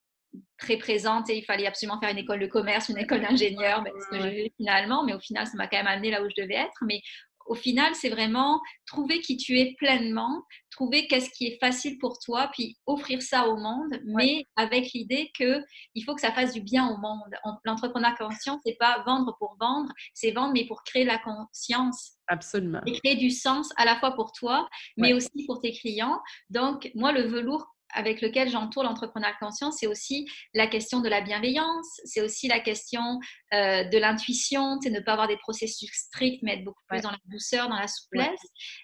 très 0.58 0.78
présente 0.78 1.30
et 1.30 1.38
il 1.38 1.44
fallait 1.44 1.68
absolument 1.68 2.00
faire 2.00 2.12
une 2.12 2.18
école 2.18 2.40
de 2.40 2.48
commerce, 2.48 2.90
une 2.90 2.98
école 2.98 3.22
d'ingénieur, 3.22 3.84
ben, 3.84 3.92
ce 4.00 4.18
que 4.18 4.24
j'ai 4.24 4.48
eu 4.48 4.50
finalement, 4.58 5.04
mais 5.04 5.14
au 5.14 5.20
final, 5.20 5.46
ça 5.46 5.54
m'a 5.56 5.68
quand 5.68 5.78
même 5.78 5.88
amené 5.88 6.12
là 6.12 6.24
où 6.24 6.30
je 6.30 6.42
devais 6.42 6.56
être. 6.56 6.78
Mais 6.86 7.02
au 7.48 7.56
final, 7.56 7.96
c'est 7.96 8.10
vraiment 8.10 8.60
trouver 8.86 9.22
qui 9.22 9.38
tu 9.38 9.60
es 9.60 9.74
pleinement, 9.78 10.44
trouver 10.72 11.08
qu'est-ce 11.08 11.30
qui 11.32 11.48
est 11.48 11.58
facile 11.60 11.98
pour 11.98 12.20
toi, 12.20 12.50
puis 12.54 12.78
offrir 12.86 13.22
ça 13.22 13.48
au 13.48 13.58
monde, 13.58 14.00
mais 14.06 14.44
avec 14.56 14.92
l'idée 14.94 15.32
que 15.38 15.64
il 15.96 16.04
faut 16.04 16.14
que 16.14 16.22
ça 16.22 16.32
fasse 16.32 16.54
du 16.54 16.62
bien 16.62 16.88
au 16.90 16.98
monde. 16.98 17.34
L'entrepreneur 17.64 18.16
conscient, 18.18 18.60
c'est 18.66 18.78
pas 18.80 19.04
vendre 19.06 19.36
pour 19.40 19.56
vendre, 19.60 19.92
c'est 20.14 20.32
vendre 20.32 20.54
mais 20.54 20.66
pour 20.66 20.84
créer 20.84 21.06
la 21.06 21.18
conscience. 21.20 22.18
Absolument. 22.28 22.82
Et 22.86 23.00
créer 23.00 23.16
du 23.16 23.30
sens 23.30 23.70
à 23.78 23.86
la 23.86 23.98
fois 23.98 24.14
pour 24.14 24.32
toi, 24.34 24.68
mais 24.98 25.14
aussi 25.14 25.46
pour 25.46 25.62
tes 25.62 25.72
clients. 25.72 26.20
Donc, 26.50 26.92
moi, 26.94 27.12
le 27.12 27.22
velours 27.22 27.66
avec 27.94 28.22
lequel 28.22 28.50
j'entoure 28.50 28.84
l'entrepreneur 28.84 29.34
conscient, 29.40 29.72
c'est 29.72 29.88
aussi 29.88 30.28
la 30.54 30.68
question 30.68 31.00
de 31.00 31.10
la 31.10 31.22
bienveillance, 31.22 32.02
c'est 32.06 32.22
aussi 32.22 32.48
la 32.48 32.60
question 32.60 33.20
euh, 33.54 33.84
de 33.84 33.98
l'intuition, 33.98 34.78
c'est 34.82 34.90
ne 34.90 35.00
pas 35.00 35.14
avoir 35.14 35.28
des 35.28 35.38
processus 35.38 35.90
stricts, 35.94 36.44
mais 36.44 36.56
être 36.56 36.64
beaucoup 36.64 36.84
plus 36.88 37.02
dans 37.02 37.12
la 37.12 37.18
douceur, 37.26 37.70
dans 37.70 37.78
la 37.78 37.88
souplesse. 37.88 38.40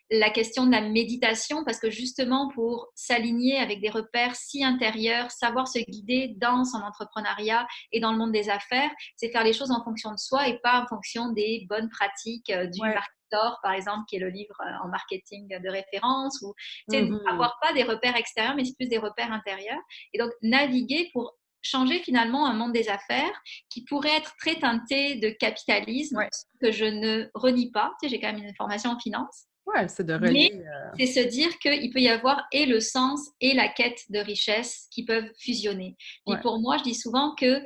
La 0.10 0.30
question 0.30 0.66
de 0.66 0.72
la 0.72 0.82
méditation, 0.82 1.64
parce 1.64 1.80
que 1.80 1.90
justement 1.90 2.50
pour 2.54 2.88
s'aligner 2.96 3.58
avec 3.58 3.82
des 3.82 3.90
repères 3.90 4.36
si 4.36 4.64
intérieurs, 4.64 5.32
savoir 5.32 5.68
se 5.68 5.80
guider 5.80 6.36
dans 6.38 6.64
son 6.64 6.78
entrepreneuriat 6.78 7.68
et 7.92 8.00
dans 8.00 8.12
le 8.12 8.18
monde 8.18 8.32
des 8.32 8.50
affaires, 8.50 8.92
c'est 9.16 9.32
faire 9.32 9.44
les 9.44 9.54
choses 9.54 9.72
en 9.72 9.84
fonction 9.84 10.12
de 10.12 10.18
soi 10.18 10.48
et 10.48 10.60
pas 10.60 10.82
en 10.82 10.88
fonction 10.88 11.32
des 11.32 11.66
bonnes 11.70 11.90
pratiques 11.90 12.50
euh, 12.50 12.68
du 12.68 12.80
marketing 12.80 13.23
par 13.62 13.74
exemple, 13.74 14.06
qui 14.08 14.18
est 14.18 14.20
le 14.20 14.30
livre 14.30 14.56
euh, 14.62 14.86
en 14.86 14.88
marketing 14.88 15.48
de 15.48 15.70
référence, 15.70 16.42
ou 16.42 16.54
mmh 16.90 17.20
avoir 17.28 17.58
pas 17.62 17.74
des 17.74 17.84
repères 17.84 18.16
extérieurs, 18.16 18.56
mais 18.56 18.64
plus 18.78 18.88
des 18.88 18.98
repères 18.98 19.32
intérieurs. 19.32 19.82
Et 20.14 20.18
donc, 20.18 20.32
naviguer 20.42 21.10
pour 21.14 21.36
changer 21.62 22.00
finalement 22.00 22.46
un 22.46 22.54
monde 22.54 22.74
des 22.74 22.90
affaires 22.90 23.42
qui 23.70 23.84
pourrait 23.86 24.18
être 24.18 24.36
très 24.38 24.56
teinté 24.56 25.16
de 25.16 25.30
capitalisme, 25.30 26.20
que 26.62 26.72
je 26.72 26.86
ne 26.86 27.30
renie 27.34 27.72
pas. 27.72 27.94
Tu 28.02 28.08
sais, 28.08 28.16
j'ai 28.16 28.20
quand 28.20 28.34
même 28.34 28.44
une 28.44 28.56
formation 28.56 28.92
en 28.92 29.00
finance. 29.00 29.48
Ouais, 29.66 29.88
c'est 29.88 30.06
de 30.06 30.14
relier. 30.14 30.52
Euh, 30.54 30.92
c'est 30.98 31.24
se 31.24 31.28
dire 31.28 31.58
qu'il 31.60 31.90
peut 31.92 32.02
y 32.02 32.10
avoir 32.10 32.46
et 32.52 32.66
le 32.66 32.82
sens 32.82 33.30
et 33.40 33.54
la 33.54 33.70
quête 33.70 34.02
de 34.10 34.20
richesse 34.20 34.88
qui 34.92 35.06
peuvent 35.06 35.30
fusionner. 35.40 35.96
Et 36.28 36.36
pour 36.42 36.60
moi, 36.60 36.78
je 36.78 36.84
dis 36.84 36.96
souvent 36.96 37.34
que 37.36 37.64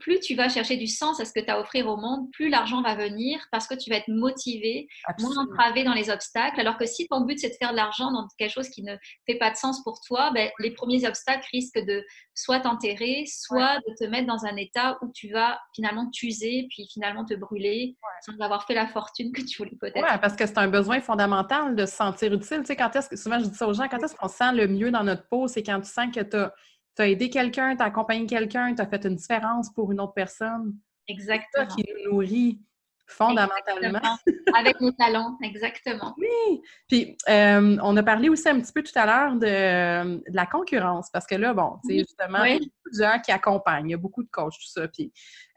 plus 0.00 0.20
tu 0.20 0.34
vas 0.34 0.48
chercher 0.48 0.76
du 0.76 0.86
sens 0.86 1.20
à 1.20 1.24
ce 1.24 1.32
que 1.32 1.40
tu 1.40 1.50
as 1.50 1.54
à 1.54 1.60
offrir 1.60 1.86
au 1.86 1.96
monde, 1.96 2.30
plus 2.32 2.48
l'argent 2.48 2.82
va 2.82 2.94
venir 2.94 3.40
parce 3.50 3.66
que 3.66 3.74
tu 3.74 3.90
vas 3.90 3.96
être 3.96 4.08
motivé, 4.08 4.88
moins 5.20 5.36
entravé 5.38 5.84
dans 5.84 5.94
les 5.94 6.10
obstacles. 6.10 6.60
Alors 6.60 6.76
que 6.76 6.86
si 6.86 7.06
ton 7.08 7.22
but 7.22 7.38
c'est 7.38 7.48
de 7.48 7.54
faire 7.54 7.72
de 7.72 7.76
l'argent 7.76 8.12
dans 8.12 8.26
quelque 8.38 8.52
chose 8.52 8.68
qui 8.68 8.82
ne 8.82 8.96
fait 9.26 9.36
pas 9.36 9.50
de 9.50 9.56
sens 9.56 9.82
pour 9.82 10.00
toi, 10.06 10.30
ben, 10.32 10.50
les 10.58 10.72
premiers 10.72 11.06
obstacles 11.06 11.46
risquent 11.52 11.84
de 11.84 12.04
soit 12.34 12.60
t'enterrer, 12.60 13.24
soit 13.26 13.78
de 13.88 13.94
te 13.98 14.04
mettre 14.04 14.26
dans 14.26 14.44
un 14.44 14.56
état 14.56 14.98
où 15.02 15.10
tu 15.14 15.30
vas 15.30 15.58
finalement 15.74 16.08
t'user, 16.10 16.66
puis 16.70 16.88
finalement 16.92 17.24
te 17.24 17.34
brûler 17.34 17.96
sans 18.24 18.38
avoir 18.44 18.66
fait 18.66 18.74
la 18.74 18.86
fortune 18.86 19.32
que 19.32 19.42
tu 19.42 19.58
voulais 19.58 19.76
peut-être. 19.80 19.96
Oui, 19.96 20.18
parce 20.20 20.36
que 20.36 20.46
c'est 20.46 20.58
un 20.58 20.68
besoin 20.68 21.00
fondamental 21.00 21.74
de 21.74 21.86
se 21.86 21.96
sentir 21.96 22.32
utile. 22.32 22.60
Tu 22.60 22.66
sais, 22.66 22.76
quand 22.76 22.94
est-ce 22.94 23.08
que, 23.08 23.16
souvent 23.16 23.38
je 23.38 23.46
dis 23.46 23.56
ça 23.56 23.66
aux 23.66 23.74
gens, 23.74 23.88
quand 23.88 24.02
est-ce 24.02 24.14
qu'on 24.14 24.28
se 24.28 24.36
sent 24.36 24.52
le 24.52 24.68
mieux 24.68 24.90
dans 24.90 25.04
notre 25.04 25.26
peau, 25.28 25.48
c'est 25.48 25.62
quand 25.62 25.80
tu 25.80 25.90
sens 25.90 26.14
que 26.14 26.20
tu 26.20 26.36
as 26.36 26.52
tu 26.98 27.02
as 27.02 27.08
aidé 27.08 27.30
quelqu'un, 27.30 27.76
tu 27.76 27.82
as 27.82 27.86
accompagné 27.86 28.26
quelqu'un, 28.26 28.74
tu 28.74 28.82
as 28.82 28.86
fait 28.86 29.04
une 29.04 29.14
différence 29.14 29.72
pour 29.72 29.92
une 29.92 30.00
autre 30.00 30.14
personne. 30.14 30.74
Exactement. 31.06 31.46
C'est 31.54 31.60
ça 31.60 31.66
qui 31.76 31.84
nous 31.88 32.10
nourrit 32.10 32.60
fondamentalement. 33.06 34.18
Avec 34.58 34.80
nos 34.80 34.90
talents, 34.92 35.38
exactement. 35.42 36.14
Oui. 36.18 36.60
Puis, 36.88 37.16
euh, 37.28 37.78
on 37.82 37.96
a 37.96 38.02
parlé 38.02 38.28
aussi 38.28 38.48
un 38.48 38.60
petit 38.60 38.72
peu 38.72 38.82
tout 38.82 38.92
à 38.96 39.06
l'heure 39.06 39.36
de, 39.36 40.20
la 40.34 40.46
concurrence, 40.46 41.08
parce 41.10 41.26
que 41.26 41.36
là, 41.36 41.54
bon, 41.54 41.78
tu 41.84 41.94
sais, 41.94 41.98
justement, 42.00 42.44
il 42.44 42.64
y 42.64 43.00
a 43.00 43.12
gens 43.12 43.20
qui 43.20 43.30
accompagnent, 43.30 43.88
il 43.88 43.92
y 43.92 43.94
a 43.94 43.98
beaucoup 43.98 44.24
de 44.24 44.28
coachs, 44.30 44.54
tout 44.54 44.68
ça. 44.68 44.88
Puis, 44.88 45.12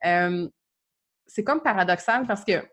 euh, 0.06 0.48
c'est 1.26 1.44
comme 1.44 1.62
paradoxal 1.62 2.28
parce 2.28 2.46
que 2.46 2.64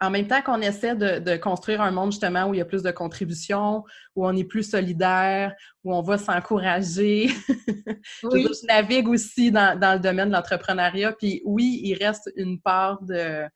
en 0.00 0.10
même 0.10 0.26
temps 0.28 0.42
qu'on 0.42 0.60
essaie 0.60 0.94
de, 0.94 1.36
construire 1.36 1.80
un 1.80 1.90
monde 1.90 2.12
justement 2.12 2.46
où 2.46 2.54
il 2.54 2.58
y 2.58 2.60
a 2.60 2.64
plus 2.64 2.82
de 2.82 2.90
contributions, 2.90 3.84
où 4.14 4.26
on 4.26 4.36
est 4.36 4.44
plus 4.44 4.70
solidaire, 4.70 5.54
où 5.82 5.94
on 5.94 6.02
va 6.02 6.18
s'encourager. 6.18 7.28
je, 8.22 8.66
navigue 8.66 9.08
aussi 9.08 9.50
dans, 9.50 9.78
le 9.80 9.98
domaine 9.98 10.28
de 10.28 10.34
l'entrepreneuriat. 10.34 11.12
Puis 11.12 11.42
oui, 11.44 11.80
il 11.82 11.94
reste 11.94 12.30
une 12.36 12.60
part 12.60 13.02
de, 13.02 13.48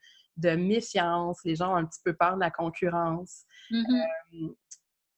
méfiance. 0.57 1.38
Les 1.44 1.55
gens 1.55 1.74
ont 1.74 1.76
un 1.76 1.85
petit 1.85 2.00
peu 2.05 2.14
peur 2.14 2.35
de 2.35 2.40
la 2.40 2.50
concurrence. 2.50 3.44
Mm-hmm. 3.70 4.44
Euh, 4.44 4.48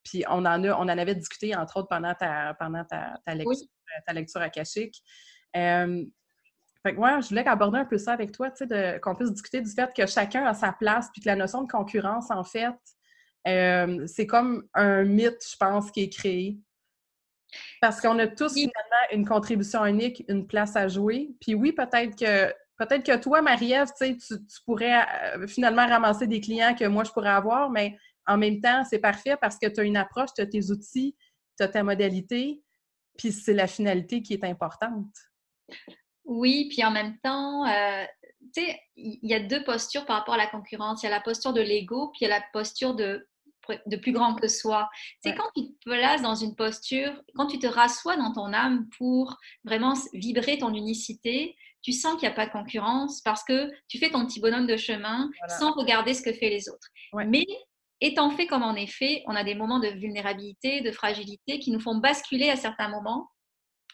puis 0.03 0.25
on 0.29 0.45
en, 0.45 0.63
a, 0.63 0.73
on 0.75 0.83
en 0.83 0.89
avait 0.89 1.15
discuté, 1.15 1.57
entre 1.57 1.79
autres, 1.79 1.89
pendant 1.89 2.15
ta, 2.15 2.55
pendant 2.61 2.85
ta, 2.85 3.35
lecture, 3.35 3.67
ta 4.07 4.13
lecture 4.13 4.43
akashique. 4.43 5.03
Euh, 5.57 6.05
fait 6.85 6.95
que 6.95 6.99
moi, 6.99 7.21
je 7.21 7.29
voulais 7.29 7.47
aborder 7.49 7.79
un 7.79 7.85
peu 7.87 7.97
ça 7.97 8.13
avec 8.13 8.33
toi, 8.33 8.51
tu 8.51 8.67
sais, 8.69 9.01
qu'on 9.03 9.15
puisse 9.15 9.33
discuter 9.33 9.63
du 9.63 9.71
fait 9.71 9.91
que 9.97 10.07
chacun 10.07 10.45
a 10.45 10.53
sa 10.53 10.73
place, 10.73 11.09
puis 11.11 11.23
que 11.23 11.29
la 11.29 11.37
notion 11.37 11.63
de 11.63 11.71
concurrence, 11.71 12.31
en 12.31 12.45
fait, 12.45 12.75
euh, 13.49 14.07
c'est 14.07 14.27
comme 14.27 14.69
un 14.75 15.05
mythe, 15.05 15.43
je 15.51 15.57
pense, 15.57 15.91
qui 15.91 16.03
est 16.03 16.11
créé. 16.11 16.59
Parce 17.81 18.01
qu'on 18.01 18.19
a 18.19 18.27
tous 18.27 18.53
finalement 18.53 19.05
une 19.13 19.27
contribution 19.27 19.87
unique, 19.87 20.25
une 20.29 20.47
place 20.47 20.77
à 20.77 20.89
jouer. 20.89 21.31
Puis 21.41 21.55
oui, 21.55 21.73
peut-être 21.73 22.17
que 22.19 22.53
peut-être 22.77 23.05
que 23.05 23.17
toi, 23.17 23.41
Marie-Ève, 23.41 23.89
tu, 23.99 24.19
tu, 24.19 24.35
pourrais 24.67 25.07
euh, 25.37 25.47
finalement 25.47 25.87
ramasser 25.87 26.27
des 26.27 26.41
clients 26.41 26.75
que 26.75 26.85
moi, 26.85 27.05
je 27.05 27.13
pourrais 27.13 27.31
avoir, 27.31 27.71
mais 27.71 27.97
en 28.27 28.37
même 28.37 28.61
temps, 28.61 28.85
c'est 28.85 28.99
parfait 28.99 29.37
parce 29.41 29.59
que 29.59 29.69
tu 29.69 29.81
as 29.81 29.85
une 29.85 29.97
approche, 29.97 30.31
tu 30.35 30.43
as 30.43 30.47
tes 30.47 30.71
outils, 30.71 31.17
tu 31.57 31.65
as 31.65 31.69
ta 31.69 31.83
modalité, 31.83 32.63
puis 33.17 33.33
c'est 33.33 33.55
la 33.55 33.69
finalité 33.69 34.21
qui 34.23 34.35
est 34.35 34.45
importante. 34.45 35.15
Oui, 36.25 36.69
puis 36.71 36.85
en 36.85 36.91
même 36.91 37.19
temps, 37.19 37.67
euh, 37.67 38.05
tu 38.55 38.63
sais, 38.63 38.81
il 38.97 39.19
y 39.23 39.35
a 39.35 39.41
deux 39.41 39.63
postures 39.65 40.07
par 40.07 40.19
rapport 40.19 40.35
à 40.35 40.39
la 40.39 40.47
concurrence. 40.47 41.03
Il 41.03 41.07
y 41.07 41.09
a 41.09 41.11
la 41.11 41.21
posture 41.21 41.53
de 41.53 41.61
l'ego, 41.61 42.09
puis 42.09 42.21
il 42.23 42.29
y 42.29 42.33
a 42.33 42.39
la 42.39 42.45
posture 42.53 42.95
de, 42.95 43.29
de 43.87 43.97
plus 43.97 44.13
grand 44.13 44.35
que 44.35 44.49
soi. 44.49 44.89
C'est 45.23 45.35
quand 45.35 45.51
tu 45.55 45.67
te 45.67 45.75
places 45.85 46.23
dans 46.23 46.35
une 46.35 46.55
posture, 46.55 47.13
quand 47.35 47.47
tu 47.47 47.59
te 47.59 47.67
rassois 47.67 48.17
dans 48.17 48.33
ton 48.33 48.53
âme 48.53 48.89
pour 48.97 49.37
vraiment 49.65 49.95
vibrer 50.13 50.59
ton 50.59 50.73
unicité, 50.75 51.57
tu 51.83 51.93
sens 51.93 52.15
qu'il 52.15 52.29
n'y 52.29 52.33
a 52.33 52.37
pas 52.37 52.47
de 52.47 52.53
concurrence 52.53 53.21
parce 53.21 53.45
que 53.45 53.71
tu 53.89 53.99
fais 53.99 54.11
ton 54.11 54.27
petit 54.27 54.41
bonhomme 54.41 54.67
de 54.67 54.77
chemin 54.77 55.31
sans 55.59 55.73
regarder 55.73 56.15
ce 56.15 56.23
que 56.23 56.33
font 56.33 56.39
les 56.41 56.69
autres. 56.69 56.89
Mais 57.27 57.45
étant 58.01 58.31
fait 58.31 58.47
comme 58.47 58.63
en 58.63 58.75
effet, 58.75 59.23
on 59.27 59.35
a 59.35 59.45
des 59.45 59.55
moments 59.55 59.81
de 59.81 59.89
vulnérabilité, 59.89 60.81
de 60.81 60.91
fragilité 60.91 61.59
qui 61.59 61.71
nous 61.71 61.81
font 61.81 61.97
basculer 61.97 62.49
à 62.49 62.57
certains 62.57 62.89
moments 62.89 63.29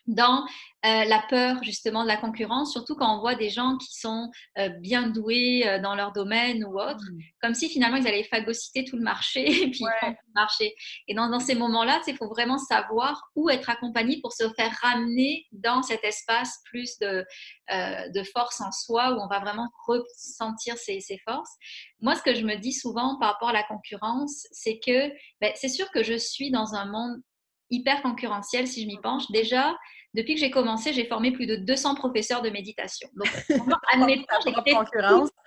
dans 0.07 0.45
euh, 0.87 1.05
la 1.05 1.23
peur 1.29 1.63
justement 1.63 2.05
de 2.05 2.09
la 2.09 2.17
concurrence, 2.17 2.73
surtout 2.73 2.95
quand 2.95 3.15
on 3.15 3.21
voit 3.21 3.35
des 3.35 3.51
gens 3.51 3.77
qui 3.77 3.95
sont 3.95 4.31
euh, 4.59 4.71
bien 4.81 5.09
doués 5.09 5.63
euh, 5.67 5.79
dans 5.79 5.95
leur 5.95 6.13
domaine 6.13 6.65
ou 6.65 6.81
autre, 6.81 7.05
mmh. 7.13 7.21
comme 7.43 7.55
si 7.55 7.69
finalement 7.69 7.99
ils 7.99 8.09
allaient 8.09 8.25
phagocyter 8.25 8.87
tout 8.87 8.97
le 8.97 9.03
marché 9.03 9.45
et 9.63 9.71
puis 9.71 9.85
le 9.85 10.17
marché. 10.35 10.75
Et 11.07 11.15
dans, 11.15 11.29
dans 11.29 11.39
ces 11.39 11.55
moments-là, 11.55 12.01
il 12.07 12.17
faut 12.17 12.29
vraiment 12.29 12.57
savoir 12.57 13.23
où 13.37 13.51
être 13.51 13.69
accompagné 13.69 14.21
pour 14.23 14.33
se 14.33 14.49
faire 14.55 14.73
ramener 14.81 15.47
dans 15.53 15.83
cet 15.83 16.03
espace 16.03 16.59
plus 16.65 16.99
de, 16.99 17.27
de 17.71 18.23
force 18.33 18.61
en 18.61 18.73
soi, 18.73 19.13
où 19.13 19.21
on 19.21 19.29
va 19.29 19.41
vraiment 19.41 19.69
ressentir 19.87 20.77
ses, 20.79 21.01
ses, 21.01 21.19
forces. 21.19 21.53
Moi, 22.01 22.15
ce 22.15 22.23
que 22.23 22.35
je 22.35 22.45
me 22.45 22.57
dis 22.57 22.73
souvent 22.73 23.19
par 23.19 23.33
rapport 23.33 23.51
à 23.51 23.53
la 23.53 23.65
concurrence, 23.65 24.47
c'est 24.51 24.81
que 24.85 25.11
ben, 25.41 25.53
c'est 25.55 25.69
sûr 25.69 25.91
que 25.91 26.03
je 26.03 26.17
suis 26.17 26.51
dans 26.51 26.75
un 26.75 26.87
monde 26.87 27.21
hyper 27.71 28.03
concurrentiel 28.03 28.67
si 28.67 28.83
je 28.83 28.87
m'y 28.87 28.99
penche. 29.01 29.31
Déjà, 29.31 29.77
depuis 30.15 30.35
que 30.35 30.41
j'ai 30.41 30.51
commencé, 30.51 30.93
j'ai 30.93 31.07
formé 31.07 31.31
plus 31.31 31.47
de 31.47 31.57
200 31.57 31.95
professeurs 31.95 32.43
de 32.43 32.51
méditation. 32.51 33.09
Donc, 33.15 33.29
admettons, 33.93 34.25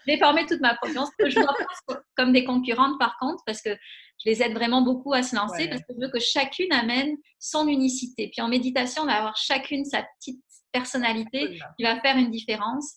j'ai 0.07 0.17
formé 0.17 0.45
toute 0.45 0.61
ma 0.61 0.75
profession. 0.75 1.05
Je 1.19 1.39
vois 1.39 2.01
comme 2.15 2.31
des 2.31 2.45
concurrentes, 2.45 2.97
par 2.99 3.17
contre, 3.19 3.43
parce 3.45 3.61
que 3.61 3.71
je 3.71 4.29
les 4.29 4.41
aide 4.41 4.53
vraiment 4.53 4.81
beaucoup 4.81 5.13
à 5.13 5.21
se 5.21 5.35
lancer, 5.35 5.67
parce 5.67 5.81
que 5.81 5.93
je 5.97 6.05
veux 6.05 6.11
que 6.11 6.19
chacune 6.19 6.71
amène 6.71 7.15
son 7.39 7.67
unicité. 7.67 8.29
Puis 8.31 8.41
en 8.41 8.47
méditation, 8.47 9.03
on 9.03 9.07
va 9.07 9.15
avoir 9.15 9.35
chacune 9.35 9.83
sa 9.83 10.03
petite 10.17 10.41
personnalité 10.71 11.59
qui 11.77 11.83
va 11.83 11.99
faire 11.99 12.17
une 12.17 12.31
différence. 12.31 12.95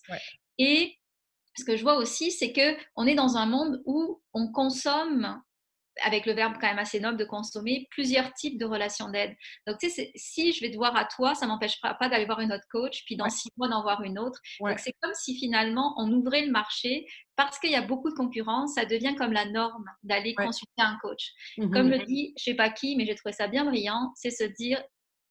Et 0.57 0.97
ce 1.57 1.65
que 1.65 1.75
je 1.75 1.83
vois 1.83 1.97
aussi, 1.97 2.31
c'est 2.31 2.53
que 2.53 2.77
on 2.95 3.05
est 3.07 3.15
dans 3.15 3.35
un 3.35 3.45
monde 3.45 3.81
où 3.85 4.21
on 4.33 4.51
consomme 4.51 5.41
avec 6.03 6.25
le 6.25 6.33
verbe 6.33 6.53
quand 6.59 6.67
même 6.67 6.79
assez 6.79 6.99
noble 6.99 7.17
de 7.17 7.25
consommer, 7.25 7.87
plusieurs 7.91 8.33
types 8.33 8.59
de 8.59 8.65
relations 8.65 9.09
d'aide. 9.09 9.35
Donc, 9.65 9.77
tu 9.79 9.89
sais, 9.89 10.11
si 10.15 10.53
je 10.53 10.61
vais 10.61 10.71
te 10.71 10.77
voir 10.77 10.95
à 10.95 11.05
toi, 11.05 11.35
ça 11.35 11.47
m'empêchera 11.47 11.95
pas 11.95 12.09
d'aller 12.09 12.25
voir 12.25 12.39
une 12.39 12.51
autre 12.51 12.65
coach, 12.71 13.03
puis 13.05 13.15
dans 13.15 13.29
six 13.29 13.49
mois 13.57 13.67
d'en 13.67 13.81
voir 13.81 14.01
une 14.03 14.19
autre. 14.19 14.39
Donc, 14.59 14.79
c'est 14.79 14.93
comme 15.01 15.13
si 15.13 15.37
finalement 15.37 15.95
on 15.97 16.11
ouvrait 16.11 16.45
le 16.45 16.51
marché 16.51 17.05
parce 17.35 17.59
qu'il 17.59 17.71
y 17.71 17.75
a 17.75 17.81
beaucoup 17.81 18.09
de 18.09 18.15
concurrence, 18.15 18.73
ça 18.73 18.85
devient 18.85 19.15
comme 19.15 19.31
la 19.31 19.45
norme 19.45 19.85
d'aller 20.03 20.33
consulter 20.33 20.81
un 20.81 20.97
coach. 21.01 21.31
Mmh 21.57 21.71
comme 21.71 21.89
le 21.89 21.99
dit, 21.99 22.33
je 22.37 22.43
sais 22.45 22.55
pas 22.55 22.69
qui, 22.69 22.95
mais 22.95 23.05
j'ai 23.05 23.13
trouvé 23.13 23.33
ça 23.33 23.47
bien 23.47 23.65
brillant, 23.65 24.11
c'est 24.15 24.31
se 24.31 24.43
dire 24.43 24.81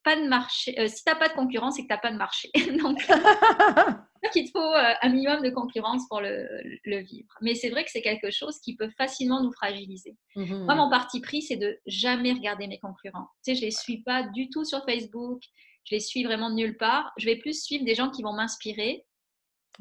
pas 0.06 0.14
de 0.14 0.28
marché. 0.28 0.78
Euh, 0.78 0.86
si 0.86 1.02
tu 1.02 1.10
n'as 1.10 1.16
pas 1.16 1.28
de 1.28 1.34
concurrence, 1.34 1.74
c'est 1.74 1.82
que 1.82 1.88
tu 1.88 1.92
n'as 1.92 1.98
pas 1.98 2.12
de 2.12 2.16
marché. 2.16 2.48
Donc, 2.80 3.04
il 4.36 4.44
te 4.44 4.50
faut 4.52 4.72
euh, 4.72 4.94
un 5.02 5.08
minimum 5.08 5.42
de 5.42 5.50
concurrence 5.50 6.06
pour 6.08 6.20
le, 6.20 7.02
vivre. 7.02 7.34
Mais 7.40 7.56
c'est 7.56 7.70
vrai 7.70 7.84
que 7.84 7.90
c'est 7.90 8.02
quelque 8.02 8.30
chose 8.30 8.60
qui 8.60 8.76
peut 8.76 8.88
facilement 8.96 9.42
nous 9.42 9.50
fragiliser. 9.50 10.16
Mhm. 10.36 10.64
Moi, 10.64 10.76
mon 10.76 10.88
parti 10.88 11.20
pris, 11.20 11.42
c'est 11.42 11.56
de 11.56 11.76
jamais 11.86 12.32
regarder 12.32 12.68
mes 12.68 12.78
concurrents. 12.78 13.26
Tu 13.44 13.50
sais, 13.50 13.54
je 13.56 13.62
les 13.62 13.72
suis 13.72 14.04
pas 14.04 14.22
du 14.22 14.48
tout 14.48 14.64
sur 14.64 14.84
Facebook. 14.84 15.42
Je 15.82 15.96
les 15.96 16.00
suis 16.00 16.22
vraiment 16.22 16.50
de 16.50 16.54
nulle 16.54 16.76
part. 16.76 17.12
Je 17.16 17.26
vais 17.26 17.36
plus 17.36 17.64
suivre 17.64 17.84
des 17.84 17.96
gens 17.96 18.10
qui 18.10 18.22
vont 18.22 18.32
m'inspirer 18.32 19.04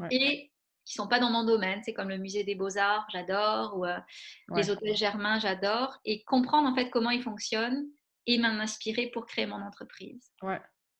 et 0.09 0.51
qui 0.85 0.93
sont 0.93 1.07
pas 1.07 1.19
dans 1.19 1.29
mon 1.29 1.43
domaine. 1.43 1.81
C'est 1.85 1.93
comme 1.93 2.09
le 2.09 2.17
musée 2.17 2.43
des 2.43 2.55
beaux-arts, 2.55 3.07
j'adore, 3.11 3.77
ou 3.77 3.85
euh, 3.85 3.97
les 4.55 4.71
hôtels 4.71 4.95
Germain, 4.95 5.37
j'adore. 5.37 5.99
Et 6.03 6.23
comprendre 6.23 6.67
en 6.67 6.73
fait 6.73 6.89
comment 6.89 7.11
ils 7.11 7.23
fonctionnent 7.23 7.85
et 8.27 8.37
m'en 8.37 8.59
inspirer 8.59 9.07
pour 9.07 9.25
créer 9.25 9.45
mon 9.45 9.61
entreprise. 9.61 10.31
Oui, 10.41 10.55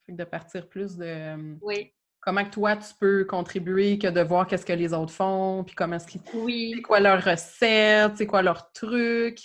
de 0.09 0.23
partir 0.23 0.67
plus 0.69 0.97
de 0.97 1.05
euh, 1.05 1.55
oui. 1.61 1.93
comment 2.21 2.43
que 2.43 2.51
toi 2.51 2.77
tu 2.77 2.93
peux 2.99 3.25
contribuer 3.25 3.97
que 3.97 4.07
de 4.07 4.21
voir 4.21 4.47
qu'est-ce 4.47 4.65
que 4.65 4.73
les 4.73 4.93
autres 4.93 5.13
font, 5.13 5.63
puis 5.63 5.75
comment 5.75 5.95
est-ce 5.95 6.07
qu'ils 6.07 6.21
oui. 6.33 6.73
c'est 6.75 6.81
quoi 6.81 6.99
leur 6.99 7.23
recette, 7.23 8.17
c'est 8.17 8.27
quoi 8.27 8.41
leur 8.41 8.71
truc? 8.71 9.39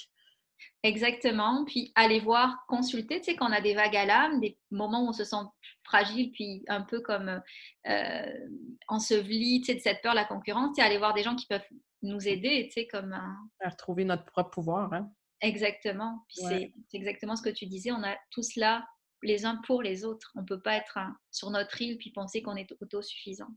Exactement. 0.83 1.65
Puis 1.67 1.93
aller 1.95 2.21
voir, 2.21 2.65
consulter, 2.67 3.19
tu 3.19 3.25
sais, 3.25 3.37
quand 3.37 3.51
on 3.51 3.53
a 3.53 3.61
des 3.61 3.75
vagues 3.75 3.97
à 3.97 4.07
l'âme, 4.07 4.41
des 4.41 4.59
moments 4.71 5.05
où 5.05 5.09
on 5.09 5.13
se 5.13 5.25
sent 5.25 5.45
fragile, 5.85 6.31
puis 6.33 6.65
un 6.69 6.83
peu 6.83 7.01
comme 7.01 7.41
euh, 7.87 8.47
enseveli, 8.89 9.61
tu 9.61 9.67
sais, 9.67 9.75
de 9.75 9.81
cette 9.81 10.01
peur, 10.03 10.15
la 10.15 10.25
concurrence, 10.25 10.75
tu 10.77 10.83
aller 10.83 10.99
voir 10.99 11.13
des 11.13 11.23
gens 11.23 11.37
qui 11.37 11.47
peuvent 11.47 11.61
nous 12.03 12.27
aider, 12.27 12.69
tu 12.69 12.81
sais, 12.81 12.87
comme... 12.87 13.13
À 13.13 13.69
retrouver 13.69 14.05
notre 14.05 14.25
propre 14.25 14.51
pouvoir, 14.51 14.93
hein? 14.95 15.11
Exactement. 15.41 16.19
Puis 16.29 16.73
c'est 16.91 16.97
exactement 16.97 17.37
ce 17.37 17.43
que 17.43 17.51
tu 17.51 17.67
disais. 17.67 17.93
On 17.93 18.03
a 18.03 18.17
tous 18.31 18.57
là 18.57 18.85
les 19.23 19.45
uns 19.45 19.61
pour 19.67 19.83
les 19.83 20.05
autres. 20.05 20.33
On 20.35 20.41
ne 20.41 20.47
peut 20.47 20.61
pas 20.61 20.77
être 20.77 20.99
sur 21.31 21.51
notre 21.51 21.81
île 21.81 21.99
puis 21.99 22.11
penser 22.11 22.43
qu'on 22.43 22.57
est 22.57 22.73
autosuffisant. 22.81 23.49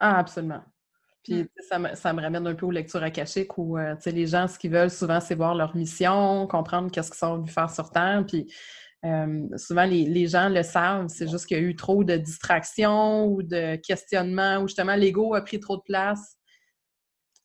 Ah, 0.00 0.18
absolument. 0.18 0.62
Puis 1.22 1.42
mmh. 1.42 1.48
ça, 1.68 1.78
me, 1.78 1.94
ça, 1.94 2.12
me, 2.12 2.20
ramène 2.22 2.46
un 2.46 2.54
peu 2.54 2.66
aux 2.66 2.70
lectures 2.70 3.02
akashiques 3.02 3.58
où 3.58 3.78
euh, 3.78 3.96
les 4.06 4.26
gens, 4.26 4.46
ce 4.46 4.58
qu'ils 4.58 4.70
veulent 4.70 4.90
souvent, 4.90 5.20
c'est 5.20 5.34
voir 5.34 5.54
leur 5.54 5.74
mission, 5.74 6.46
comprendre 6.46 6.90
qu'est-ce 6.90 7.10
qu'ils 7.10 7.18
sont 7.18 7.38
venus 7.38 7.52
faire 7.52 7.70
sur 7.70 7.90
Terre. 7.90 8.24
Puis 8.26 8.46
Euh, 9.04 9.46
souvent, 9.56 9.84
les, 9.84 10.26
gens 10.26 10.48
le 10.48 10.62
savent, 10.62 11.08
c'est 11.08 11.28
juste 11.28 11.46
qu'il 11.46 11.56
y 11.56 11.60
a 11.60 11.62
eu 11.62 11.76
trop 11.76 12.02
de 12.02 12.16
distractions 12.16 13.26
ou 13.26 13.42
de 13.42 13.76
questionnements, 13.76 14.58
ou 14.58 14.68
justement 14.68 14.96
l'ego 14.96 15.34
a 15.34 15.42
pris 15.42 15.60
trop 15.60 15.76
de 15.76 15.82
place. 15.82 16.36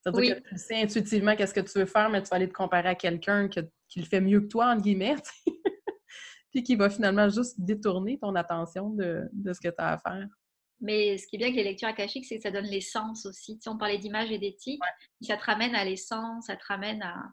C'est-à-dire 0.01 0.41
que 0.41 0.49
tu 0.49 0.57
sais 0.57 0.81
intuitivement 0.81 1.35
qu'est-ce 1.35 1.53
que 1.53 1.59
tu 1.59 1.77
veux 1.77 1.85
faire, 1.85 2.09
mais 2.09 2.23
tu 2.23 2.29
vas 2.29 2.37
aller 2.37 2.47
te 2.47 2.53
comparer 2.53 2.89
à 2.89 2.95
quelqu'un 2.95 3.47
qui 3.47 3.99
le 3.99 4.05
fait 4.05 4.21
mieux 4.21 4.41
que 4.41 4.47
toi, 4.47 4.71
entre 4.71 4.81
guillemets, 4.81 5.15
puis 6.51 6.63
qui 6.63 6.75
va 6.75 6.89
finalement 6.89 7.29
juste 7.29 7.59
détourner 7.59 8.17
ton 8.19 8.35
attention 8.35 8.89
de, 8.89 9.29
ce 9.45 9.59
que 9.59 9.69
tu 9.69 9.75
as 9.77 9.93
à 9.93 9.97
faire. 9.99 10.27
Mais 10.79 11.19
ce 11.19 11.27
qui 11.27 11.35
est 11.35 11.37
bien 11.37 11.47
avec 11.47 11.57
les 11.57 11.63
lectures 11.63 11.87
akashiques, 11.87 12.25
c'est 12.25 12.37
que 12.37 12.41
ça 12.41 12.49
donne 12.49 12.65
l'essence 12.65 13.27
aussi. 13.27 13.59
Si 13.61 13.69
on 13.69 13.77
parlait 13.77 13.99
d'image 13.99 14.31
et 14.31 14.39
d'éthique, 14.39 14.81
ça 15.21 15.37
te 15.37 15.43
ramène 15.43 15.75
à 15.75 15.85
l'essence, 15.85 16.47
ça 16.47 16.55
te 16.55 16.65
ramène 16.65 17.03
à 17.03 17.31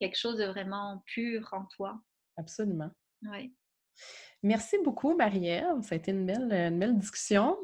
quelque 0.00 0.16
chose 0.16 0.38
de 0.38 0.44
vraiment 0.44 1.02
pur 1.04 1.46
en 1.52 1.66
toi. 1.76 2.00
Absolument. 2.38 2.90
Ouais. 3.22 3.52
Merci 4.42 4.78
beaucoup, 4.82 5.14
Marie-Ève. 5.14 5.82
Ça 5.82 5.94
a 5.94 5.98
été 5.98 6.12
une 6.12 6.24
belle, 6.24 6.50
une 6.52 6.78
belle 6.78 6.98
discussion. 6.98 7.58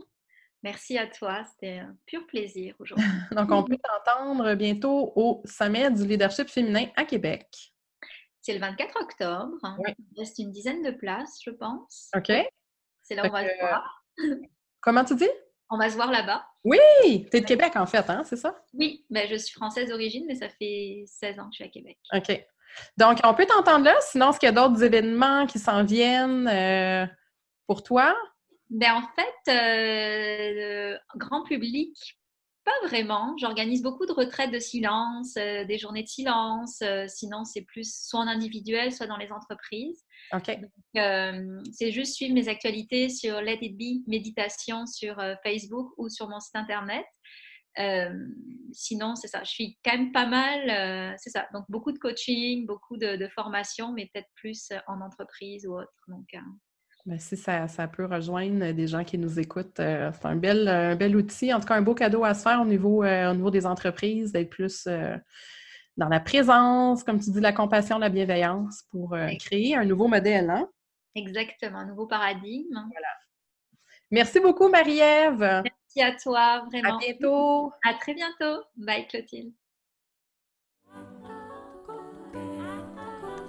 Merci 0.63 0.97
à 0.97 1.07
toi. 1.07 1.45
C'était 1.45 1.79
un 1.79 1.97
pur 2.07 2.27
plaisir 2.27 2.75
aujourd'hui. 2.81 3.07
Donc, 3.33 3.51
on 3.51 3.65
peut 3.65 3.79
t'entendre 3.79 4.55
bientôt 4.55 5.13
au 5.17 5.43
Sommet 5.45 5.91
du 5.91 6.07
leadership 6.07 6.49
féminin 6.49 6.87
à 6.97 7.05
Québec. 7.05 7.49
C'est 8.41 8.55
le 8.55 8.61
24 8.61 9.01
octobre. 9.01 9.55
Il 9.79 10.19
reste 10.19 10.39
une 10.39 10.51
dizaine 10.51 10.83
de 10.83 10.91
places, 10.91 11.41
je 11.45 11.51
pense. 11.51 12.11
OK. 12.17 12.33
C'est 13.03 13.15
là 13.15 13.25
où 13.25 13.29
on 13.29 13.31
va 13.31 13.49
se 13.49 13.61
voir. 13.61 14.05
Comment 14.81 15.05
tu 15.05 15.15
dis? 15.15 15.29
On 15.71 15.79
va 15.79 15.89
se 15.89 15.95
voir 15.95 16.11
là-bas. 16.11 16.45
Oui! 16.65 16.79
Tu 17.31 17.37
es 17.37 17.41
de 17.41 17.47
Québec, 17.47 17.77
en 17.77 17.87
fait, 17.87 18.09
hein? 18.11 18.23
C'est 18.25 18.37
ça? 18.37 18.63
Oui, 18.75 19.07
mais 19.11 19.29
je 19.29 19.37
suis 19.37 19.53
française 19.53 19.89
d'origine, 19.89 20.25
mais 20.27 20.35
ça 20.35 20.49
fait 20.49 21.05
16 21.07 21.39
ans 21.39 21.45
que 21.45 21.53
je 21.53 21.57
suis 21.57 21.65
à 21.65 21.69
Québec. 21.69 21.99
OK. 22.13 22.47
Donc, 22.97 23.19
on 23.25 23.35
peut 23.35 23.47
t'entendre 23.47 23.85
là. 23.85 23.95
Sinon, 24.01 24.31
est-ce 24.31 24.39
qu'il 24.39 24.49
y 24.49 24.51
a 24.51 24.53
d'autres 24.53 24.83
événements 24.83 25.47
qui 25.47 25.59
s'en 25.59 25.85
viennent 25.85 26.49
euh, 26.49 27.07
pour 27.67 27.83
toi? 27.83 28.15
Ben, 28.73 28.95
en 28.95 29.03
fait, 29.03 29.53
euh, 29.53 30.99
grand 31.17 31.45
public, 31.45 31.95
pas 32.65 32.87
vraiment. 32.87 33.37
J'organise 33.39 33.83
beaucoup 33.83 34.07
de 34.07 34.13
retraites 34.13 34.51
de 34.51 34.59
silence, 34.59 35.37
euh, 35.37 35.65
des 35.65 35.79
journées 35.79 36.03
de 36.03 36.09
silence. 36.09 36.83
sinon, 37.09 37.45
c'est 37.45 37.63
plus 37.63 37.95
soit 37.95 38.21
en 38.21 38.27
individuel, 38.27 38.93
soit 38.93 39.07
dans 39.07 39.17
les 39.17 39.31
entreprises. 39.31 40.03
OK. 40.33 40.59
c'est 40.95 41.93
juste 41.93 42.15
suivre 42.15 42.35
mes 42.35 42.49
actualités 42.49 43.09
sur 43.09 43.41
Let 43.41 43.59
It 43.61 43.77
Be 43.77 44.09
Méditation 44.09 44.87
sur 44.87 45.23
Facebook 45.45 45.93
ou 45.99 46.09
sur 46.09 46.29
mon 46.29 46.41
site 46.41 46.57
internet. 46.57 47.05
Euh, 47.79 48.27
sinon, 48.73 49.15
c'est 49.17 49.29
ça. 49.29 49.43
Je 49.45 49.51
suis 49.51 49.79
quand 49.85 49.97
même 49.97 50.13
pas 50.13 50.27
mal, 50.27 50.71
euh, 50.71 51.15
c'est 51.19 51.31
ça. 51.31 51.47
Donc, 51.53 51.65
beaucoup 51.69 51.93
de 51.93 51.99
coaching, 51.99 52.67
beaucoup 52.67 52.97
de, 52.97 53.29
formation, 53.29 53.93
mais 53.93 54.11
peut-être 54.13 54.29
plus 54.35 54.73
en 54.87 55.01
entreprise 55.01 55.67
ou 55.67 55.79
autre. 55.79 55.93
Donc, 56.09 56.27
euh, 57.07 57.11
ben, 57.11 57.19
si 57.19 57.37
ça, 57.37 57.69
ça, 57.69 57.89
peut 57.89 58.07
rejoindre 58.07 58.73
des 58.73 58.87
gens 58.87 59.05
qui 59.05 59.19
nous 59.19 59.39
écoutent, 59.39 59.77
c'est 59.77 60.25
un 60.25 60.37
bel, 60.37 60.69
un 60.69 60.97
bel 60.97 61.17
outil, 61.17 61.53
en 61.53 61.61
tout 61.61 61.67
cas 61.67 61.75
un 61.75 61.83
beau 61.83 61.95
cadeau 61.95 62.25
à 62.25 62.35
se 62.35 62.43
faire 62.43 62.61
au 62.61 62.65
niveau, 62.65 63.05
au 63.05 63.35
niveau 63.35 63.51
des 63.51 63.67
entreprises, 63.67 64.33
d'être 64.33 64.51
plus 64.51 64.89
dans 65.97 66.09
la 66.09 66.21
présence, 66.21 67.05
comme 67.05 67.21
tu 67.21 67.31
dis, 67.31 67.41
la 67.41 67.53
compassion, 67.53 67.99
la 67.99 68.09
bienveillance 68.09 68.85
pour 68.91 69.17
créer 69.41 69.77
un 69.77 69.85
nouveau 69.85 70.09
modèle. 70.09 70.49
Hein? 70.51 70.69
Exactement, 71.15 71.79
un 71.79 71.87
nouveau 71.87 72.07
paradigme. 72.07 72.73
Voilà. 72.73 73.09
Merci 74.11 74.41
beaucoup, 74.41 74.69
Marie-Ève 74.69 75.63
à 76.01 76.13
toi, 76.13 76.65
vraiment. 76.71 76.97
À 76.97 76.99
bientôt. 76.99 77.73
À 77.85 77.95
très 77.95 78.15
bientôt. 78.15 78.63
Bye, 78.77 79.07
Clotilde. 79.09 79.53